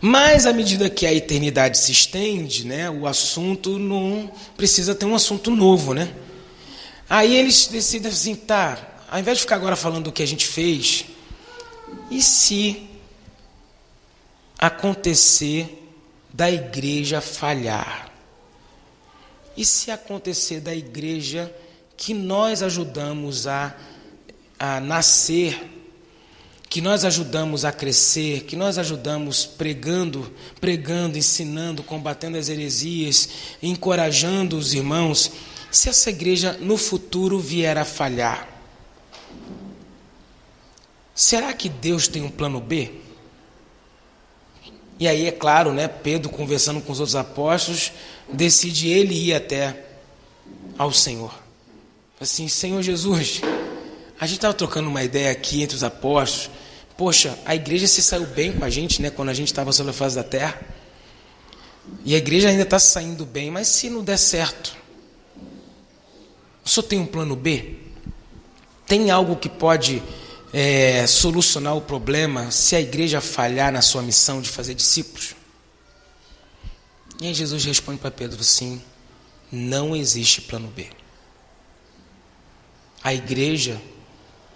Mas 0.00 0.46
à 0.46 0.52
medida 0.52 0.88
que 0.88 1.06
a 1.06 1.12
eternidade 1.12 1.76
se 1.78 1.90
estende, 1.90 2.66
né, 2.66 2.88
o 2.88 3.06
assunto 3.06 3.80
não 3.80 4.30
precisa 4.56 4.94
ter 4.94 5.06
um 5.06 5.14
assunto 5.14 5.50
novo, 5.50 5.92
né? 5.92 6.12
Aí 7.08 7.36
eles 7.36 7.66
decidem 7.66 8.10
assim, 8.10 8.34
tá, 8.34 9.04
ao 9.10 9.18
invés 9.18 9.38
de 9.38 9.42
ficar 9.42 9.56
agora 9.56 9.76
falando 9.76 10.04
do 10.04 10.12
que 10.12 10.22
a 10.22 10.26
gente 10.26 10.46
fez, 10.46 11.04
e 12.10 12.22
se 12.22 12.88
acontecer 14.58 15.90
da 16.32 16.50
igreja 16.50 17.20
falhar? 17.20 18.10
E 19.56 19.64
se 19.64 19.90
acontecer 19.90 20.60
da 20.60 20.74
igreja 20.74 21.54
que 21.96 22.14
nós 22.14 22.62
ajudamos 22.62 23.46
a, 23.46 23.76
a 24.58 24.80
nascer, 24.80 25.70
que 26.68 26.80
nós 26.80 27.04
ajudamos 27.04 27.64
a 27.64 27.70
crescer, 27.70 28.44
que 28.44 28.56
nós 28.56 28.78
ajudamos 28.78 29.44
pregando, 29.44 30.32
pregando, 30.60 31.18
ensinando, 31.18 31.82
combatendo 31.82 32.38
as 32.38 32.48
heresias, 32.48 33.28
encorajando 33.62 34.56
os 34.56 34.72
irmãos, 34.72 35.30
se 35.70 35.88
essa 35.88 36.10
igreja 36.10 36.56
no 36.60 36.78
futuro 36.78 37.38
vier 37.38 37.76
a 37.76 37.84
falhar? 37.84 38.51
Será 41.14 41.52
que 41.52 41.68
Deus 41.68 42.08
tem 42.08 42.22
um 42.22 42.30
plano 42.30 42.60
B? 42.60 42.90
E 44.98 45.08
aí, 45.08 45.26
é 45.26 45.32
claro, 45.32 45.72
né, 45.72 45.88
Pedro, 45.88 46.30
conversando 46.30 46.80
com 46.80 46.92
os 46.92 47.00
outros 47.00 47.16
apóstolos, 47.16 47.92
decide 48.32 48.88
ele 48.88 49.14
ir 49.14 49.34
até 49.34 49.84
ao 50.78 50.92
Senhor. 50.92 51.34
Assim, 52.20 52.46
Senhor 52.46 52.80
Jesus, 52.82 53.40
a 54.18 54.26
gente 54.26 54.38
estava 54.38 54.54
trocando 54.54 54.88
uma 54.88 55.02
ideia 55.02 55.32
aqui 55.32 55.62
entre 55.62 55.74
os 55.74 55.82
apóstolos. 55.82 56.50
Poxa, 56.96 57.36
a 57.44 57.54
igreja 57.54 57.88
se 57.88 58.00
saiu 58.00 58.26
bem 58.26 58.52
com 58.52 58.64
a 58.64 58.70
gente, 58.70 59.02
né, 59.02 59.10
quando 59.10 59.30
a 59.30 59.34
gente 59.34 59.48
estava 59.48 59.72
sobre 59.72 59.90
a 59.90 59.94
face 59.94 60.14
da 60.14 60.22
terra. 60.22 60.60
E 62.04 62.14
a 62.14 62.18
igreja 62.18 62.48
ainda 62.48 62.62
está 62.62 62.78
saindo 62.78 63.26
bem, 63.26 63.50
mas 63.50 63.66
se 63.66 63.90
não 63.90 64.04
der 64.04 64.18
certo, 64.18 64.76
o 66.64 66.68
senhor 66.68 66.86
tem 66.86 67.00
um 67.00 67.06
plano 67.06 67.34
B? 67.34 67.74
Tem 68.86 69.10
algo 69.10 69.34
que 69.34 69.48
pode 69.48 70.00
é, 70.52 71.06
solucionar 71.06 71.76
o 71.76 71.80
problema 71.80 72.50
se 72.50 72.76
a 72.76 72.80
igreja 72.80 73.20
falhar 73.20 73.72
na 73.72 73.80
sua 73.80 74.02
missão 74.02 74.40
de 74.40 74.50
fazer 74.50 74.74
discípulos? 74.74 75.34
E 77.20 77.26
aí 77.26 77.34
Jesus 77.34 77.64
responde 77.64 77.98
para 77.98 78.10
Pedro 78.10 78.40
assim: 78.40 78.82
não 79.50 79.94
existe 79.94 80.40
plano 80.40 80.68
B. 80.68 80.88
A 83.02 83.14
igreja 83.14 83.80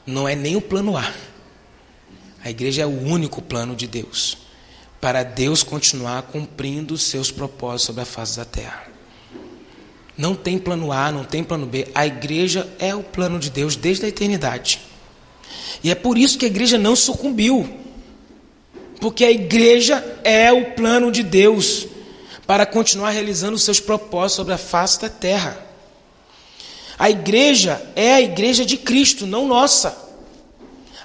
não 0.07 0.29
é 0.29 0.35
nem 0.35 0.57
o 0.57 0.61
plano 0.61 0.97
A. 0.97 1.13
A 2.45 2.51
igreja 2.51 2.83
é 2.83 2.87
o 2.87 3.03
único 3.03 3.43
plano 3.43 3.75
de 3.75 3.87
Deus 3.87 4.39
para 5.01 5.23
Deus 5.23 5.63
continuar 5.63 6.23
cumprindo 6.23 6.95
os 6.95 7.03
seus 7.03 7.31
propósitos 7.31 7.87
sobre 7.87 8.03
a 8.03 8.07
face 8.07 8.37
da 8.37 8.45
terra. 8.45 8.89
Não 10.17 10.35
tem 10.35 10.59
plano 10.59 10.91
A, 10.91 11.13
não 11.13 11.25
tem 11.25 11.45
plano 11.45 11.67
B. 11.67 11.89
A 11.95 12.07
igreja 12.07 12.69
é 12.79 12.95
o 12.95 13.03
plano 13.03 13.39
de 13.39 13.51
Deus 13.51 13.77
desde 13.77 14.07
a 14.07 14.09
eternidade. 14.09 14.81
E 15.83 15.91
é 15.91 15.95
por 15.95 16.19
isso 16.19 16.39
que 16.39 16.45
a 16.45 16.49
igreja 16.49 16.79
não 16.79 16.97
sucumbiu. 16.97 17.69
Porque 19.01 19.25
a 19.25 19.31
igreja 19.31 20.05
é 20.25 20.53
o 20.53 20.73
plano 20.73 21.13
de 21.13 21.23
Deus 21.23 21.87
para 22.47 22.65
continuar 22.65 23.11
realizando 23.11 23.57
os 23.57 23.63
seus 23.63 23.81
propósitos 23.81 24.37
sobre 24.37 24.55
a 24.55 24.59
face 24.59 25.01
da 25.01 25.09
terra. 25.09 25.67
A 26.99 27.11
igreja 27.11 27.83
é 27.95 28.15
a 28.15 28.23
igreja 28.23 28.65
de 28.65 28.77
Cristo, 28.77 29.27
não 29.27 29.47
nossa. 29.47 29.97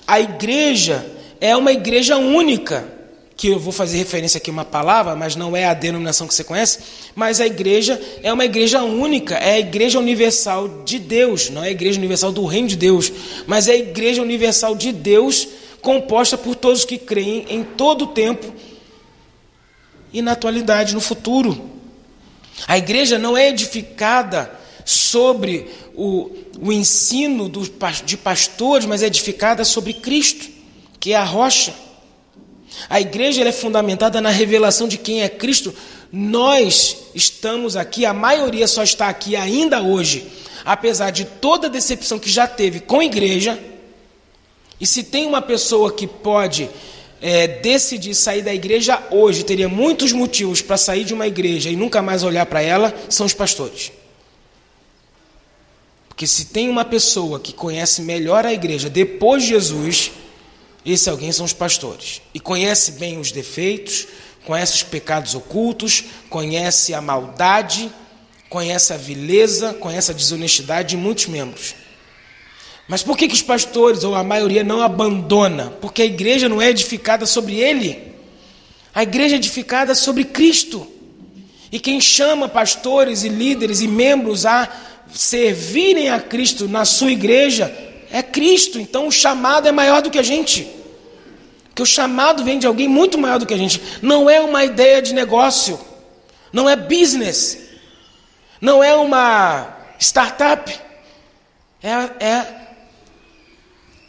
A 0.07 0.19
igreja 0.19 1.05
é 1.39 1.55
uma 1.55 1.71
igreja 1.71 2.17
única, 2.17 2.87
que 3.41 3.47
eu 3.47 3.59
vou 3.59 3.73
fazer 3.73 3.97
referência 3.97 4.37
aqui 4.37 4.51
a 4.51 4.53
uma 4.53 4.63
palavra, 4.63 5.15
mas 5.15 5.35
não 5.35 5.57
é 5.57 5.65
a 5.65 5.73
denominação 5.73 6.27
que 6.27 6.33
você 6.35 6.43
conhece, 6.43 6.77
mas 7.15 7.41
a 7.41 7.47
igreja 7.47 7.99
é 8.21 8.31
uma 8.31 8.45
igreja 8.45 8.83
única, 8.83 9.33
é 9.33 9.53
a 9.53 9.59
igreja 9.59 9.97
universal 9.97 10.83
de 10.85 10.99
Deus, 10.99 11.49
não 11.49 11.63
é 11.63 11.69
a 11.69 11.71
igreja 11.71 11.97
universal 11.97 12.31
do 12.31 12.45
reino 12.45 12.67
de 12.67 12.75
Deus, 12.75 13.11
mas 13.47 13.67
é 13.67 13.71
a 13.71 13.77
igreja 13.77 14.21
universal 14.21 14.75
de 14.75 14.91
Deus, 14.91 15.47
composta 15.81 16.37
por 16.37 16.55
todos 16.55 16.85
que 16.85 16.99
creem 16.99 17.47
em 17.49 17.63
todo 17.63 18.03
o 18.03 18.07
tempo 18.09 18.45
e 20.13 20.21
na 20.21 20.33
atualidade, 20.33 20.93
no 20.93 21.01
futuro. 21.01 21.67
A 22.67 22.77
igreja 22.77 23.17
não 23.17 23.35
é 23.35 23.49
edificada 23.49 24.51
sobre 24.85 25.65
o, 25.95 26.29
o 26.61 26.71
ensino 26.71 27.49
do, 27.49 27.67
de 28.05 28.17
pastores, 28.17 28.85
mas 28.85 29.01
é 29.01 29.07
edificada 29.07 29.65
sobre 29.65 29.93
Cristo, 29.93 30.47
que 30.99 31.13
é 31.13 31.15
a 31.15 31.23
rocha. 31.23 31.73
A 32.89 32.99
igreja 32.99 33.43
é 33.43 33.51
fundamentada 33.51 34.21
na 34.21 34.29
revelação 34.29 34.87
de 34.87 34.97
quem 34.97 35.21
é 35.21 35.29
Cristo. 35.29 35.73
Nós 36.11 36.97
estamos 37.15 37.75
aqui, 37.75 38.05
a 38.05 38.13
maioria 38.13 38.67
só 38.67 38.83
está 38.83 39.07
aqui 39.07 39.35
ainda 39.35 39.81
hoje, 39.81 40.27
apesar 40.65 41.09
de 41.11 41.25
toda 41.25 41.67
a 41.67 41.69
decepção 41.69 42.19
que 42.19 42.29
já 42.29 42.47
teve 42.47 42.79
com 42.81 42.99
a 42.99 43.05
igreja. 43.05 43.59
E 44.79 44.85
se 44.85 45.03
tem 45.03 45.25
uma 45.25 45.41
pessoa 45.41 45.91
que 45.91 46.07
pode 46.07 46.69
é, 47.21 47.47
decidir 47.47 48.15
sair 48.15 48.41
da 48.41 48.53
igreja 48.53 49.01
hoje, 49.11 49.43
teria 49.43 49.69
muitos 49.69 50.11
motivos 50.11 50.61
para 50.61 50.75
sair 50.75 51.03
de 51.03 51.13
uma 51.13 51.27
igreja 51.27 51.69
e 51.69 51.75
nunca 51.75 52.01
mais 52.01 52.23
olhar 52.23 52.45
para 52.45 52.61
ela, 52.61 52.93
são 53.07 53.25
os 53.25 53.33
pastores. 53.33 53.91
Porque 56.09 56.25
se 56.25 56.45
tem 56.45 56.67
uma 56.67 56.83
pessoa 56.83 57.39
que 57.39 57.53
conhece 57.53 58.01
melhor 58.01 58.45
a 58.45 58.53
igreja 58.53 58.89
depois 58.89 59.43
de 59.43 59.49
Jesus, 59.49 60.11
esse 60.85 61.09
alguém 61.09 61.31
são 61.31 61.45
os 61.45 61.53
pastores. 61.53 62.21
E 62.33 62.39
conhece 62.39 62.93
bem 62.93 63.19
os 63.19 63.31
defeitos, 63.31 64.07
conhece 64.45 64.75
os 64.75 64.83
pecados 64.83 65.35
ocultos, 65.35 66.03
conhece 66.29 66.93
a 66.93 67.01
maldade, 67.01 67.91
conhece 68.49 68.91
a 68.91 68.97
vileza, 68.97 69.73
conhece 69.75 70.11
a 70.11 70.13
desonestidade 70.13 70.89
de 70.89 70.97
muitos 70.97 71.27
membros. 71.27 71.75
Mas 72.87 73.03
por 73.03 73.15
que, 73.15 73.27
que 73.27 73.33
os 73.33 73.41
pastores, 73.41 74.03
ou 74.03 74.15
a 74.15 74.23
maioria, 74.23 74.63
não 74.63 74.81
abandona? 74.81 75.71
Porque 75.79 76.01
a 76.01 76.05
igreja 76.05 76.49
não 76.49 76.61
é 76.61 76.69
edificada 76.69 77.25
sobre 77.25 77.55
ele. 77.55 78.11
A 78.93 79.03
igreja 79.03 79.35
é 79.35 79.37
edificada 79.37 79.95
sobre 79.95 80.25
Cristo. 80.25 80.85
E 81.71 81.79
quem 81.79 82.01
chama 82.01 82.49
pastores 82.49 83.23
e 83.23 83.29
líderes 83.29 83.79
e 83.79 83.87
membros 83.87 84.45
a 84.45 84.67
servirem 85.13 86.09
a 86.09 86.19
Cristo 86.19 86.67
na 86.67 86.83
sua 86.83 87.11
igreja 87.11 87.90
é 88.11 88.21
Cristo. 88.21 88.79
Então 88.79 89.07
o 89.07 89.11
chamado 89.11 89.67
é 89.67 89.71
maior 89.71 90.01
do 90.01 90.09
que 90.09 90.19
a 90.19 90.23
gente. 90.23 90.67
Porque 91.65 91.81
o 91.81 91.85
chamado 91.85 92.43
vem 92.43 92.59
de 92.59 92.67
alguém 92.67 92.87
muito 92.87 93.17
maior 93.17 93.39
do 93.39 93.45
que 93.45 93.53
a 93.53 93.57
gente. 93.57 93.81
Não 94.01 94.29
é 94.29 94.41
uma 94.41 94.65
ideia 94.65 95.01
de 95.01 95.13
negócio. 95.13 95.79
Não 96.51 96.69
é 96.69 96.75
business. 96.75 97.57
Não 98.59 98.83
é 98.83 98.93
uma 98.95 99.77
startup. 99.97 100.77
É, 101.81 102.25
é 102.25 102.61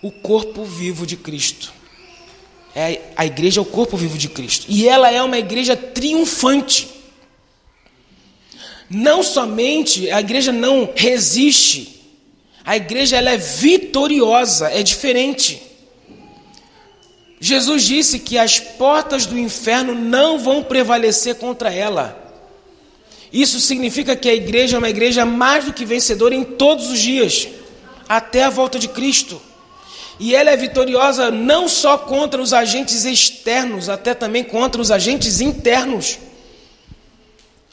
o 0.02 0.10
corpo 0.10 0.64
vivo 0.64 1.06
de 1.06 1.16
Cristo. 1.16 1.72
É, 2.74 3.00
a 3.16 3.24
igreja 3.24 3.60
é 3.60 3.62
o 3.62 3.66
corpo 3.66 3.96
vivo 3.96 4.18
de 4.18 4.28
Cristo. 4.28 4.66
E 4.68 4.88
ela 4.88 5.10
é 5.10 5.22
uma 5.22 5.38
igreja 5.38 5.76
triunfante. 5.76 6.88
Não 8.90 9.22
somente 9.22 10.10
a 10.10 10.20
igreja 10.20 10.52
não 10.52 10.90
resiste, 10.94 11.91
a 12.64 12.76
igreja 12.76 13.16
ela 13.16 13.30
é 13.30 13.36
vitoriosa, 13.36 14.68
é 14.70 14.82
diferente. 14.82 15.62
Jesus 17.40 17.82
disse 17.82 18.20
que 18.20 18.38
as 18.38 18.60
portas 18.60 19.26
do 19.26 19.36
inferno 19.36 19.94
não 19.94 20.38
vão 20.38 20.62
prevalecer 20.62 21.34
contra 21.34 21.72
ela. 21.72 22.18
Isso 23.32 23.58
significa 23.58 24.14
que 24.14 24.28
a 24.28 24.34
igreja 24.34 24.76
é 24.76 24.78
uma 24.78 24.90
igreja 24.90 25.24
mais 25.24 25.64
do 25.64 25.72
que 25.72 25.84
vencedora 25.84 26.34
em 26.34 26.44
todos 26.44 26.88
os 26.88 27.00
dias, 27.00 27.48
até 28.08 28.44
a 28.44 28.50
volta 28.50 28.78
de 28.78 28.86
Cristo. 28.86 29.40
E 30.20 30.36
ela 30.36 30.50
é 30.50 30.56
vitoriosa 30.56 31.32
não 31.32 31.68
só 31.68 31.98
contra 31.98 32.40
os 32.40 32.52
agentes 32.52 33.04
externos, 33.04 33.88
até 33.88 34.14
também 34.14 34.44
contra 34.44 34.80
os 34.80 34.92
agentes 34.92 35.40
internos. 35.40 36.18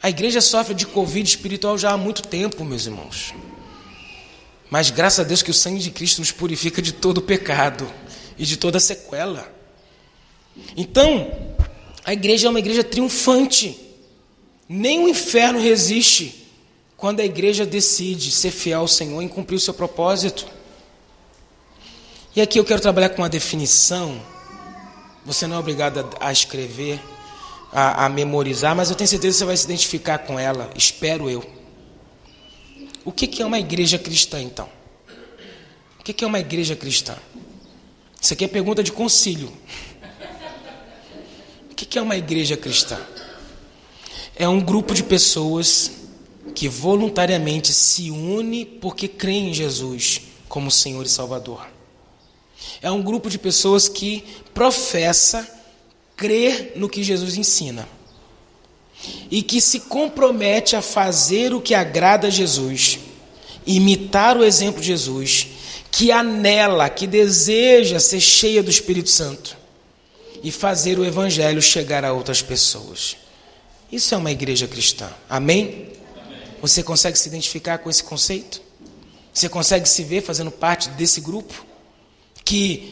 A 0.01 0.09
igreja 0.09 0.41
sofre 0.41 0.73
de 0.73 0.87
Covid 0.87 1.29
espiritual 1.29 1.77
já 1.77 1.91
há 1.91 1.97
muito 1.97 2.23
tempo, 2.23 2.63
meus 2.63 2.87
irmãos. 2.87 3.33
Mas 4.69 4.91
graças 4.91 5.19
a 5.19 5.23
Deus 5.23 5.41
que 5.41 5.51
o 5.51 5.53
sangue 5.53 5.79
de 5.79 5.91
Cristo 5.91 6.19
nos 6.19 6.31
purifica 6.31 6.81
de 6.81 6.91
todo 6.91 7.21
pecado 7.21 7.87
e 8.37 8.45
de 8.45 8.55
toda 8.55 8.79
sequela. 8.79 9.51
Então, 10.77 11.31
a 12.05 12.13
igreja 12.13 12.47
é 12.47 12.49
uma 12.49 12.59
igreja 12.59 12.83
triunfante. 12.83 13.77
Nem 14.67 15.03
o 15.03 15.09
inferno 15.09 15.59
resiste 15.59 16.47
quando 16.95 17.21
a 17.21 17.25
igreja 17.25 17.65
decide 17.65 18.31
ser 18.31 18.51
fiel 18.51 18.81
ao 18.81 18.87
Senhor 18.87 19.21
e 19.23 19.29
cumprir 19.29 19.55
o 19.55 19.59
seu 19.59 19.73
propósito. 19.73 20.45
E 22.35 22.41
aqui 22.41 22.59
eu 22.59 22.65
quero 22.65 22.81
trabalhar 22.81 23.09
com 23.09 23.21
uma 23.21 23.29
definição. 23.29 24.21
Você 25.25 25.47
não 25.47 25.55
é 25.55 25.59
obrigado 25.59 26.07
a, 26.19 26.31
escrever, 26.31 26.99
a, 27.71 28.05
a, 28.05 28.09
memorizar, 28.09 28.75
mas 28.75 28.89
eu 28.89 28.95
tenho 28.95 29.07
certeza 29.07 29.33
que 29.33 29.39
você 29.39 29.45
vai 29.45 29.57
se 29.57 29.65
identificar 29.65 30.19
com 30.19 30.39
ela. 30.39 30.69
Espero 30.75 31.29
eu. 31.29 31.58
O 33.09 33.11
que, 33.11 33.41
é 33.41 33.45
uma 33.45 33.57
igreja 33.57 33.97
cristã, 33.97 34.39
então? 34.39 34.69
O 35.99 36.03
que, 36.03 36.23
é 36.23 36.27
uma 36.27 36.39
igreja 36.39 36.75
cristã? 36.75 37.17
Isso 38.21 38.33
aqui 38.33 38.45
é 38.45 38.47
pergunta 38.47 38.83
de 38.83 38.91
concílio. 38.91 39.51
O 41.71 41.73
que, 41.73 41.97
é 41.97 42.01
uma 42.03 42.15
igreja 42.15 42.55
cristã? 42.55 43.01
É 44.35 44.47
um 44.47 44.61
grupo 44.61 44.93
de 44.93 45.01
pessoas 45.01 45.89
que 46.53 46.69
voluntariamente 46.69 47.73
se 47.73 48.11
une 48.11 48.63
porque 48.63 49.07
creem 49.07 49.49
em 49.49 49.53
Jesus 49.55 50.21
como 50.47 50.69
Senhor 50.69 51.03
e 51.03 51.09
Salvador. 51.09 51.67
É 52.79 52.91
um 52.91 53.01
grupo 53.01 53.27
de 53.27 53.39
pessoas 53.39 53.89
que 53.89 54.23
professa 54.53 55.49
crer 56.15 56.73
no 56.75 56.87
que 56.87 57.01
Jesus 57.01 57.37
ensina 57.37 57.89
e 59.31 59.41
que 59.41 59.61
se 59.61 59.81
compromete 59.81 60.75
a 60.75 60.81
fazer 60.81 61.53
o 61.53 61.61
que 61.61 61.73
agrada 61.73 62.27
a 62.27 62.31
Jesus, 62.31 62.99
imitar 63.65 64.37
o 64.37 64.43
exemplo 64.43 64.81
de 64.81 64.87
Jesus, 64.87 65.47
que 65.91 66.11
anela, 66.11 66.89
que 66.89 67.07
deseja 67.07 67.99
ser 67.99 68.19
cheia 68.19 68.61
do 68.61 68.69
Espírito 68.69 69.09
Santo 69.09 69.57
e 70.43 70.51
fazer 70.51 70.99
o 70.99 71.05
Evangelho 71.05 71.61
chegar 71.61 72.05
a 72.05 72.13
outras 72.13 72.41
pessoas. 72.41 73.17
Isso 73.91 74.13
é 74.13 74.17
uma 74.17 74.31
igreja 74.31 74.67
cristã. 74.67 75.09
Amém? 75.29 75.61
Amém? 75.63 75.87
Você 76.61 76.83
consegue 76.83 77.17
se 77.17 77.27
identificar 77.27 77.79
com 77.79 77.89
esse 77.89 78.03
conceito? 78.03 78.61
Você 79.33 79.49
consegue 79.49 79.87
se 79.87 80.03
ver 80.03 80.21
fazendo 80.21 80.51
parte 80.51 80.89
desse 80.89 81.21
grupo? 81.21 81.69
que 82.49 82.91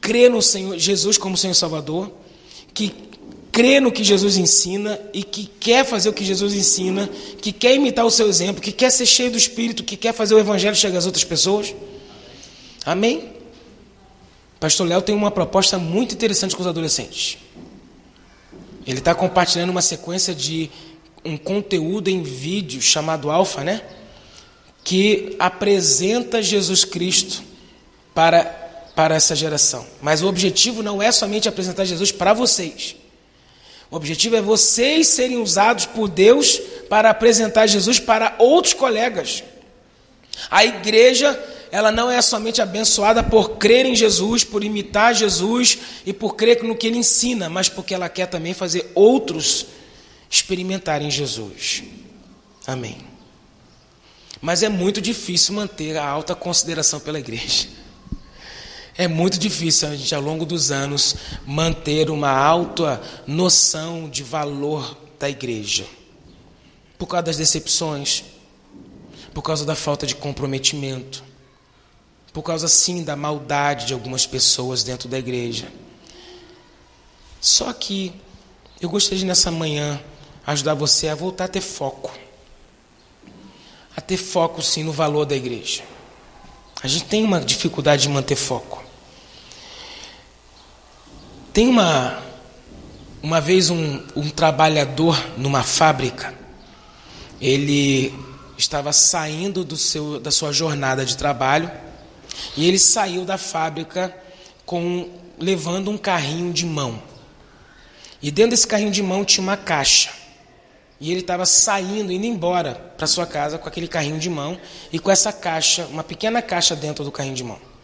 crê 0.00 0.28
no 0.28 0.42
Senhor 0.42 0.76
Jesus 0.76 1.16
como 1.16 1.36
Senhor 1.36 1.54
Salvador, 1.54 2.10
que 2.74 2.90
crê 3.56 3.80
no 3.80 3.90
que 3.90 4.04
Jesus 4.04 4.36
ensina 4.36 5.00
e 5.14 5.22
que 5.22 5.46
quer 5.46 5.82
fazer 5.82 6.10
o 6.10 6.12
que 6.12 6.22
Jesus 6.22 6.52
ensina, 6.52 7.08
que 7.40 7.50
quer 7.50 7.74
imitar 7.74 8.04
o 8.04 8.10
seu 8.10 8.28
exemplo, 8.28 8.60
que 8.60 8.70
quer 8.70 8.90
ser 8.90 9.06
cheio 9.06 9.30
do 9.30 9.38
Espírito, 9.38 9.82
que 9.82 9.96
quer 9.96 10.12
fazer 10.12 10.34
o 10.34 10.38
Evangelho 10.38 10.76
chegar 10.76 10.98
às 10.98 11.06
outras 11.06 11.24
pessoas. 11.24 11.74
Amém? 12.84 13.32
Pastor 14.60 14.86
Léo 14.86 15.00
tem 15.00 15.14
uma 15.14 15.30
proposta 15.30 15.78
muito 15.78 16.12
interessante 16.12 16.54
com 16.54 16.60
os 16.60 16.68
adolescentes. 16.68 17.38
Ele 18.86 18.98
está 18.98 19.14
compartilhando 19.14 19.70
uma 19.70 19.80
sequência 19.80 20.34
de 20.34 20.70
um 21.24 21.38
conteúdo 21.38 22.08
em 22.08 22.22
vídeo 22.22 22.82
chamado 22.82 23.30
Alfa, 23.30 23.64
né? 23.64 23.80
Que 24.84 25.34
apresenta 25.38 26.42
Jesus 26.42 26.84
Cristo 26.84 27.42
para, 28.14 28.44
para 28.94 29.14
essa 29.14 29.34
geração. 29.34 29.86
Mas 30.02 30.20
o 30.20 30.28
objetivo 30.28 30.82
não 30.82 31.00
é 31.00 31.10
somente 31.10 31.48
apresentar 31.48 31.86
Jesus 31.86 32.12
para 32.12 32.34
vocês. 32.34 32.96
O 33.90 33.96
objetivo 33.96 34.36
é 34.36 34.42
vocês 34.42 35.08
serem 35.08 35.38
usados 35.38 35.86
por 35.86 36.08
Deus 36.08 36.58
para 36.88 37.10
apresentar 37.10 37.66
Jesus 37.66 38.00
para 38.00 38.34
outros 38.38 38.74
colegas. 38.74 39.44
A 40.50 40.64
igreja 40.64 41.38
ela 41.70 41.90
não 41.90 42.10
é 42.10 42.22
somente 42.22 42.62
abençoada 42.62 43.22
por 43.22 43.56
crer 43.56 43.86
em 43.86 43.94
Jesus, 43.94 44.44
por 44.44 44.62
imitar 44.62 45.14
Jesus 45.14 45.78
e 46.04 46.12
por 46.12 46.34
crer 46.34 46.62
no 46.62 46.76
que 46.76 46.86
ele 46.86 46.98
ensina, 46.98 47.48
mas 47.48 47.68
porque 47.68 47.94
ela 47.94 48.08
quer 48.08 48.26
também 48.26 48.54
fazer 48.54 48.90
outros 48.94 49.66
experimentarem 50.30 51.10
Jesus. 51.10 51.82
Amém. 52.66 52.98
Mas 54.40 54.62
é 54.62 54.68
muito 54.68 55.00
difícil 55.00 55.54
manter 55.54 55.96
a 55.96 56.06
alta 56.06 56.34
consideração 56.34 57.00
pela 57.00 57.18
igreja. 57.18 57.68
É 58.98 59.06
muito 59.06 59.38
difícil 59.38 59.88
a 59.88 59.94
gente, 59.94 60.14
ao 60.14 60.22
longo 60.22 60.46
dos 60.46 60.70
anos, 60.70 61.16
manter 61.46 62.08
uma 62.10 62.30
alta 62.30 63.02
noção 63.26 64.08
de 64.08 64.22
valor 64.22 64.96
da 65.18 65.28
igreja. 65.28 65.86
Por 66.98 67.06
causa 67.06 67.24
das 67.24 67.36
decepções, 67.36 68.24
por 69.34 69.42
causa 69.42 69.66
da 69.66 69.74
falta 69.74 70.06
de 70.06 70.14
comprometimento, 70.14 71.22
por 72.32 72.42
causa 72.42 72.68
sim 72.68 73.04
da 73.04 73.14
maldade 73.14 73.86
de 73.86 73.92
algumas 73.92 74.26
pessoas 74.26 74.82
dentro 74.82 75.10
da 75.10 75.18
igreja. 75.18 75.68
Só 77.38 77.70
que 77.74 78.14
eu 78.80 78.88
gostaria 78.88 79.18
de 79.18 79.26
nessa 79.26 79.50
manhã 79.50 80.00
ajudar 80.46 80.72
você 80.72 81.08
a 81.08 81.14
voltar 81.14 81.44
a 81.44 81.48
ter 81.48 81.60
foco. 81.60 82.10
A 83.94 84.00
ter 84.00 84.16
foco 84.16 84.62
sim 84.62 84.82
no 84.82 84.92
valor 84.92 85.26
da 85.26 85.36
igreja. 85.36 85.82
A 86.82 86.88
gente 86.88 87.04
tem 87.04 87.22
uma 87.22 87.40
dificuldade 87.40 88.02
de 88.02 88.08
manter 88.08 88.36
foco. 88.36 88.85
Tem 91.56 91.68
uma 91.68 92.22
uma 93.22 93.40
vez 93.40 93.70
um, 93.70 94.02
um 94.14 94.28
trabalhador 94.28 95.18
numa 95.38 95.62
fábrica, 95.62 96.34
ele 97.40 98.12
estava 98.58 98.92
saindo 98.92 99.64
do 99.64 99.74
seu, 99.74 100.20
da 100.20 100.30
sua 100.30 100.52
jornada 100.52 101.02
de 101.02 101.16
trabalho 101.16 101.70
e 102.58 102.68
ele 102.68 102.78
saiu 102.78 103.24
da 103.24 103.38
fábrica 103.38 104.14
com 104.66 105.08
levando 105.38 105.90
um 105.90 105.96
carrinho 105.96 106.52
de 106.52 106.66
mão. 106.66 107.02
E 108.20 108.30
dentro 108.30 108.50
desse 108.50 108.66
carrinho 108.66 108.90
de 108.90 109.02
mão 109.02 109.24
tinha 109.24 109.42
uma 109.42 109.56
caixa. 109.56 110.10
E 111.00 111.10
ele 111.10 111.20
estava 111.20 111.46
saindo, 111.46 112.12
indo 112.12 112.26
embora 112.26 112.74
para 112.98 113.06
sua 113.06 113.24
casa 113.24 113.56
com 113.56 113.66
aquele 113.66 113.88
carrinho 113.88 114.18
de 114.18 114.28
mão 114.28 114.60
e 114.92 114.98
com 114.98 115.10
essa 115.10 115.32
caixa, 115.32 115.86
uma 115.86 116.04
pequena 116.04 116.42
caixa 116.42 116.76
dentro 116.76 117.02
do 117.02 117.10
carrinho 117.10 117.34
de 117.34 117.44
mão. 117.44 117.75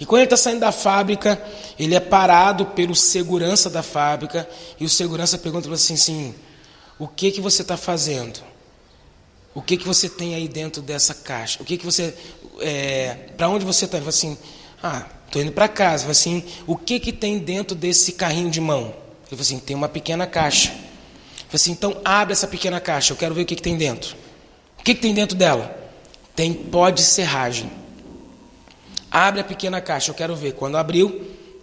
E 0.00 0.06
quando 0.06 0.20
ele 0.20 0.26
está 0.26 0.36
saindo 0.36 0.60
da 0.60 0.72
fábrica, 0.72 1.42
ele 1.78 1.94
é 1.94 2.00
parado 2.00 2.66
pelo 2.66 2.94
segurança 2.94 3.68
da 3.68 3.82
fábrica 3.82 4.48
e 4.78 4.84
o 4.84 4.88
segurança 4.88 5.36
pergunta 5.38 5.72
assim, 5.72 5.94
assim 5.94 6.34
o 6.98 7.06
que 7.06 7.30
que 7.30 7.40
você 7.40 7.62
está 7.62 7.76
fazendo? 7.76 8.40
O 9.54 9.62
que, 9.62 9.76
que 9.76 9.86
você 9.86 10.08
tem 10.08 10.34
aí 10.34 10.46
dentro 10.46 10.82
dessa 10.82 11.14
caixa? 11.14 11.62
O 11.62 11.64
que, 11.64 11.76
que 11.76 11.84
você. 11.84 12.14
É, 12.60 13.14
para 13.36 13.48
onde 13.48 13.64
você 13.64 13.86
está? 13.86 13.98
assim, 13.98 14.36
ah, 14.82 15.06
estou 15.26 15.42
indo 15.42 15.52
para 15.52 15.68
casa. 15.68 16.10
assim, 16.10 16.44
o 16.66 16.76
que, 16.76 17.00
que 17.00 17.12
tem 17.12 17.38
dentro 17.38 17.76
desse 17.76 18.12
carrinho 18.12 18.50
de 18.50 18.60
mão? 18.60 18.86
Ele 18.86 19.30
falou 19.30 19.42
assim, 19.42 19.58
tem 19.58 19.74
uma 19.74 19.88
pequena 19.88 20.26
caixa. 20.26 20.70
Ele 20.70 20.78
falou 21.48 21.54
assim, 21.54 21.72
então 21.72 22.00
abre 22.04 22.32
essa 22.32 22.46
pequena 22.46 22.80
caixa, 22.80 23.12
eu 23.12 23.16
quero 23.16 23.34
ver 23.34 23.42
o 23.42 23.46
que, 23.46 23.56
que 23.56 23.62
tem 23.62 23.76
dentro. 23.76 24.16
O 24.78 24.82
que, 24.82 24.94
que 24.94 25.00
tem 25.00 25.14
dentro 25.14 25.36
dela? 25.36 25.76
Tem 26.34 26.52
pó 26.52 26.90
de 26.90 27.02
serragem. 27.02 27.70
Abre 29.10 29.40
a 29.40 29.44
pequena 29.44 29.80
caixa, 29.80 30.10
eu 30.10 30.14
quero 30.14 30.34
ver. 30.36 30.52
Quando 30.52 30.76
abriu, 30.76 31.08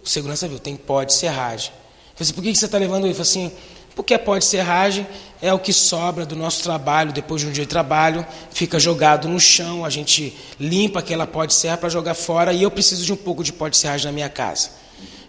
o 0.04 0.08
segurança 0.08 0.48
viu, 0.48 0.58
tem 0.58 0.76
pó 0.76 1.04
de 1.04 1.14
serragem. 1.14 1.70
Eu 1.70 2.16
falei 2.16 2.22
assim, 2.22 2.32
por 2.32 2.42
que, 2.42 2.54
você 2.54 2.66
está 2.66 2.78
levando 2.78 3.06
isso? 3.06 3.24
Falou 3.24 3.28
assim, 3.28 3.52
porque 3.94 4.16
pó 4.18 4.36
de 4.36 4.44
serragem 4.44 5.06
é 5.40 5.52
o 5.52 5.58
que 5.58 5.72
sobra 5.72 6.26
do 6.26 6.36
nosso 6.36 6.62
trabalho, 6.62 7.12
depois 7.12 7.40
de 7.40 7.48
um 7.48 7.50
dia 7.50 7.64
de 7.64 7.68
trabalho, 7.68 8.26
fica 8.50 8.78
jogado 8.78 9.28
no 9.28 9.40
chão, 9.40 9.84
a 9.84 9.90
gente 9.90 10.36
limpa 10.60 11.00
aquela 11.00 11.26
pó 11.26 11.44
de 11.44 11.54
serra 11.54 11.78
para 11.78 11.88
jogar 11.88 12.14
fora 12.14 12.52
e 12.52 12.62
eu 12.62 12.70
preciso 12.70 13.04
de 13.04 13.12
um 13.12 13.16
pouco 13.16 13.42
de 13.42 13.52
pó 13.52 13.68
de 13.68 13.76
serragem 13.76 14.06
na 14.06 14.12
minha 14.12 14.28
casa. 14.28 14.70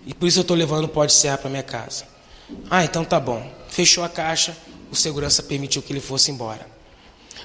E 0.06 0.14
por 0.14 0.28
isso 0.28 0.40
eu 0.40 0.42
estou 0.42 0.56
levando 0.56 0.88
pó 0.88 1.06
de 1.06 1.14
serra 1.14 1.38
para 1.38 1.50
minha 1.50 1.64
casa. 1.64 2.06
Ah, 2.70 2.84
então 2.84 3.04
tá 3.04 3.20
bom. 3.20 3.46
Fechou 3.70 4.04
a 4.04 4.10
caixa, 4.10 4.56
o 4.92 4.96
segurança 4.96 5.44
permitiu 5.44 5.82
que 5.82 5.92
ele 5.92 6.00
fosse 6.00 6.32
embora. 6.32 6.77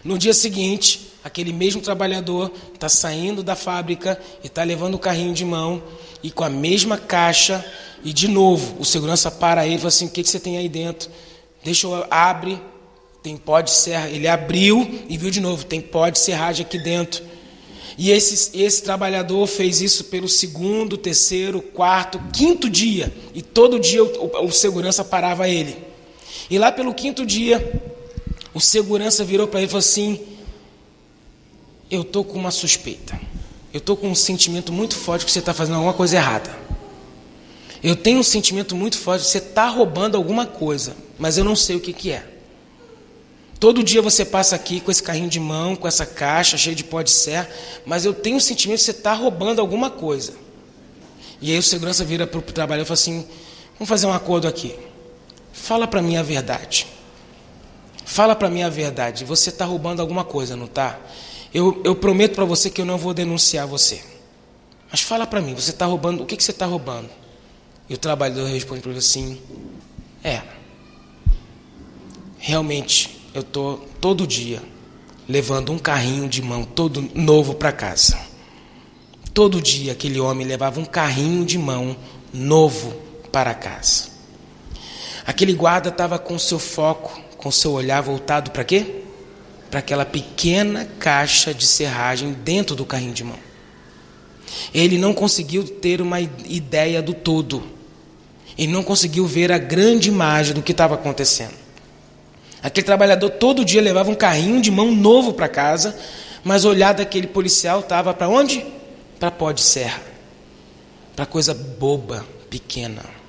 No 0.05 0.18
dia 0.18 0.34
seguinte, 0.34 1.12
aquele 1.22 1.53
mesmo 1.53 1.80
trabalhador 1.80 2.50
está 2.74 2.88
saindo 2.88 3.42
da 3.42 3.55
fábrica 3.55 4.20
e 4.42 4.48
está 4.48 4.64
levando 4.64 4.94
o 4.94 4.98
carrinho 4.98 5.32
de 5.32 5.44
mão 5.44 5.82
e 6.22 6.30
com 6.30 6.44
a 6.44 6.50
mesma 6.50 6.98
caixa 6.98 7.64
e 8.05 8.12
de 8.12 8.26
novo, 8.26 8.80
o 8.80 8.84
segurança 8.84 9.30
para 9.30 9.64
ele 9.64 9.76
e 9.76 9.78
fala 9.78 9.88
assim: 9.88 10.07
o 10.07 10.11
que, 10.11 10.22
que 10.22 10.28
você 10.28 10.40
tem 10.40 10.59
aí 10.59 10.68
dentro? 10.68 11.09
Deixa 11.62 11.86
eu 11.86 12.05
abre, 12.11 12.61
tem 13.22 13.36
pó 13.36 13.61
de 13.61 13.70
serra. 13.70 14.09
Ele 14.09 14.26
abriu 14.26 15.05
e 15.09 15.16
viu 15.16 15.30
de 15.30 15.40
novo, 15.40 15.64
tem 15.64 15.80
pó 15.80 16.09
de 16.09 16.18
serragem 16.18 16.66
aqui 16.66 16.78
dentro. 16.78 17.22
E 17.96 18.11
esse, 18.11 18.59
esse 18.59 18.82
trabalhador 18.82 19.46
fez 19.46 19.80
isso 19.80 20.05
pelo 20.05 20.28
segundo, 20.28 20.96
terceiro, 20.96 21.61
quarto, 21.62 22.20
quinto 22.32 22.68
dia. 22.68 23.12
E 23.34 23.42
todo 23.42 23.78
dia 23.78 24.03
o, 24.03 24.26
o, 24.26 24.46
o 24.46 24.53
segurança 24.53 25.05
parava 25.05 25.48
ele. 25.48 25.76
E 26.50 26.59
lá 26.59 26.72
pelo 26.72 26.92
quinto 26.92 27.24
dia, 27.24 27.61
o 28.55 28.61
segurança 28.61 29.24
virou 29.24 29.46
para 29.46 29.61
ele 29.61 29.66
e 29.66 29.70
falou 29.70 29.80
assim: 29.80 30.20
Eu 31.90 32.03
estou 32.03 32.24
com 32.24 32.38
uma 32.38 32.50
suspeita. 32.50 33.20
Eu 33.72 33.78
estou 33.78 33.96
com 33.96 34.11
um 34.11 34.14
sentimento 34.14 34.72
muito 34.72 34.94
forte 34.94 35.24
que 35.24 35.30
você 35.30 35.38
está 35.38 35.55
fazendo 35.55 35.76
alguma 35.76 35.94
coisa 35.94 36.16
errada. 36.16 36.55
Eu 37.82 37.96
tenho 37.96 38.20
um 38.20 38.22
sentimento 38.22 38.76
muito 38.76 38.96
forte, 38.96 39.26
você 39.26 39.38
está 39.38 39.66
roubando 39.66 40.16
alguma 40.16 40.46
coisa, 40.46 40.94
mas 41.18 41.36
eu 41.36 41.44
não 41.44 41.57
sei 41.57 41.74
o 41.74 41.80
que, 41.80 41.92
que 41.92 42.12
é. 42.12 42.24
Todo 43.59 43.82
dia 43.82 44.03
você 44.03 44.24
passa 44.24 44.55
aqui 44.55 44.80
com 44.80 44.90
esse 44.90 45.03
carrinho 45.03 45.28
de 45.28 45.40
mão, 45.40 45.74
com 45.74 45.88
essa 45.88 46.05
caixa 46.05 46.57
cheia 46.57 46.76
de 46.76 46.84
pó 46.84 47.03
de 47.03 47.11
serra, 47.11 47.48
mas 47.86 48.05
eu 48.05 48.12
tenho 48.12 48.36
um 48.36 48.40
sentimento 48.40 48.78
que 48.78 48.84
você 48.84 48.90
está 48.90 49.14
roubando 49.14 49.61
alguma 49.61 49.90
coisa. 49.90 50.34
E 51.40 51.50
aí 51.50 51.59
o 51.59 51.62
segurança 51.62 52.05
vira 52.05 52.26
para 52.26 52.38
o 52.38 52.42
trabalhador 52.42 52.84
e 52.84 52.86
fala 52.86 52.94
assim: 52.94 53.26
vamos 53.74 53.88
fazer 53.88 54.07
um 54.07 54.12
acordo 54.12 54.46
aqui. 54.46 54.76
Fala 55.53 55.86
para 55.88 56.03
mim 56.03 56.16
a 56.16 56.22
verdade. 56.22 56.86
Fala 58.12 58.36
para 58.36 58.50
mim 58.50 58.62
a 58.62 58.68
verdade. 58.68 59.24
Você 59.24 59.48
está 59.48 59.64
roubando 59.64 60.00
alguma 60.00 60.22
coisa, 60.22 60.54
não 60.54 60.66
está? 60.66 61.00
Eu, 61.52 61.80
eu 61.82 61.96
prometo 61.96 62.34
para 62.34 62.44
você 62.44 62.68
que 62.68 62.78
eu 62.78 62.84
não 62.84 62.98
vou 62.98 63.14
denunciar 63.14 63.66
você. 63.66 64.04
Mas 64.90 65.00
fala 65.00 65.26
para 65.26 65.40
mim, 65.40 65.54
você 65.54 65.70
está 65.70 65.86
roubando, 65.86 66.22
o 66.22 66.26
que, 66.26 66.36
que 66.36 66.44
você 66.44 66.50
está 66.50 66.66
roubando? 66.66 67.08
E 67.88 67.94
o 67.94 67.96
trabalhador 67.96 68.44
responde 68.50 68.82
para 68.82 68.90
ele 68.90 68.98
assim: 68.98 69.40
É, 70.22 70.42
realmente 72.38 73.18
eu 73.32 73.40
estou 73.40 73.78
todo 73.98 74.26
dia 74.26 74.62
levando 75.26 75.72
um 75.72 75.78
carrinho 75.78 76.28
de 76.28 76.42
mão 76.42 76.64
todo 76.64 77.00
novo 77.14 77.54
para 77.54 77.72
casa. 77.72 78.20
Todo 79.32 79.58
dia 79.58 79.92
aquele 79.92 80.20
homem 80.20 80.46
levava 80.46 80.78
um 80.78 80.84
carrinho 80.84 81.46
de 81.46 81.56
mão 81.56 81.96
novo 82.30 82.92
para 83.32 83.54
casa. 83.54 84.10
Aquele 85.24 85.54
guarda 85.54 85.88
estava 85.88 86.18
com 86.18 86.38
seu 86.38 86.58
foco, 86.58 87.21
com 87.43 87.51
seu 87.51 87.72
olhar 87.72 88.01
voltado 88.01 88.53
para 88.53 88.62
quê? 88.62 89.03
Para 89.70 89.80
aquela 89.80 90.05
pequena 90.05 90.88
caixa 90.99 91.53
de 91.53 91.66
serragem 91.66 92.32
dentro 92.32 92.76
do 92.76 92.86
carrinho 92.86 93.12
de 93.12 93.24
mão. 93.24 93.38
Ele 94.72 94.97
não 94.97 95.12
conseguiu 95.12 95.64
ter 95.64 96.01
uma 96.01 96.20
ideia 96.20 97.03
do 97.03 97.12
todo. 97.12 97.62
Ele 98.57 98.70
não 98.70 98.82
conseguiu 98.82 99.26
ver 99.26 99.51
a 99.51 99.59
grande 99.59 100.09
imagem 100.09 100.55
do 100.55 100.62
que 100.62 100.72
estava 100.72 100.95
acontecendo. 100.95 101.55
Aquele 102.62 102.86
trabalhador 102.86 103.30
todo 103.30 103.64
dia 103.64 103.82
levava 103.82 104.11
um 104.11 104.14
carrinho 104.14 104.61
de 104.61 104.70
mão 104.70 104.93
novo 104.93 105.32
para 105.32 105.49
casa, 105.49 105.99
mas 106.45 106.64
o 106.64 106.68
olhar 106.68 106.93
daquele 106.93 107.26
policial 107.26 107.80
estava 107.80 108.14
para 108.14 108.28
onde? 108.28 108.64
Para 109.18 109.32
pó 109.32 109.51
de 109.51 109.62
serra. 109.62 110.03
Para 111.16 111.26
coisa 111.26 111.55
boba, 111.55 112.24
pequena. 112.49 113.21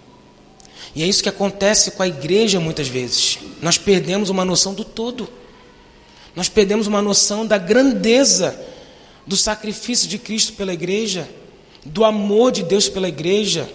E 0.95 1.03
é 1.03 1.07
isso 1.07 1.23
que 1.23 1.29
acontece 1.29 1.91
com 1.91 2.03
a 2.03 2.07
igreja 2.07 2.59
muitas 2.59 2.87
vezes. 2.87 3.39
Nós 3.61 3.77
perdemos 3.77 4.29
uma 4.29 4.45
noção 4.45 4.73
do 4.73 4.83
todo. 4.83 5.27
Nós 6.35 6.49
perdemos 6.49 6.87
uma 6.87 7.01
noção 7.01 7.45
da 7.45 7.57
grandeza 7.57 8.59
do 9.25 9.35
sacrifício 9.35 10.07
de 10.07 10.17
Cristo 10.17 10.53
pela 10.53 10.73
igreja, 10.73 11.27
do 11.85 12.03
amor 12.03 12.51
de 12.51 12.63
Deus 12.63 12.89
pela 12.89 13.07
igreja 13.07 13.69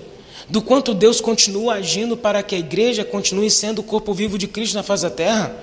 do 0.49 0.63
quanto 0.63 0.95
Deus 0.95 1.21
continua 1.21 1.75
agindo 1.75 2.17
para 2.17 2.43
que 2.43 2.55
a 2.55 2.59
igreja 2.59 3.05
continue 3.05 3.51
sendo 3.51 3.81
o 3.81 3.83
corpo 3.83 4.15
vivo 4.15 4.39
de 4.39 4.49
Cristo 4.49 4.75
na 4.75 4.83
face 4.83 5.03
da 5.03 5.11
terra, 5.11 5.55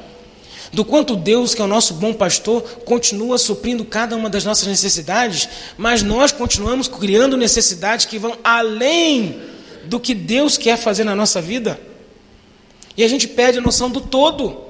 do 0.71 0.85
quanto 0.85 1.15
Deus, 1.15 1.55
que 1.55 1.61
é 1.61 1.65
o 1.65 1.67
nosso 1.67 1.95
bom 1.95 2.13
pastor, 2.13 2.61
continua 2.85 3.37
suprindo 3.37 3.83
cada 3.85 4.15
uma 4.15 4.29
das 4.29 4.43
nossas 4.43 4.67
necessidades, 4.67 5.47
mas 5.77 6.03
nós 6.03 6.31
continuamos 6.31 6.87
criando 6.87 7.37
necessidades 7.37 8.05
que 8.05 8.19
vão 8.19 8.37
além 8.43 9.39
do 9.87 9.99
que 9.99 10.13
Deus 10.13 10.57
quer 10.57 10.77
fazer 10.77 11.03
na 11.03 11.15
nossa 11.15 11.41
vida. 11.41 11.79
E 12.97 13.03
a 13.03 13.07
gente 13.07 13.27
perde 13.27 13.59
a 13.59 13.61
noção 13.61 13.89
do 13.89 14.01
todo. 14.01 14.63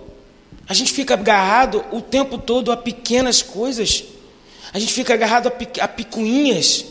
A 0.68 0.74
gente 0.74 0.91
fica 0.91 1.13
agarrado 1.13 1.84
o 1.91 2.01
tempo 2.01 2.38
todo 2.38 2.72
a 2.72 2.78
pequenas 2.78 3.41
coisas. 3.41 4.03
A 4.74 4.80
gente 4.80 4.93
fica 4.93 5.13
agarrado 5.13 5.47
a, 5.47 5.88
picuinhas. 5.88 6.86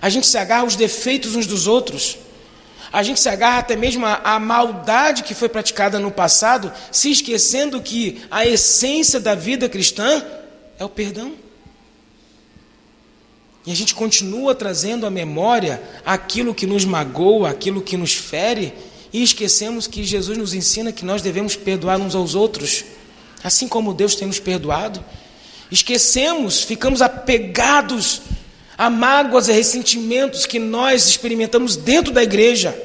A 0.00 0.08
gente 0.08 0.26
se 0.26 0.36
agarra 0.36 0.62
aos 0.62 0.76
defeitos 0.76 1.34
uns 1.34 1.46
dos 1.46 1.66
outros 1.66 2.18
a 2.94 3.02
gente 3.02 3.18
se 3.18 3.28
agarra 3.28 3.58
até 3.58 3.74
mesmo 3.74 4.06
à, 4.06 4.38
maldade 4.38 5.24
que 5.24 5.34
foi 5.34 5.48
praticada 5.48 5.98
no 5.98 6.12
passado, 6.12 6.72
se 6.92 7.10
esquecendo 7.10 7.82
que 7.82 8.22
a 8.30 8.46
essência 8.46 9.18
da 9.18 9.34
vida 9.34 9.68
cristã 9.68 10.24
é 10.78 10.84
o 10.84 10.88
perdão. 10.88 11.32
E 13.66 13.72
a 13.72 13.74
gente 13.74 13.94
continua 13.94 14.54
trazendo 14.54 15.06
à 15.06 15.10
memória 15.10 15.82
aquilo 16.04 16.54
que 16.54 16.66
nos 16.66 16.84
magoa, 16.84 17.50
aquilo 17.50 17.80
que 17.80 17.96
nos 17.96 18.12
fere, 18.12 18.74
e 19.12 19.22
esquecemos 19.22 19.86
que 19.86 20.04
Jesus 20.04 20.36
nos 20.36 20.52
ensina 20.52 20.92
que 20.92 21.04
nós 21.04 21.22
devemos 21.22 21.56
perdoar 21.56 22.00
uns 22.00 22.14
aos 22.14 22.34
outros, 22.34 22.84
assim 23.42 23.66
como 23.66 23.94
Deus 23.94 24.16
tem 24.16 24.26
nos 24.26 24.40
perdoado. 24.40 25.02
Esquecemos, 25.70 26.62
ficamos 26.62 27.00
apegados 27.00 28.20
a 28.76 28.90
mágoas 28.90 29.48
e 29.48 29.52
ressentimentos 29.52 30.46
que 30.46 30.58
nós 30.58 31.08
experimentamos 31.08 31.76
dentro 31.76 32.12
da 32.12 32.22
igreja. 32.22 32.76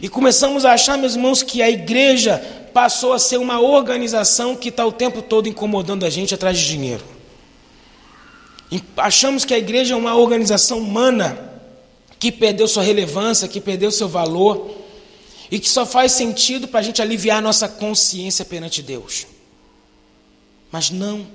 E 0.00 0.08
começamos 0.08 0.64
a 0.64 0.72
achar, 0.72 0.96
meus 0.96 1.14
irmãos, 1.14 1.42
que 1.42 1.60
a 1.60 1.68
igreja 1.68 2.38
passou 2.72 3.12
a 3.12 3.18
ser 3.18 3.38
uma 3.38 3.60
organização 3.60 4.54
que 4.54 4.68
está 4.68 4.86
o 4.86 4.92
tempo 4.92 5.20
todo 5.20 5.48
incomodando 5.48 6.06
a 6.06 6.10
gente 6.10 6.34
atrás 6.34 6.56
de 6.56 6.66
dinheiro. 6.66 7.17
Achamos 8.96 9.44
que 9.44 9.54
a 9.54 9.58
igreja 9.58 9.94
é 9.94 9.96
uma 9.96 10.14
organização 10.14 10.78
humana 10.78 11.48
que 12.18 12.30
perdeu 12.30 12.68
sua 12.68 12.82
relevância, 12.82 13.48
que 13.48 13.60
perdeu 13.60 13.90
seu 13.90 14.08
valor 14.08 14.76
e 15.50 15.58
que 15.58 15.68
só 15.68 15.86
faz 15.86 16.12
sentido 16.12 16.68
para 16.68 16.80
a 16.80 16.82
gente 16.82 17.00
aliviar 17.00 17.40
nossa 17.40 17.68
consciência 17.68 18.44
perante 18.44 18.82
Deus. 18.82 19.26
Mas 20.70 20.90
não. 20.90 21.26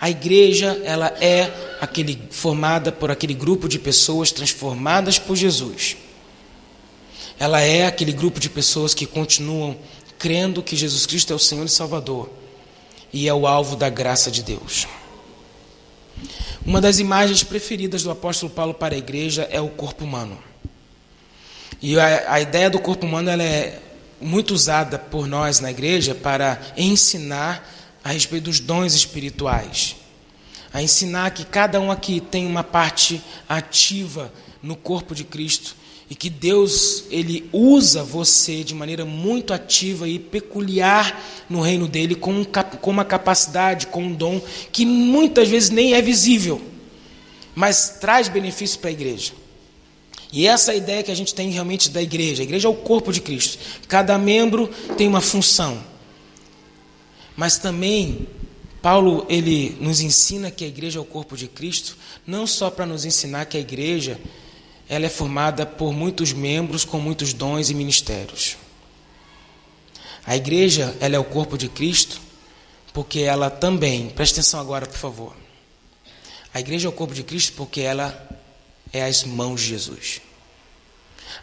A 0.00 0.10
igreja, 0.10 0.80
ela 0.84 1.08
é 1.20 1.76
aquele 1.80 2.20
formada 2.30 2.92
por 2.92 3.10
aquele 3.10 3.34
grupo 3.34 3.68
de 3.68 3.78
pessoas 3.78 4.30
transformadas 4.30 5.18
por 5.18 5.34
Jesus. 5.34 5.96
Ela 7.38 7.60
é 7.60 7.86
aquele 7.86 8.12
grupo 8.12 8.38
de 8.38 8.50
pessoas 8.50 8.94
que 8.94 9.06
continuam 9.06 9.76
crendo 10.18 10.62
que 10.62 10.76
Jesus 10.76 11.06
Cristo 11.06 11.32
é 11.32 11.36
o 11.36 11.38
Senhor 11.38 11.64
e 11.64 11.68
Salvador 11.68 12.28
e 13.12 13.28
é 13.28 13.34
o 13.34 13.46
alvo 13.46 13.76
da 13.76 13.88
graça 13.88 14.30
de 14.30 14.42
Deus. 14.42 14.86
Uma 16.64 16.80
das 16.80 16.98
imagens 16.98 17.42
preferidas 17.42 18.02
do 18.02 18.10
apóstolo 18.10 18.50
Paulo 18.52 18.74
para 18.74 18.94
a 18.94 18.98
igreja 18.98 19.48
é 19.50 19.60
o 19.60 19.68
corpo 19.68 20.04
humano. 20.04 20.38
E 21.80 21.98
a, 21.98 22.34
a 22.34 22.40
ideia 22.40 22.68
do 22.68 22.78
corpo 22.78 23.06
humano 23.06 23.30
ela 23.30 23.42
é 23.42 23.80
muito 24.20 24.52
usada 24.52 24.98
por 24.98 25.26
nós 25.26 25.60
na 25.60 25.70
igreja 25.70 26.14
para 26.14 26.60
ensinar 26.76 27.66
a 28.02 28.10
respeito 28.10 28.44
dos 28.44 28.60
dons 28.60 28.94
espirituais. 28.94 29.96
A 30.72 30.82
ensinar 30.82 31.30
que 31.30 31.44
cada 31.44 31.80
um 31.80 31.90
aqui 31.90 32.20
tem 32.20 32.46
uma 32.46 32.64
parte 32.64 33.22
ativa 33.48 34.32
no 34.62 34.76
corpo 34.76 35.14
de 35.14 35.24
Cristo 35.24 35.76
e 36.10 36.14
que 36.14 36.30
Deus 36.30 37.04
ele 37.10 37.48
usa 37.52 38.02
você 38.02 38.64
de 38.64 38.74
maneira 38.74 39.04
muito 39.04 39.52
ativa 39.52 40.08
e 40.08 40.18
peculiar 40.18 41.22
no 41.48 41.60
reino 41.60 41.86
dele 41.86 42.14
com, 42.14 42.44
com 42.44 42.90
uma 42.90 43.04
capacidade, 43.04 43.88
com 43.88 44.04
um 44.04 44.14
dom 44.14 44.40
que 44.72 44.86
muitas 44.86 45.48
vezes 45.48 45.68
nem 45.68 45.94
é 45.94 46.00
visível, 46.00 46.62
mas 47.54 47.98
traz 48.00 48.28
benefício 48.28 48.78
para 48.78 48.88
a 48.88 48.92
igreja. 48.92 49.32
E 50.32 50.46
essa 50.46 50.72
é 50.72 50.74
a 50.74 50.78
ideia 50.78 51.02
que 51.02 51.10
a 51.10 51.14
gente 51.14 51.34
tem 51.34 51.50
realmente 51.50 51.90
da 51.90 52.02
igreja. 52.02 52.42
A 52.42 52.44
igreja 52.44 52.68
é 52.68 52.70
o 52.70 52.74
corpo 52.74 53.12
de 53.12 53.20
Cristo. 53.20 53.58
Cada 53.86 54.18
membro 54.18 54.68
tem 54.96 55.08
uma 55.08 55.22
função. 55.22 55.82
Mas 57.34 57.56
também 57.56 58.28
Paulo 58.82 59.24
ele 59.28 59.76
nos 59.80 60.00
ensina 60.00 60.50
que 60.50 60.64
a 60.64 60.68
igreja 60.68 60.98
é 60.98 61.02
o 61.02 61.04
corpo 61.04 61.36
de 61.36 61.48
Cristo, 61.48 61.96
não 62.26 62.46
só 62.46 62.70
para 62.70 62.86
nos 62.86 63.04
ensinar 63.04 63.46
que 63.46 63.56
a 63.56 63.60
igreja 63.60 64.20
ela 64.88 65.06
é 65.06 65.08
formada 65.08 65.66
por 65.66 65.92
muitos 65.92 66.32
membros 66.32 66.84
com 66.84 66.98
muitos 66.98 67.32
dons 67.32 67.68
e 67.70 67.74
ministérios. 67.74 68.56
A 70.26 70.36
igreja 70.36 70.96
ela 71.00 71.16
é 71.16 71.18
o 71.18 71.24
corpo 71.24 71.58
de 71.58 71.68
Cristo 71.68 72.20
porque 72.92 73.20
ela 73.20 73.50
também, 73.50 74.08
preste 74.08 74.32
atenção 74.32 74.58
agora, 74.58 74.86
por 74.86 74.96
favor. 74.96 75.36
A 76.52 76.60
igreja 76.60 76.88
é 76.88 76.90
o 76.90 76.92
corpo 76.92 77.14
de 77.14 77.22
Cristo 77.22 77.52
porque 77.52 77.80
ela 77.80 78.28
é 78.92 79.04
as 79.04 79.24
mãos 79.24 79.60
de 79.60 79.68
Jesus. 79.68 80.20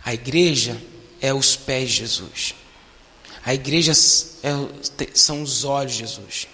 A 0.04 0.14
igreja 0.14 0.82
é 1.22 1.34
os 1.34 1.56
pés 1.56 1.90
de 1.90 1.98
Jesus. 1.98 2.56
A 3.46 3.54
igreja 3.54 3.92
é, 3.92 5.08
são 5.14 5.44
os 5.44 5.64
olhos 5.64 5.94
de 5.94 6.00
Jesus. 6.00 6.48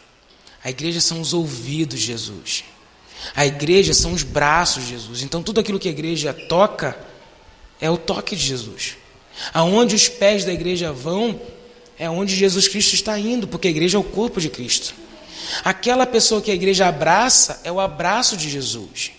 A 0.64 0.70
igreja 0.70 1.00
são 1.00 1.22
os 1.22 1.34
ouvidos 1.34 2.00
de 2.00 2.06
Jesus. 2.08 2.64
A 3.36 3.46
igreja 3.46 3.94
são 3.94 4.14
os 4.14 4.24
braços 4.24 4.84
de 4.84 4.92
Jesus. 4.92 5.22
Então 5.22 5.42
tudo 5.44 5.60
aquilo 5.60 5.80
que 5.80 5.88
a 5.88 5.92
igreja 5.92 6.34
toca 6.34 6.98
é 7.80 7.90
o 7.90 7.98
toque 7.98 8.36
de 8.36 8.46
Jesus. 8.46 8.98
Aonde 9.54 9.96
os 9.96 10.08
pés 10.08 10.46
da 10.46 10.54
igreja 10.54 10.92
vão 10.92 11.40
é 11.98 12.10
onde 12.10 12.36
Jesus 12.36 12.68
Cristo 12.68 12.96
está 12.96 13.18
indo, 13.20 13.48
porque 13.48 13.68
a 13.68 13.72
igreja 13.72 13.96
é 13.96 14.00
o 14.00 14.04
corpo 14.04 14.42
de 14.42 14.50
Cristo. 14.50 14.96
Aquela 15.64 16.06
pessoa 16.06 16.42
que 16.42 16.50
a 16.50 16.54
igreja 16.54 16.88
abraça 16.88 17.62
é 17.64 17.72
o 17.72 17.80
abraço 17.80 18.36
de 18.36 18.50
Jesus. 18.50 19.12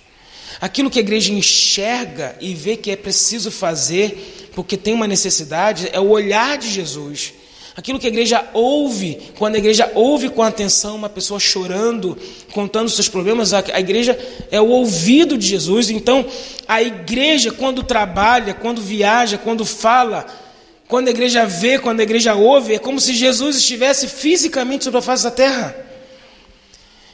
Aquilo 0.61 0.91
que 0.91 0.99
a 0.99 1.03
igreja 1.03 1.33
enxerga 1.33 2.37
e 2.41 2.55
vê 2.55 2.77
que 2.77 2.91
é 2.91 2.97
preciso 2.97 3.51
fazer, 3.51 4.51
porque 4.55 4.77
tem 4.77 4.95
uma 4.95 5.07
necessidade, 5.07 5.89
é 5.93 6.01
o 6.01 6.09
olhar 6.09 6.59
de 6.59 6.69
Jesus. 6.69 7.33
Aquilo 7.75 7.99
que 7.99 8.07
a 8.07 8.11
igreja 8.11 8.45
ouve, 8.53 9.19
quando 9.39 9.55
a 9.55 9.59
igreja 9.59 9.91
ouve 9.95 10.29
com 10.29 10.43
atenção 10.43 10.95
uma 10.95 11.09
pessoa 11.09 11.41
chorando, 11.41 12.19
contando 12.53 12.91
seus 12.91 13.09
problemas, 13.09 13.55
a 13.55 13.81
igreja 13.81 14.19
é 14.51 14.61
o 14.61 14.69
ouvido 14.69 15.39
de 15.39 15.47
Jesus. 15.47 15.89
Então, 15.89 16.27
a 16.69 16.83
igreja, 16.83 17.51
quando 17.51 17.83
trabalha, 17.83 18.53
quando 18.53 18.83
viaja, 18.83 19.39
quando 19.39 19.65
fala, 19.65 20.27
quando 20.87 21.09
a 21.09 21.11
igreja 21.11 21.47
vê, 21.47 21.79
quando 21.79 22.01
a 22.01 22.03
igreja 22.03 22.35
ouve, 22.35 22.75
é 22.75 22.79
como 22.79 23.01
se 23.01 23.15
Jesus 23.15 23.57
estivesse 23.57 24.07
fisicamente 24.07 24.85
sobre 24.85 24.99
a 24.99 25.03
face 25.03 25.25
da 25.25 25.31
terra. 25.31 25.75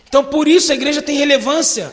Então, 0.08 0.24
por 0.24 0.48
isso 0.48 0.72
a 0.72 0.74
igreja 0.74 1.00
tem 1.00 1.16
relevância. 1.16 1.92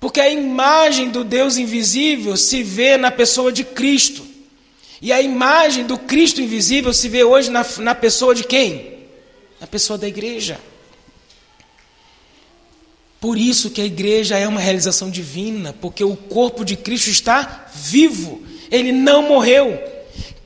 Porque 0.00 0.18
a 0.18 0.28
imagem 0.28 1.10
do 1.10 1.22
Deus 1.22 1.56
invisível 1.56 2.36
se 2.36 2.60
vê 2.64 2.96
na 2.96 3.12
pessoa 3.12 3.52
de 3.52 3.62
Cristo. 3.62 4.31
E 5.02 5.12
a 5.12 5.20
imagem 5.20 5.84
do 5.84 5.98
Cristo 5.98 6.40
invisível 6.40 6.94
se 6.94 7.08
vê 7.08 7.24
hoje 7.24 7.50
na, 7.50 7.66
na 7.78 7.92
pessoa 7.92 8.36
de 8.36 8.44
quem? 8.44 9.00
Na 9.60 9.66
pessoa 9.66 9.98
da 9.98 10.06
igreja. 10.06 10.60
Por 13.20 13.36
isso 13.36 13.70
que 13.70 13.80
a 13.80 13.84
igreja 13.84 14.38
é 14.38 14.46
uma 14.46 14.60
realização 14.60 15.10
divina, 15.10 15.74
porque 15.80 16.04
o 16.04 16.14
corpo 16.14 16.64
de 16.64 16.76
Cristo 16.76 17.10
está 17.10 17.66
vivo, 17.74 18.42
ele 18.70 18.92
não 18.92 19.22
morreu. 19.22 19.82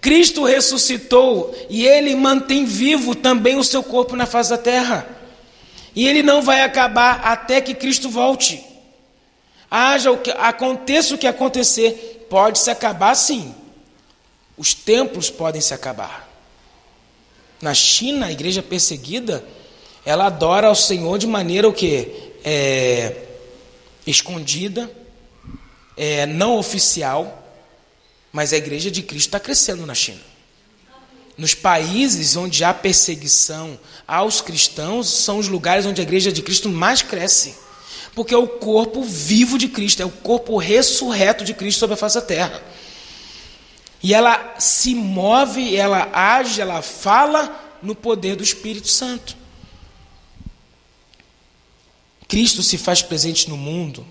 Cristo 0.00 0.44
ressuscitou 0.44 1.54
e 1.68 1.86
ele 1.86 2.14
mantém 2.14 2.64
vivo 2.64 3.14
também 3.14 3.56
o 3.56 3.64
seu 3.64 3.82
corpo 3.82 4.16
na 4.16 4.24
face 4.24 4.50
da 4.50 4.58
terra. 4.58 5.06
E 5.94 6.08
ele 6.08 6.22
não 6.22 6.40
vai 6.40 6.62
acabar 6.62 7.20
até 7.24 7.60
que 7.60 7.74
Cristo 7.74 8.08
volte. 8.08 8.64
Haja 9.70 10.10
o 10.10 10.18
que 10.18 10.30
aconteça 10.30 11.14
o 11.14 11.18
que 11.18 11.26
acontecer, 11.26 12.26
pode 12.30 12.58
se 12.58 12.70
acabar 12.70 13.14
sim. 13.14 13.54
Os 14.56 14.74
templos 14.74 15.30
podem 15.30 15.60
se 15.60 15.74
acabar. 15.74 16.28
Na 17.60 17.74
China, 17.74 18.26
a 18.26 18.32
igreja 18.32 18.62
perseguida, 18.62 19.44
ela 20.04 20.26
adora 20.26 20.68
ao 20.68 20.74
Senhor 20.74 21.18
de 21.18 21.26
maneira 21.26 21.68
o 21.68 21.72
que 21.72 22.32
é, 22.44 23.16
escondida, 24.06 24.90
é, 25.96 26.26
não 26.26 26.58
oficial, 26.58 27.42
mas 28.32 28.52
a 28.52 28.56
igreja 28.56 28.90
de 28.90 29.02
Cristo 29.02 29.28
está 29.28 29.40
crescendo 29.40 29.86
na 29.86 29.94
China. 29.94 30.20
Nos 31.36 31.54
países 31.54 32.36
onde 32.36 32.64
há 32.64 32.72
perseguição 32.72 33.78
aos 34.06 34.40
cristãos, 34.40 35.08
são 35.08 35.38
os 35.38 35.48
lugares 35.48 35.84
onde 35.84 36.00
a 36.00 36.04
igreja 36.04 36.32
de 36.32 36.42
Cristo 36.42 36.68
mais 36.68 37.02
cresce 37.02 37.66
porque 38.16 38.32
é 38.32 38.38
o 38.38 38.48
corpo 38.48 39.02
vivo 39.02 39.58
de 39.58 39.68
Cristo, 39.68 40.00
é 40.00 40.06
o 40.06 40.10
corpo 40.10 40.56
ressurreto 40.56 41.44
de 41.44 41.52
Cristo 41.52 41.80
sobre 41.80 41.92
a 41.92 41.96
face 41.98 42.14
da 42.14 42.22
terra. 42.22 42.62
E 44.06 44.14
ela 44.14 44.54
se 44.56 44.94
move, 44.94 45.74
ela 45.74 46.08
age, 46.12 46.60
ela 46.60 46.80
fala 46.80 47.76
no 47.82 47.92
poder 47.92 48.36
do 48.36 48.42
Espírito 48.44 48.86
Santo. 48.86 49.36
Cristo 52.28 52.62
se 52.62 52.78
faz 52.78 53.02
presente 53.02 53.50
no 53.50 53.56
mundo 53.56 54.06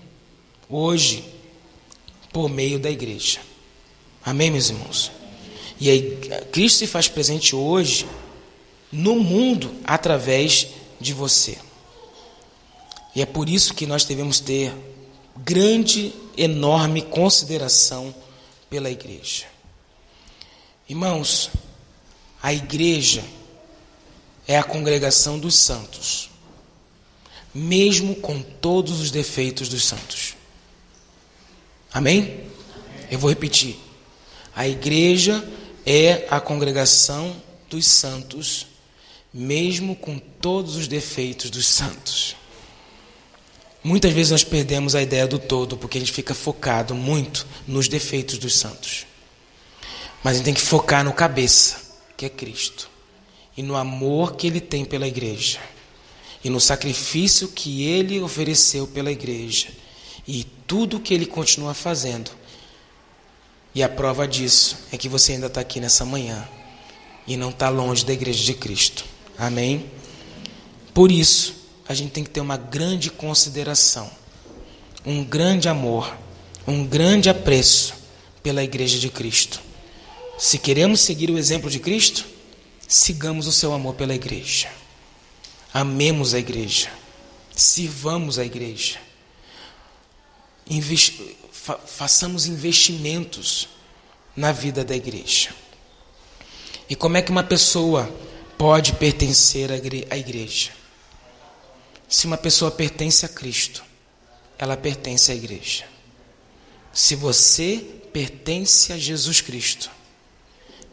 hoje 0.68 1.24
por 2.30 2.50
meio 2.50 2.78
da 2.78 2.90
igreja. 2.90 3.40
Amém, 4.22 4.50
meus 4.50 4.68
irmãos? 4.68 5.10
E 5.80 5.88
aí, 5.88 6.18
Cristo 6.52 6.80
se 6.80 6.86
faz 6.86 7.08
presente 7.08 7.56
hoje 7.56 8.06
no 8.92 9.14
mundo 9.14 9.76
através 9.82 10.68
de 11.00 11.14
você. 11.14 11.56
E 13.14 13.22
é 13.22 13.24
por 13.24 13.48
isso 13.48 13.72
que 13.72 13.86
nós 13.86 14.04
devemos 14.04 14.40
ter 14.40 14.74
grande, 15.38 16.12
enorme 16.36 17.00
consideração 17.00 18.14
pela 18.68 18.90
igreja. 18.90 19.55
Irmãos, 20.88 21.50
a 22.40 22.52
igreja 22.52 23.24
é 24.46 24.56
a 24.56 24.62
congregação 24.62 25.36
dos 25.36 25.56
santos, 25.56 26.30
mesmo 27.52 28.14
com 28.14 28.40
todos 28.40 29.00
os 29.00 29.10
defeitos 29.10 29.68
dos 29.68 29.84
santos. 29.84 30.36
Amém? 31.92 32.46
Eu 33.10 33.18
vou 33.18 33.30
repetir. 33.30 33.76
A 34.54 34.68
igreja 34.68 35.44
é 35.84 36.26
a 36.30 36.38
congregação 36.40 37.34
dos 37.68 37.84
santos, 37.86 38.68
mesmo 39.34 39.96
com 39.96 40.18
todos 40.18 40.76
os 40.76 40.86
defeitos 40.86 41.50
dos 41.50 41.66
santos. 41.66 42.36
Muitas 43.82 44.12
vezes 44.12 44.30
nós 44.30 44.44
perdemos 44.44 44.94
a 44.94 45.02
ideia 45.02 45.26
do 45.26 45.38
todo 45.38 45.76
porque 45.76 45.98
a 45.98 46.00
gente 46.00 46.12
fica 46.12 46.34
focado 46.34 46.94
muito 46.94 47.44
nos 47.66 47.88
defeitos 47.88 48.38
dos 48.38 48.56
santos. 48.56 49.04
Mas 50.22 50.34
a 50.34 50.36
gente 50.36 50.44
tem 50.44 50.54
que 50.54 50.60
focar 50.60 51.04
no 51.04 51.12
cabeça, 51.12 51.96
que 52.16 52.26
é 52.26 52.28
Cristo, 52.28 52.88
e 53.56 53.62
no 53.62 53.76
amor 53.76 54.36
que 54.36 54.46
ele 54.46 54.60
tem 54.60 54.84
pela 54.84 55.06
igreja, 55.06 55.58
e 56.42 56.50
no 56.50 56.60
sacrifício 56.60 57.48
que 57.48 57.84
ele 57.84 58.20
ofereceu 58.20 58.86
pela 58.86 59.10
igreja, 59.10 59.68
e 60.26 60.44
tudo 60.66 61.00
que 61.00 61.14
ele 61.14 61.26
continua 61.26 61.74
fazendo. 61.74 62.30
E 63.74 63.82
a 63.82 63.88
prova 63.88 64.26
disso 64.26 64.78
é 64.90 64.96
que 64.96 65.08
você 65.08 65.32
ainda 65.32 65.46
está 65.46 65.60
aqui 65.60 65.80
nessa 65.80 66.04
manhã 66.04 66.48
e 67.26 67.36
não 67.36 67.50
está 67.50 67.68
longe 67.68 68.04
da 68.04 68.12
igreja 68.12 68.42
de 68.42 68.54
Cristo. 68.54 69.04
Amém? 69.38 69.90
Por 70.94 71.12
isso, 71.12 71.54
a 71.86 71.92
gente 71.92 72.10
tem 72.10 72.24
que 72.24 72.30
ter 72.30 72.40
uma 72.40 72.56
grande 72.56 73.10
consideração, 73.10 74.10
um 75.04 75.22
grande 75.22 75.68
amor, 75.68 76.16
um 76.66 76.86
grande 76.86 77.28
apreço 77.28 77.94
pela 78.42 78.64
igreja 78.64 78.98
de 78.98 79.10
Cristo. 79.10 79.60
Se 80.38 80.58
queremos 80.58 81.00
seguir 81.00 81.30
o 81.30 81.38
exemplo 81.38 81.70
de 81.70 81.78
Cristo, 81.78 82.26
sigamos 82.86 83.46
o 83.46 83.52
seu 83.52 83.72
amor 83.72 83.94
pela 83.94 84.14
igreja. 84.14 84.70
Amemos 85.72 86.34
a 86.34 86.38
igreja. 86.38 86.90
Sirvamos 87.54 88.38
a 88.38 88.44
igreja. 88.44 88.98
Fa 91.52 91.78
façamos 91.78 92.46
investimentos 92.46 93.68
na 94.36 94.52
vida 94.52 94.84
da 94.84 94.94
igreja. 94.94 95.50
E 96.88 96.94
como 96.94 97.16
é 97.16 97.22
que 97.22 97.30
uma 97.30 97.42
pessoa 97.42 98.14
pode 98.58 98.92
pertencer 98.92 99.70
à 99.72 100.16
igreja? 100.16 100.70
Se 102.08 102.26
uma 102.26 102.36
pessoa 102.36 102.70
pertence 102.70 103.24
a 103.24 103.28
Cristo, 103.28 103.82
ela 104.58 104.76
pertence 104.76 105.32
à 105.32 105.34
igreja. 105.34 105.84
Se 106.92 107.14
você 107.14 107.84
pertence 108.12 108.92
a 108.92 108.98
Jesus 108.98 109.40
Cristo, 109.40 109.90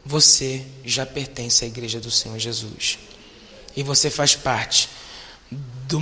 você 0.06 0.66
já 0.84 1.06
pertence 1.06 1.64
à 1.64 1.68
igreja 1.68 2.00
do 2.00 2.12
Senhor 2.12 2.38
Jesus. 2.38 3.00
E 3.76 3.84
você 3.84 4.10
faz 4.10 4.36
parte 4.36 4.90
do, 5.88 6.00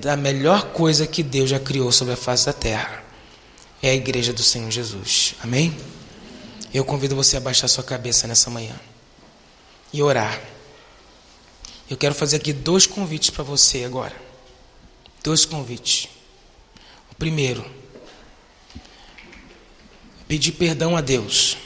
da 0.00 0.16
melhor 0.16 0.72
coisa 0.72 1.06
que 1.06 1.22
Deus 1.22 1.50
já 1.50 1.60
criou 1.60 1.92
sobre 1.92 2.14
a 2.14 2.16
face 2.16 2.46
da 2.46 2.52
terra. 2.52 3.02
É 3.82 3.90
a 3.90 3.94
igreja 3.94 4.32
do 4.32 4.42
Senhor 4.42 4.70
Jesus. 4.70 5.34
Amém? 5.42 5.76
Eu 6.72 6.84
convido 6.84 7.14
você 7.14 7.36
a 7.36 7.40
baixar 7.40 7.68
sua 7.68 7.84
cabeça 7.84 8.26
nessa 8.26 8.50
manhã 8.50 8.74
e 9.92 10.02
orar. 10.02 10.40
Eu 11.88 11.96
quero 11.96 12.14
fazer 12.14 12.36
aqui 12.36 12.52
dois 12.52 12.86
convites 12.86 13.30
para 13.30 13.44
você 13.44 13.84
agora. 13.84 14.16
Dois 15.22 15.44
convites. 15.44 16.08
O 17.12 17.14
primeiro, 17.14 17.64
pedir 20.26 20.52
perdão 20.52 20.96
a 20.96 21.00
Deus. 21.00 21.56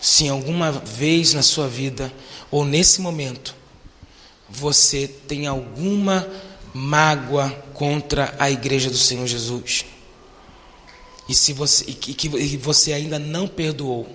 Se 0.00 0.28
alguma 0.28 0.72
vez 0.72 1.34
na 1.34 1.42
sua 1.42 1.68
vida 1.68 2.12
ou 2.50 2.64
nesse 2.64 3.00
momento 3.00 3.54
você 4.48 5.06
tem 5.06 5.46
alguma 5.46 6.26
mágoa 6.74 7.50
contra 7.72 8.34
a 8.38 8.50
igreja 8.50 8.90
do 8.90 8.98
Senhor 8.98 9.26
Jesus. 9.26 9.84
E 11.28 11.34
se 11.34 11.52
você 11.52 11.84
e 11.86 11.94
que, 11.94 12.26
e 12.26 12.56
você 12.56 12.92
ainda 12.92 13.18
não 13.18 13.46
perdoou. 13.46 14.08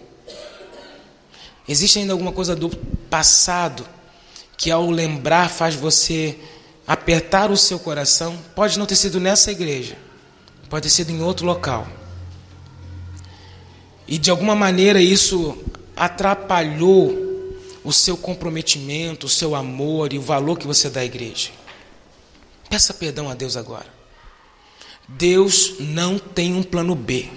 Existe 1.67 1.99
ainda 1.99 2.13
alguma 2.13 2.31
coisa 2.31 2.55
do 2.55 2.69
passado 3.09 3.87
que 4.57 4.69
ao 4.69 4.89
lembrar 4.89 5.49
faz 5.49 5.75
você 5.75 6.37
apertar 6.85 7.49
o 7.49 7.57
seu 7.57 7.79
coração, 7.79 8.37
pode 8.55 8.77
não 8.77 8.85
ter 8.85 8.95
sido 8.95 9.19
nessa 9.19 9.51
igreja, 9.51 9.97
pode 10.69 10.83
ter 10.83 10.89
sido 10.89 11.11
em 11.11 11.21
outro 11.21 11.45
local. 11.45 11.87
E 14.07 14.17
de 14.17 14.29
alguma 14.29 14.55
maneira 14.55 15.01
isso 15.01 15.57
atrapalhou 15.95 17.25
o 17.83 17.93
seu 17.93 18.17
comprometimento, 18.17 19.27
o 19.27 19.29
seu 19.29 19.55
amor 19.55 20.11
e 20.11 20.17
o 20.17 20.21
valor 20.21 20.57
que 20.57 20.67
você 20.67 20.89
dá 20.89 21.01
à 21.01 21.05
igreja. 21.05 21.51
Peça 22.69 22.93
perdão 22.93 23.29
a 23.29 23.35
Deus 23.35 23.55
agora. 23.55 23.93
Deus 25.07 25.75
não 25.79 26.17
tem 26.17 26.55
um 26.55 26.63
plano 26.63 26.95
B. 26.95 27.29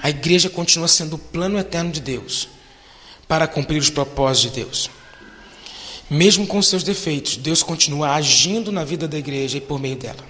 A 0.00 0.08
igreja 0.08 0.48
continua 0.48 0.88
sendo 0.88 1.16
o 1.16 1.18
plano 1.18 1.58
eterno 1.58 1.92
de 1.92 2.00
Deus 2.00 2.48
para 3.28 3.46
cumprir 3.46 3.78
os 3.78 3.90
propósitos 3.90 4.50
de 4.50 4.64
Deus. 4.64 4.90
Mesmo 6.08 6.46
com 6.46 6.60
seus 6.62 6.82
defeitos, 6.82 7.36
Deus 7.36 7.62
continua 7.62 8.14
agindo 8.14 8.72
na 8.72 8.84
vida 8.84 9.06
da 9.06 9.18
igreja 9.18 9.58
e 9.58 9.60
por 9.60 9.78
meio 9.78 9.96
dela. 9.96 10.24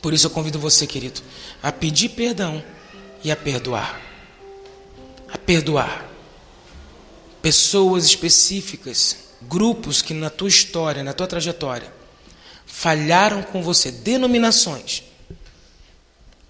Por 0.00 0.14
isso 0.14 0.26
eu 0.26 0.30
convido 0.30 0.58
você, 0.58 0.86
querido, 0.86 1.20
a 1.62 1.72
pedir 1.72 2.10
perdão 2.10 2.62
e 3.22 3.30
a 3.30 3.36
perdoar. 3.36 4.07
Perdoar 5.48 6.04
pessoas 7.40 8.04
específicas, 8.04 9.16
grupos 9.40 10.02
que 10.02 10.12
na 10.12 10.28
tua 10.28 10.50
história, 10.50 11.02
na 11.02 11.14
tua 11.14 11.26
trajetória, 11.26 11.90
falharam 12.66 13.42
com 13.42 13.62
você, 13.62 13.90
denominações. 13.90 15.02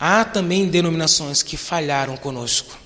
Há 0.00 0.24
também 0.24 0.66
denominações 0.66 1.44
que 1.44 1.56
falharam 1.56 2.16
conosco. 2.16 2.76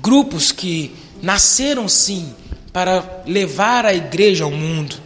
Grupos 0.00 0.50
que 0.50 0.96
nasceram 1.22 1.90
sim 1.90 2.34
para 2.72 3.22
levar 3.26 3.84
a 3.84 3.92
igreja 3.92 4.44
ao 4.44 4.50
mundo, 4.50 4.96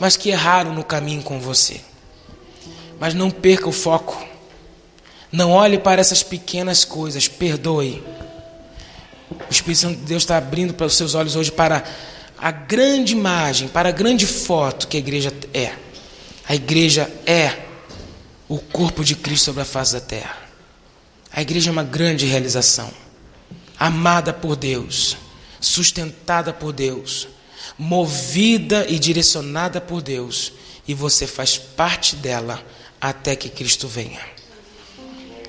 mas 0.00 0.16
que 0.16 0.30
erraram 0.30 0.74
no 0.74 0.82
caminho 0.82 1.22
com 1.22 1.38
você. 1.38 1.80
Mas 2.98 3.14
não 3.14 3.30
perca 3.30 3.68
o 3.68 3.72
foco. 3.72 4.26
Não 5.30 5.52
olhe 5.52 5.78
para 5.78 6.00
essas 6.00 6.24
pequenas 6.24 6.84
coisas, 6.84 7.28
perdoe. 7.28 8.02
O 9.30 9.50
Espírito 9.50 9.80
Santo 9.80 9.98
de 9.98 10.04
Deus 10.06 10.22
está 10.22 10.36
abrindo 10.36 10.74
para 10.74 10.86
os 10.86 10.94
seus 10.94 11.14
olhos 11.14 11.36
hoje 11.36 11.50
para 11.50 11.84
a 12.38 12.50
grande 12.50 13.12
imagem, 13.12 13.68
para 13.68 13.88
a 13.88 13.92
grande 13.92 14.26
foto 14.26 14.88
que 14.88 14.96
a 14.96 15.00
igreja 15.00 15.32
é. 15.52 15.72
A 16.48 16.54
igreja 16.54 17.10
é 17.26 17.64
o 18.48 18.58
corpo 18.58 19.04
de 19.04 19.16
Cristo 19.16 19.46
sobre 19.46 19.62
a 19.62 19.64
face 19.64 19.94
da 19.94 20.00
terra. 20.00 20.36
A 21.32 21.42
igreja 21.42 21.70
é 21.70 21.72
uma 21.72 21.82
grande 21.82 22.26
realização, 22.26 22.90
amada 23.78 24.32
por 24.32 24.54
Deus 24.56 25.16
sustentada 25.60 26.52
por 26.52 26.72
Deus, 26.72 27.28
movida 27.78 28.86
e 28.88 28.98
direcionada 28.98 29.80
por 29.80 30.02
Deus, 30.02 30.52
e 30.86 30.94
você 30.94 31.26
faz 31.26 31.58
parte 31.58 32.16
dela 32.16 32.64
até 33.00 33.34
que 33.34 33.48
Cristo 33.48 33.88
venha. 33.88 34.20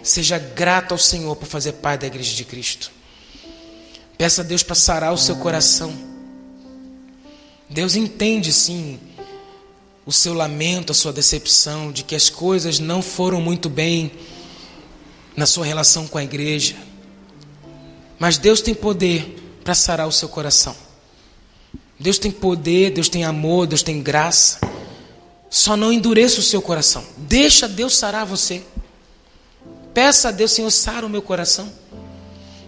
Seja 0.01 0.37
grato 0.37 0.93
ao 0.93 0.97
Senhor 0.97 1.35
por 1.35 1.47
fazer 1.47 1.73
parte 1.73 2.01
da 2.01 2.07
igreja 2.07 2.35
de 2.35 2.45
Cristo. 2.45 2.91
Peça 4.17 4.41
a 4.41 4.43
Deus 4.43 4.63
para 4.63 4.75
sarar 4.75 5.13
o 5.13 5.17
seu 5.17 5.35
coração. 5.35 5.93
Deus 7.69 7.95
entende 7.95 8.51
sim 8.51 8.99
o 10.05 10.11
seu 10.11 10.33
lamento, 10.33 10.91
a 10.91 10.95
sua 10.95 11.13
decepção 11.13 11.91
de 11.91 12.03
que 12.03 12.15
as 12.15 12.29
coisas 12.29 12.79
não 12.79 13.01
foram 13.01 13.41
muito 13.41 13.69
bem 13.69 14.11
na 15.35 15.45
sua 15.45 15.65
relação 15.65 16.07
com 16.07 16.17
a 16.17 16.23
igreja. 16.23 16.75
Mas 18.17 18.37
Deus 18.37 18.61
tem 18.61 18.73
poder 18.73 19.37
para 19.63 19.75
sarar 19.75 20.07
o 20.07 20.11
seu 20.11 20.29
coração. 20.29 20.75
Deus 21.99 22.17
tem 22.17 22.31
poder, 22.31 22.91
Deus 22.91 23.09
tem 23.09 23.23
amor, 23.23 23.67
Deus 23.67 23.83
tem 23.83 24.01
graça. 24.01 24.59
Só 25.49 25.75
não 25.77 25.91
endureça 25.93 26.39
o 26.39 26.43
seu 26.43 26.61
coração. 26.61 27.03
Deixa 27.17 27.67
Deus 27.67 27.95
sarar 27.95 28.25
você. 28.25 28.63
Peça 29.93 30.29
a 30.29 30.31
Deus, 30.31 30.51
Senhor, 30.51 30.71
sara 30.71 31.05
o 31.05 31.09
meu 31.09 31.21
coração. 31.21 31.71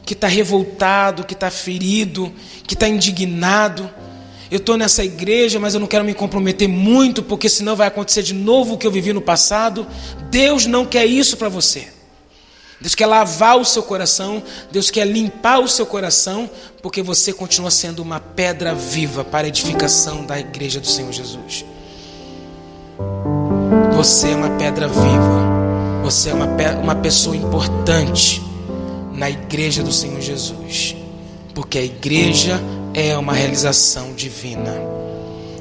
Que 0.10 0.16
está 0.16 0.28
revoltado, 0.28 1.24
que 1.24 1.36
está 1.36 1.52
ferido, 1.52 2.34
que 2.66 2.74
está 2.74 2.88
indignado. 2.88 3.88
Eu 4.50 4.58
estou 4.58 4.76
nessa 4.76 5.04
igreja, 5.04 5.60
mas 5.60 5.76
eu 5.76 5.80
não 5.80 5.86
quero 5.86 6.04
me 6.04 6.16
comprometer 6.16 6.68
muito, 6.68 7.22
porque 7.22 7.48
senão 7.48 7.76
vai 7.76 7.88
acontecer 7.88 8.24
de 8.24 8.34
novo 8.34 8.74
o 8.74 8.78
que 8.80 8.88
eu 8.88 8.92
vivi 8.92 9.14
no 9.14 9.22
passado. 9.22 9.86
Deus 10.32 10.66
não 10.66 10.84
quer 10.84 11.06
isso 11.06 11.38
para 11.38 11.48
você. 11.48 11.90
Deus 12.82 12.96
quer 12.96 13.06
lavar 13.06 13.60
o 13.60 13.64
seu 13.64 13.84
coração, 13.84 14.42
Deus 14.72 14.90
quer 14.90 15.06
limpar 15.06 15.60
o 15.60 15.68
seu 15.68 15.86
coração, 15.86 16.50
porque 16.82 17.04
você 17.04 17.32
continua 17.32 17.70
sendo 17.70 18.02
uma 18.02 18.20
pedra 18.20 18.74
viva 18.74 19.24
para 19.24 19.46
a 19.46 19.50
edificação 19.50 20.26
da 20.26 20.40
igreja 20.40 20.80
do 20.80 20.88
Senhor 20.88 21.12
Jesus. 21.12 21.64
Você 23.94 24.30
é 24.30 24.36
uma 24.36 24.50
pedra 24.58 24.88
viva, 24.88 26.02
você 26.02 26.32
é 26.32 26.34
uma, 26.34 26.48
uma 26.82 26.96
pessoa 26.96 27.36
importante 27.36 28.49
na 29.20 29.30
igreja 29.30 29.84
do 29.84 29.92
Senhor 29.92 30.22
Jesus, 30.22 30.96
porque 31.54 31.78
a 31.78 31.84
igreja 31.84 32.58
é 32.94 33.18
uma 33.18 33.34
realização 33.34 34.14
divina 34.14 34.74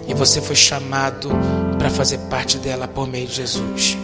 e 0.07 0.15
você 0.15 0.41
foi 0.41 0.55
chamado 0.55 1.29
para 1.77 1.91
fazer 1.91 2.19
parte 2.31 2.57
dela 2.57 2.87
por 2.87 3.09
meio 3.09 3.27
de 3.27 3.35
Jesus. 3.35 3.99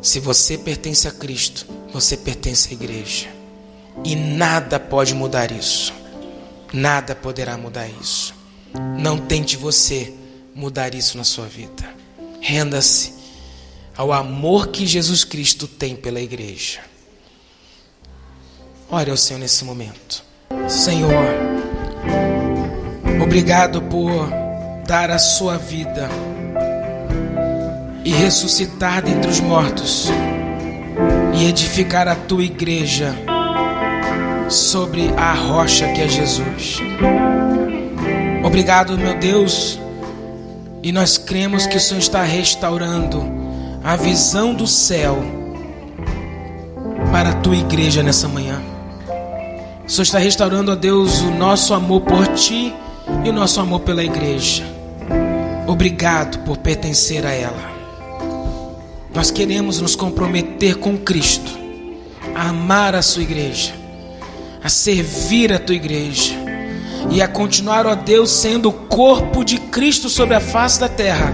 Se 0.00 0.20
você 0.20 0.56
pertence 0.56 1.06
a 1.06 1.10
Cristo, 1.10 1.66
você 1.92 2.16
pertence 2.16 2.70
à 2.70 2.72
igreja. 2.72 3.28
E 4.02 4.16
nada 4.16 4.80
pode 4.80 5.14
mudar 5.14 5.52
isso. 5.52 5.92
Nada 6.72 7.14
poderá 7.14 7.58
mudar 7.58 7.88
isso. 7.88 8.34
Não 8.98 9.18
tente 9.18 9.54
você 9.54 10.14
mudar 10.54 10.94
isso 10.94 11.18
na 11.18 11.24
sua 11.24 11.44
vida. 11.44 11.94
Renda-se 12.40 13.12
ao 13.94 14.10
amor 14.12 14.68
que 14.68 14.86
Jesus 14.86 15.24
Cristo 15.24 15.68
tem 15.68 15.94
pela 15.94 16.18
igreja. 16.18 16.91
Ore 18.94 19.10
ao 19.10 19.16
Senhor 19.16 19.40
nesse 19.40 19.64
momento. 19.64 20.22
Senhor, 20.68 21.24
obrigado 23.22 23.80
por 23.80 24.28
dar 24.86 25.10
a 25.10 25.18
sua 25.18 25.56
vida 25.56 26.10
e 28.04 28.12
ressuscitar 28.12 29.00
dentre 29.00 29.30
os 29.30 29.40
mortos 29.40 30.10
e 31.32 31.46
edificar 31.46 32.06
a 32.06 32.14
tua 32.14 32.44
igreja 32.44 33.14
sobre 34.50 35.08
a 35.16 35.32
rocha 35.32 35.90
que 35.92 36.02
é 36.02 36.08
Jesus. 36.08 36.76
Obrigado, 38.44 38.98
meu 38.98 39.14
Deus, 39.18 39.80
e 40.82 40.92
nós 40.92 41.16
cremos 41.16 41.66
que 41.66 41.78
o 41.78 41.80
Senhor 41.80 42.00
está 42.00 42.22
restaurando 42.24 43.24
a 43.82 43.96
visão 43.96 44.52
do 44.52 44.66
céu 44.66 45.16
para 47.10 47.30
a 47.30 47.34
tua 47.36 47.56
igreja 47.56 48.02
nessa 48.02 48.28
manhã. 48.28 48.51
O 49.86 49.90
Senhor 49.90 50.02
está 50.02 50.18
restaurando, 50.18 50.72
ó 50.72 50.74
Deus, 50.74 51.20
o 51.20 51.30
nosso 51.30 51.74
amor 51.74 52.02
por 52.02 52.26
ti 52.28 52.72
e 53.24 53.28
o 53.28 53.32
nosso 53.32 53.60
amor 53.60 53.80
pela 53.80 54.02
igreja. 54.02 54.64
Obrigado 55.66 56.38
por 56.44 56.58
pertencer 56.58 57.26
a 57.26 57.32
ela. 57.32 57.72
Nós 59.14 59.30
queremos 59.30 59.80
nos 59.80 59.94
comprometer 59.94 60.76
com 60.76 60.96
Cristo, 60.96 61.52
a 62.34 62.48
amar 62.48 62.94
a 62.94 63.02
sua 63.02 63.22
igreja, 63.22 63.74
a 64.62 64.68
servir 64.68 65.52
a 65.52 65.58
tua 65.58 65.74
igreja 65.74 66.32
e 67.10 67.20
a 67.20 67.28
continuar, 67.28 67.86
ó 67.86 67.94
Deus, 67.94 68.30
sendo 68.30 68.68
o 68.68 68.72
corpo 68.72 69.44
de 69.44 69.58
Cristo 69.58 70.08
sobre 70.08 70.34
a 70.34 70.40
face 70.40 70.80
da 70.80 70.88
terra, 70.88 71.32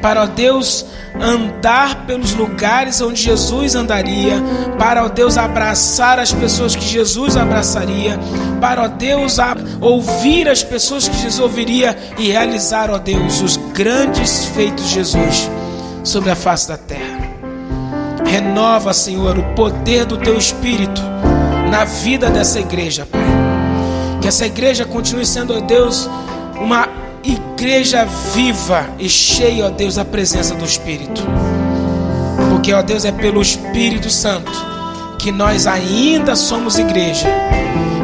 para, 0.00 0.22
ó 0.22 0.26
Deus, 0.26 0.84
andar 1.20 2.06
pelos 2.06 2.32
lugares 2.32 3.00
onde 3.00 3.20
Jesus 3.20 3.74
andaria, 3.74 4.42
para, 4.78 5.04
ó 5.04 5.08
Deus, 5.08 5.36
abraçar 5.36 6.18
as 6.18 6.32
pessoas 6.32 6.74
que 6.74 6.84
Jesus 6.84 7.36
abraçaria, 7.36 8.18
para, 8.60 8.82
ó 8.82 8.88
Deus, 8.88 9.36
ouvir 9.80 10.48
as 10.48 10.62
pessoas 10.62 11.08
que 11.08 11.16
Jesus 11.16 11.40
ouviria 11.40 11.96
e 12.18 12.28
realizar, 12.28 12.90
ó 12.90 12.98
Deus, 12.98 13.40
os 13.40 13.56
grandes 13.72 14.46
feitos 14.46 14.86
de 14.86 14.94
Jesus 14.94 15.50
sobre 16.04 16.30
a 16.30 16.36
face 16.36 16.68
da 16.68 16.76
terra. 16.76 17.20
Renova, 18.24 18.92
Senhor, 18.92 19.36
o 19.38 19.54
poder 19.54 20.04
do 20.04 20.16
teu 20.16 20.38
Espírito 20.38 21.02
na 21.70 21.84
vida 21.84 22.30
dessa 22.30 22.60
igreja, 22.60 23.06
Pai. 23.06 23.20
Que 24.20 24.28
essa 24.28 24.46
igreja 24.46 24.84
continue 24.84 25.26
sendo, 25.26 25.56
ó 25.56 25.60
Deus, 25.60 26.08
uma 26.60 26.88
igreja 27.22 28.04
viva 28.34 28.88
e 28.98 29.08
cheia, 29.08 29.66
ó 29.66 29.70
Deus, 29.70 29.96
da 29.96 30.04
presença 30.04 30.54
do 30.54 30.64
Espírito. 30.64 31.22
Porque, 32.50 32.72
ó 32.72 32.82
Deus, 32.82 33.04
é 33.04 33.12
pelo 33.12 33.40
Espírito 33.40 34.10
Santo 34.10 34.50
que 35.18 35.30
nós 35.30 35.66
ainda 35.66 36.34
somos 36.34 36.78
igreja. 36.78 37.28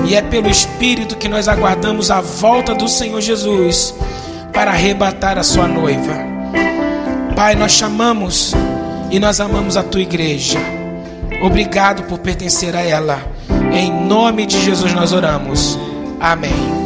E 0.06 0.14
é 0.14 0.22
pelo 0.22 0.48
Espírito 0.48 1.16
que 1.16 1.28
nós 1.28 1.48
aguardamos 1.48 2.10
a 2.10 2.20
volta 2.20 2.74
do 2.74 2.88
Senhor 2.88 3.20
Jesus 3.20 3.94
para 4.52 4.70
arrebatar 4.70 5.38
a 5.38 5.42
sua 5.42 5.66
noiva. 5.66 6.14
Pai, 7.34 7.54
nós 7.54 7.72
chamamos 7.72 8.54
e 9.10 9.18
nós 9.18 9.40
amamos 9.40 9.76
a 9.76 9.82
tua 9.82 10.00
igreja. 10.00 10.58
Obrigado 11.42 12.04
por 12.04 12.18
pertencer 12.18 12.74
a 12.76 12.80
ela. 12.80 13.20
Em 13.72 13.90
nome 13.90 14.46
de 14.46 14.60
Jesus 14.62 14.92
nós 14.94 15.12
oramos. 15.12 15.78
Amém. 16.20 16.85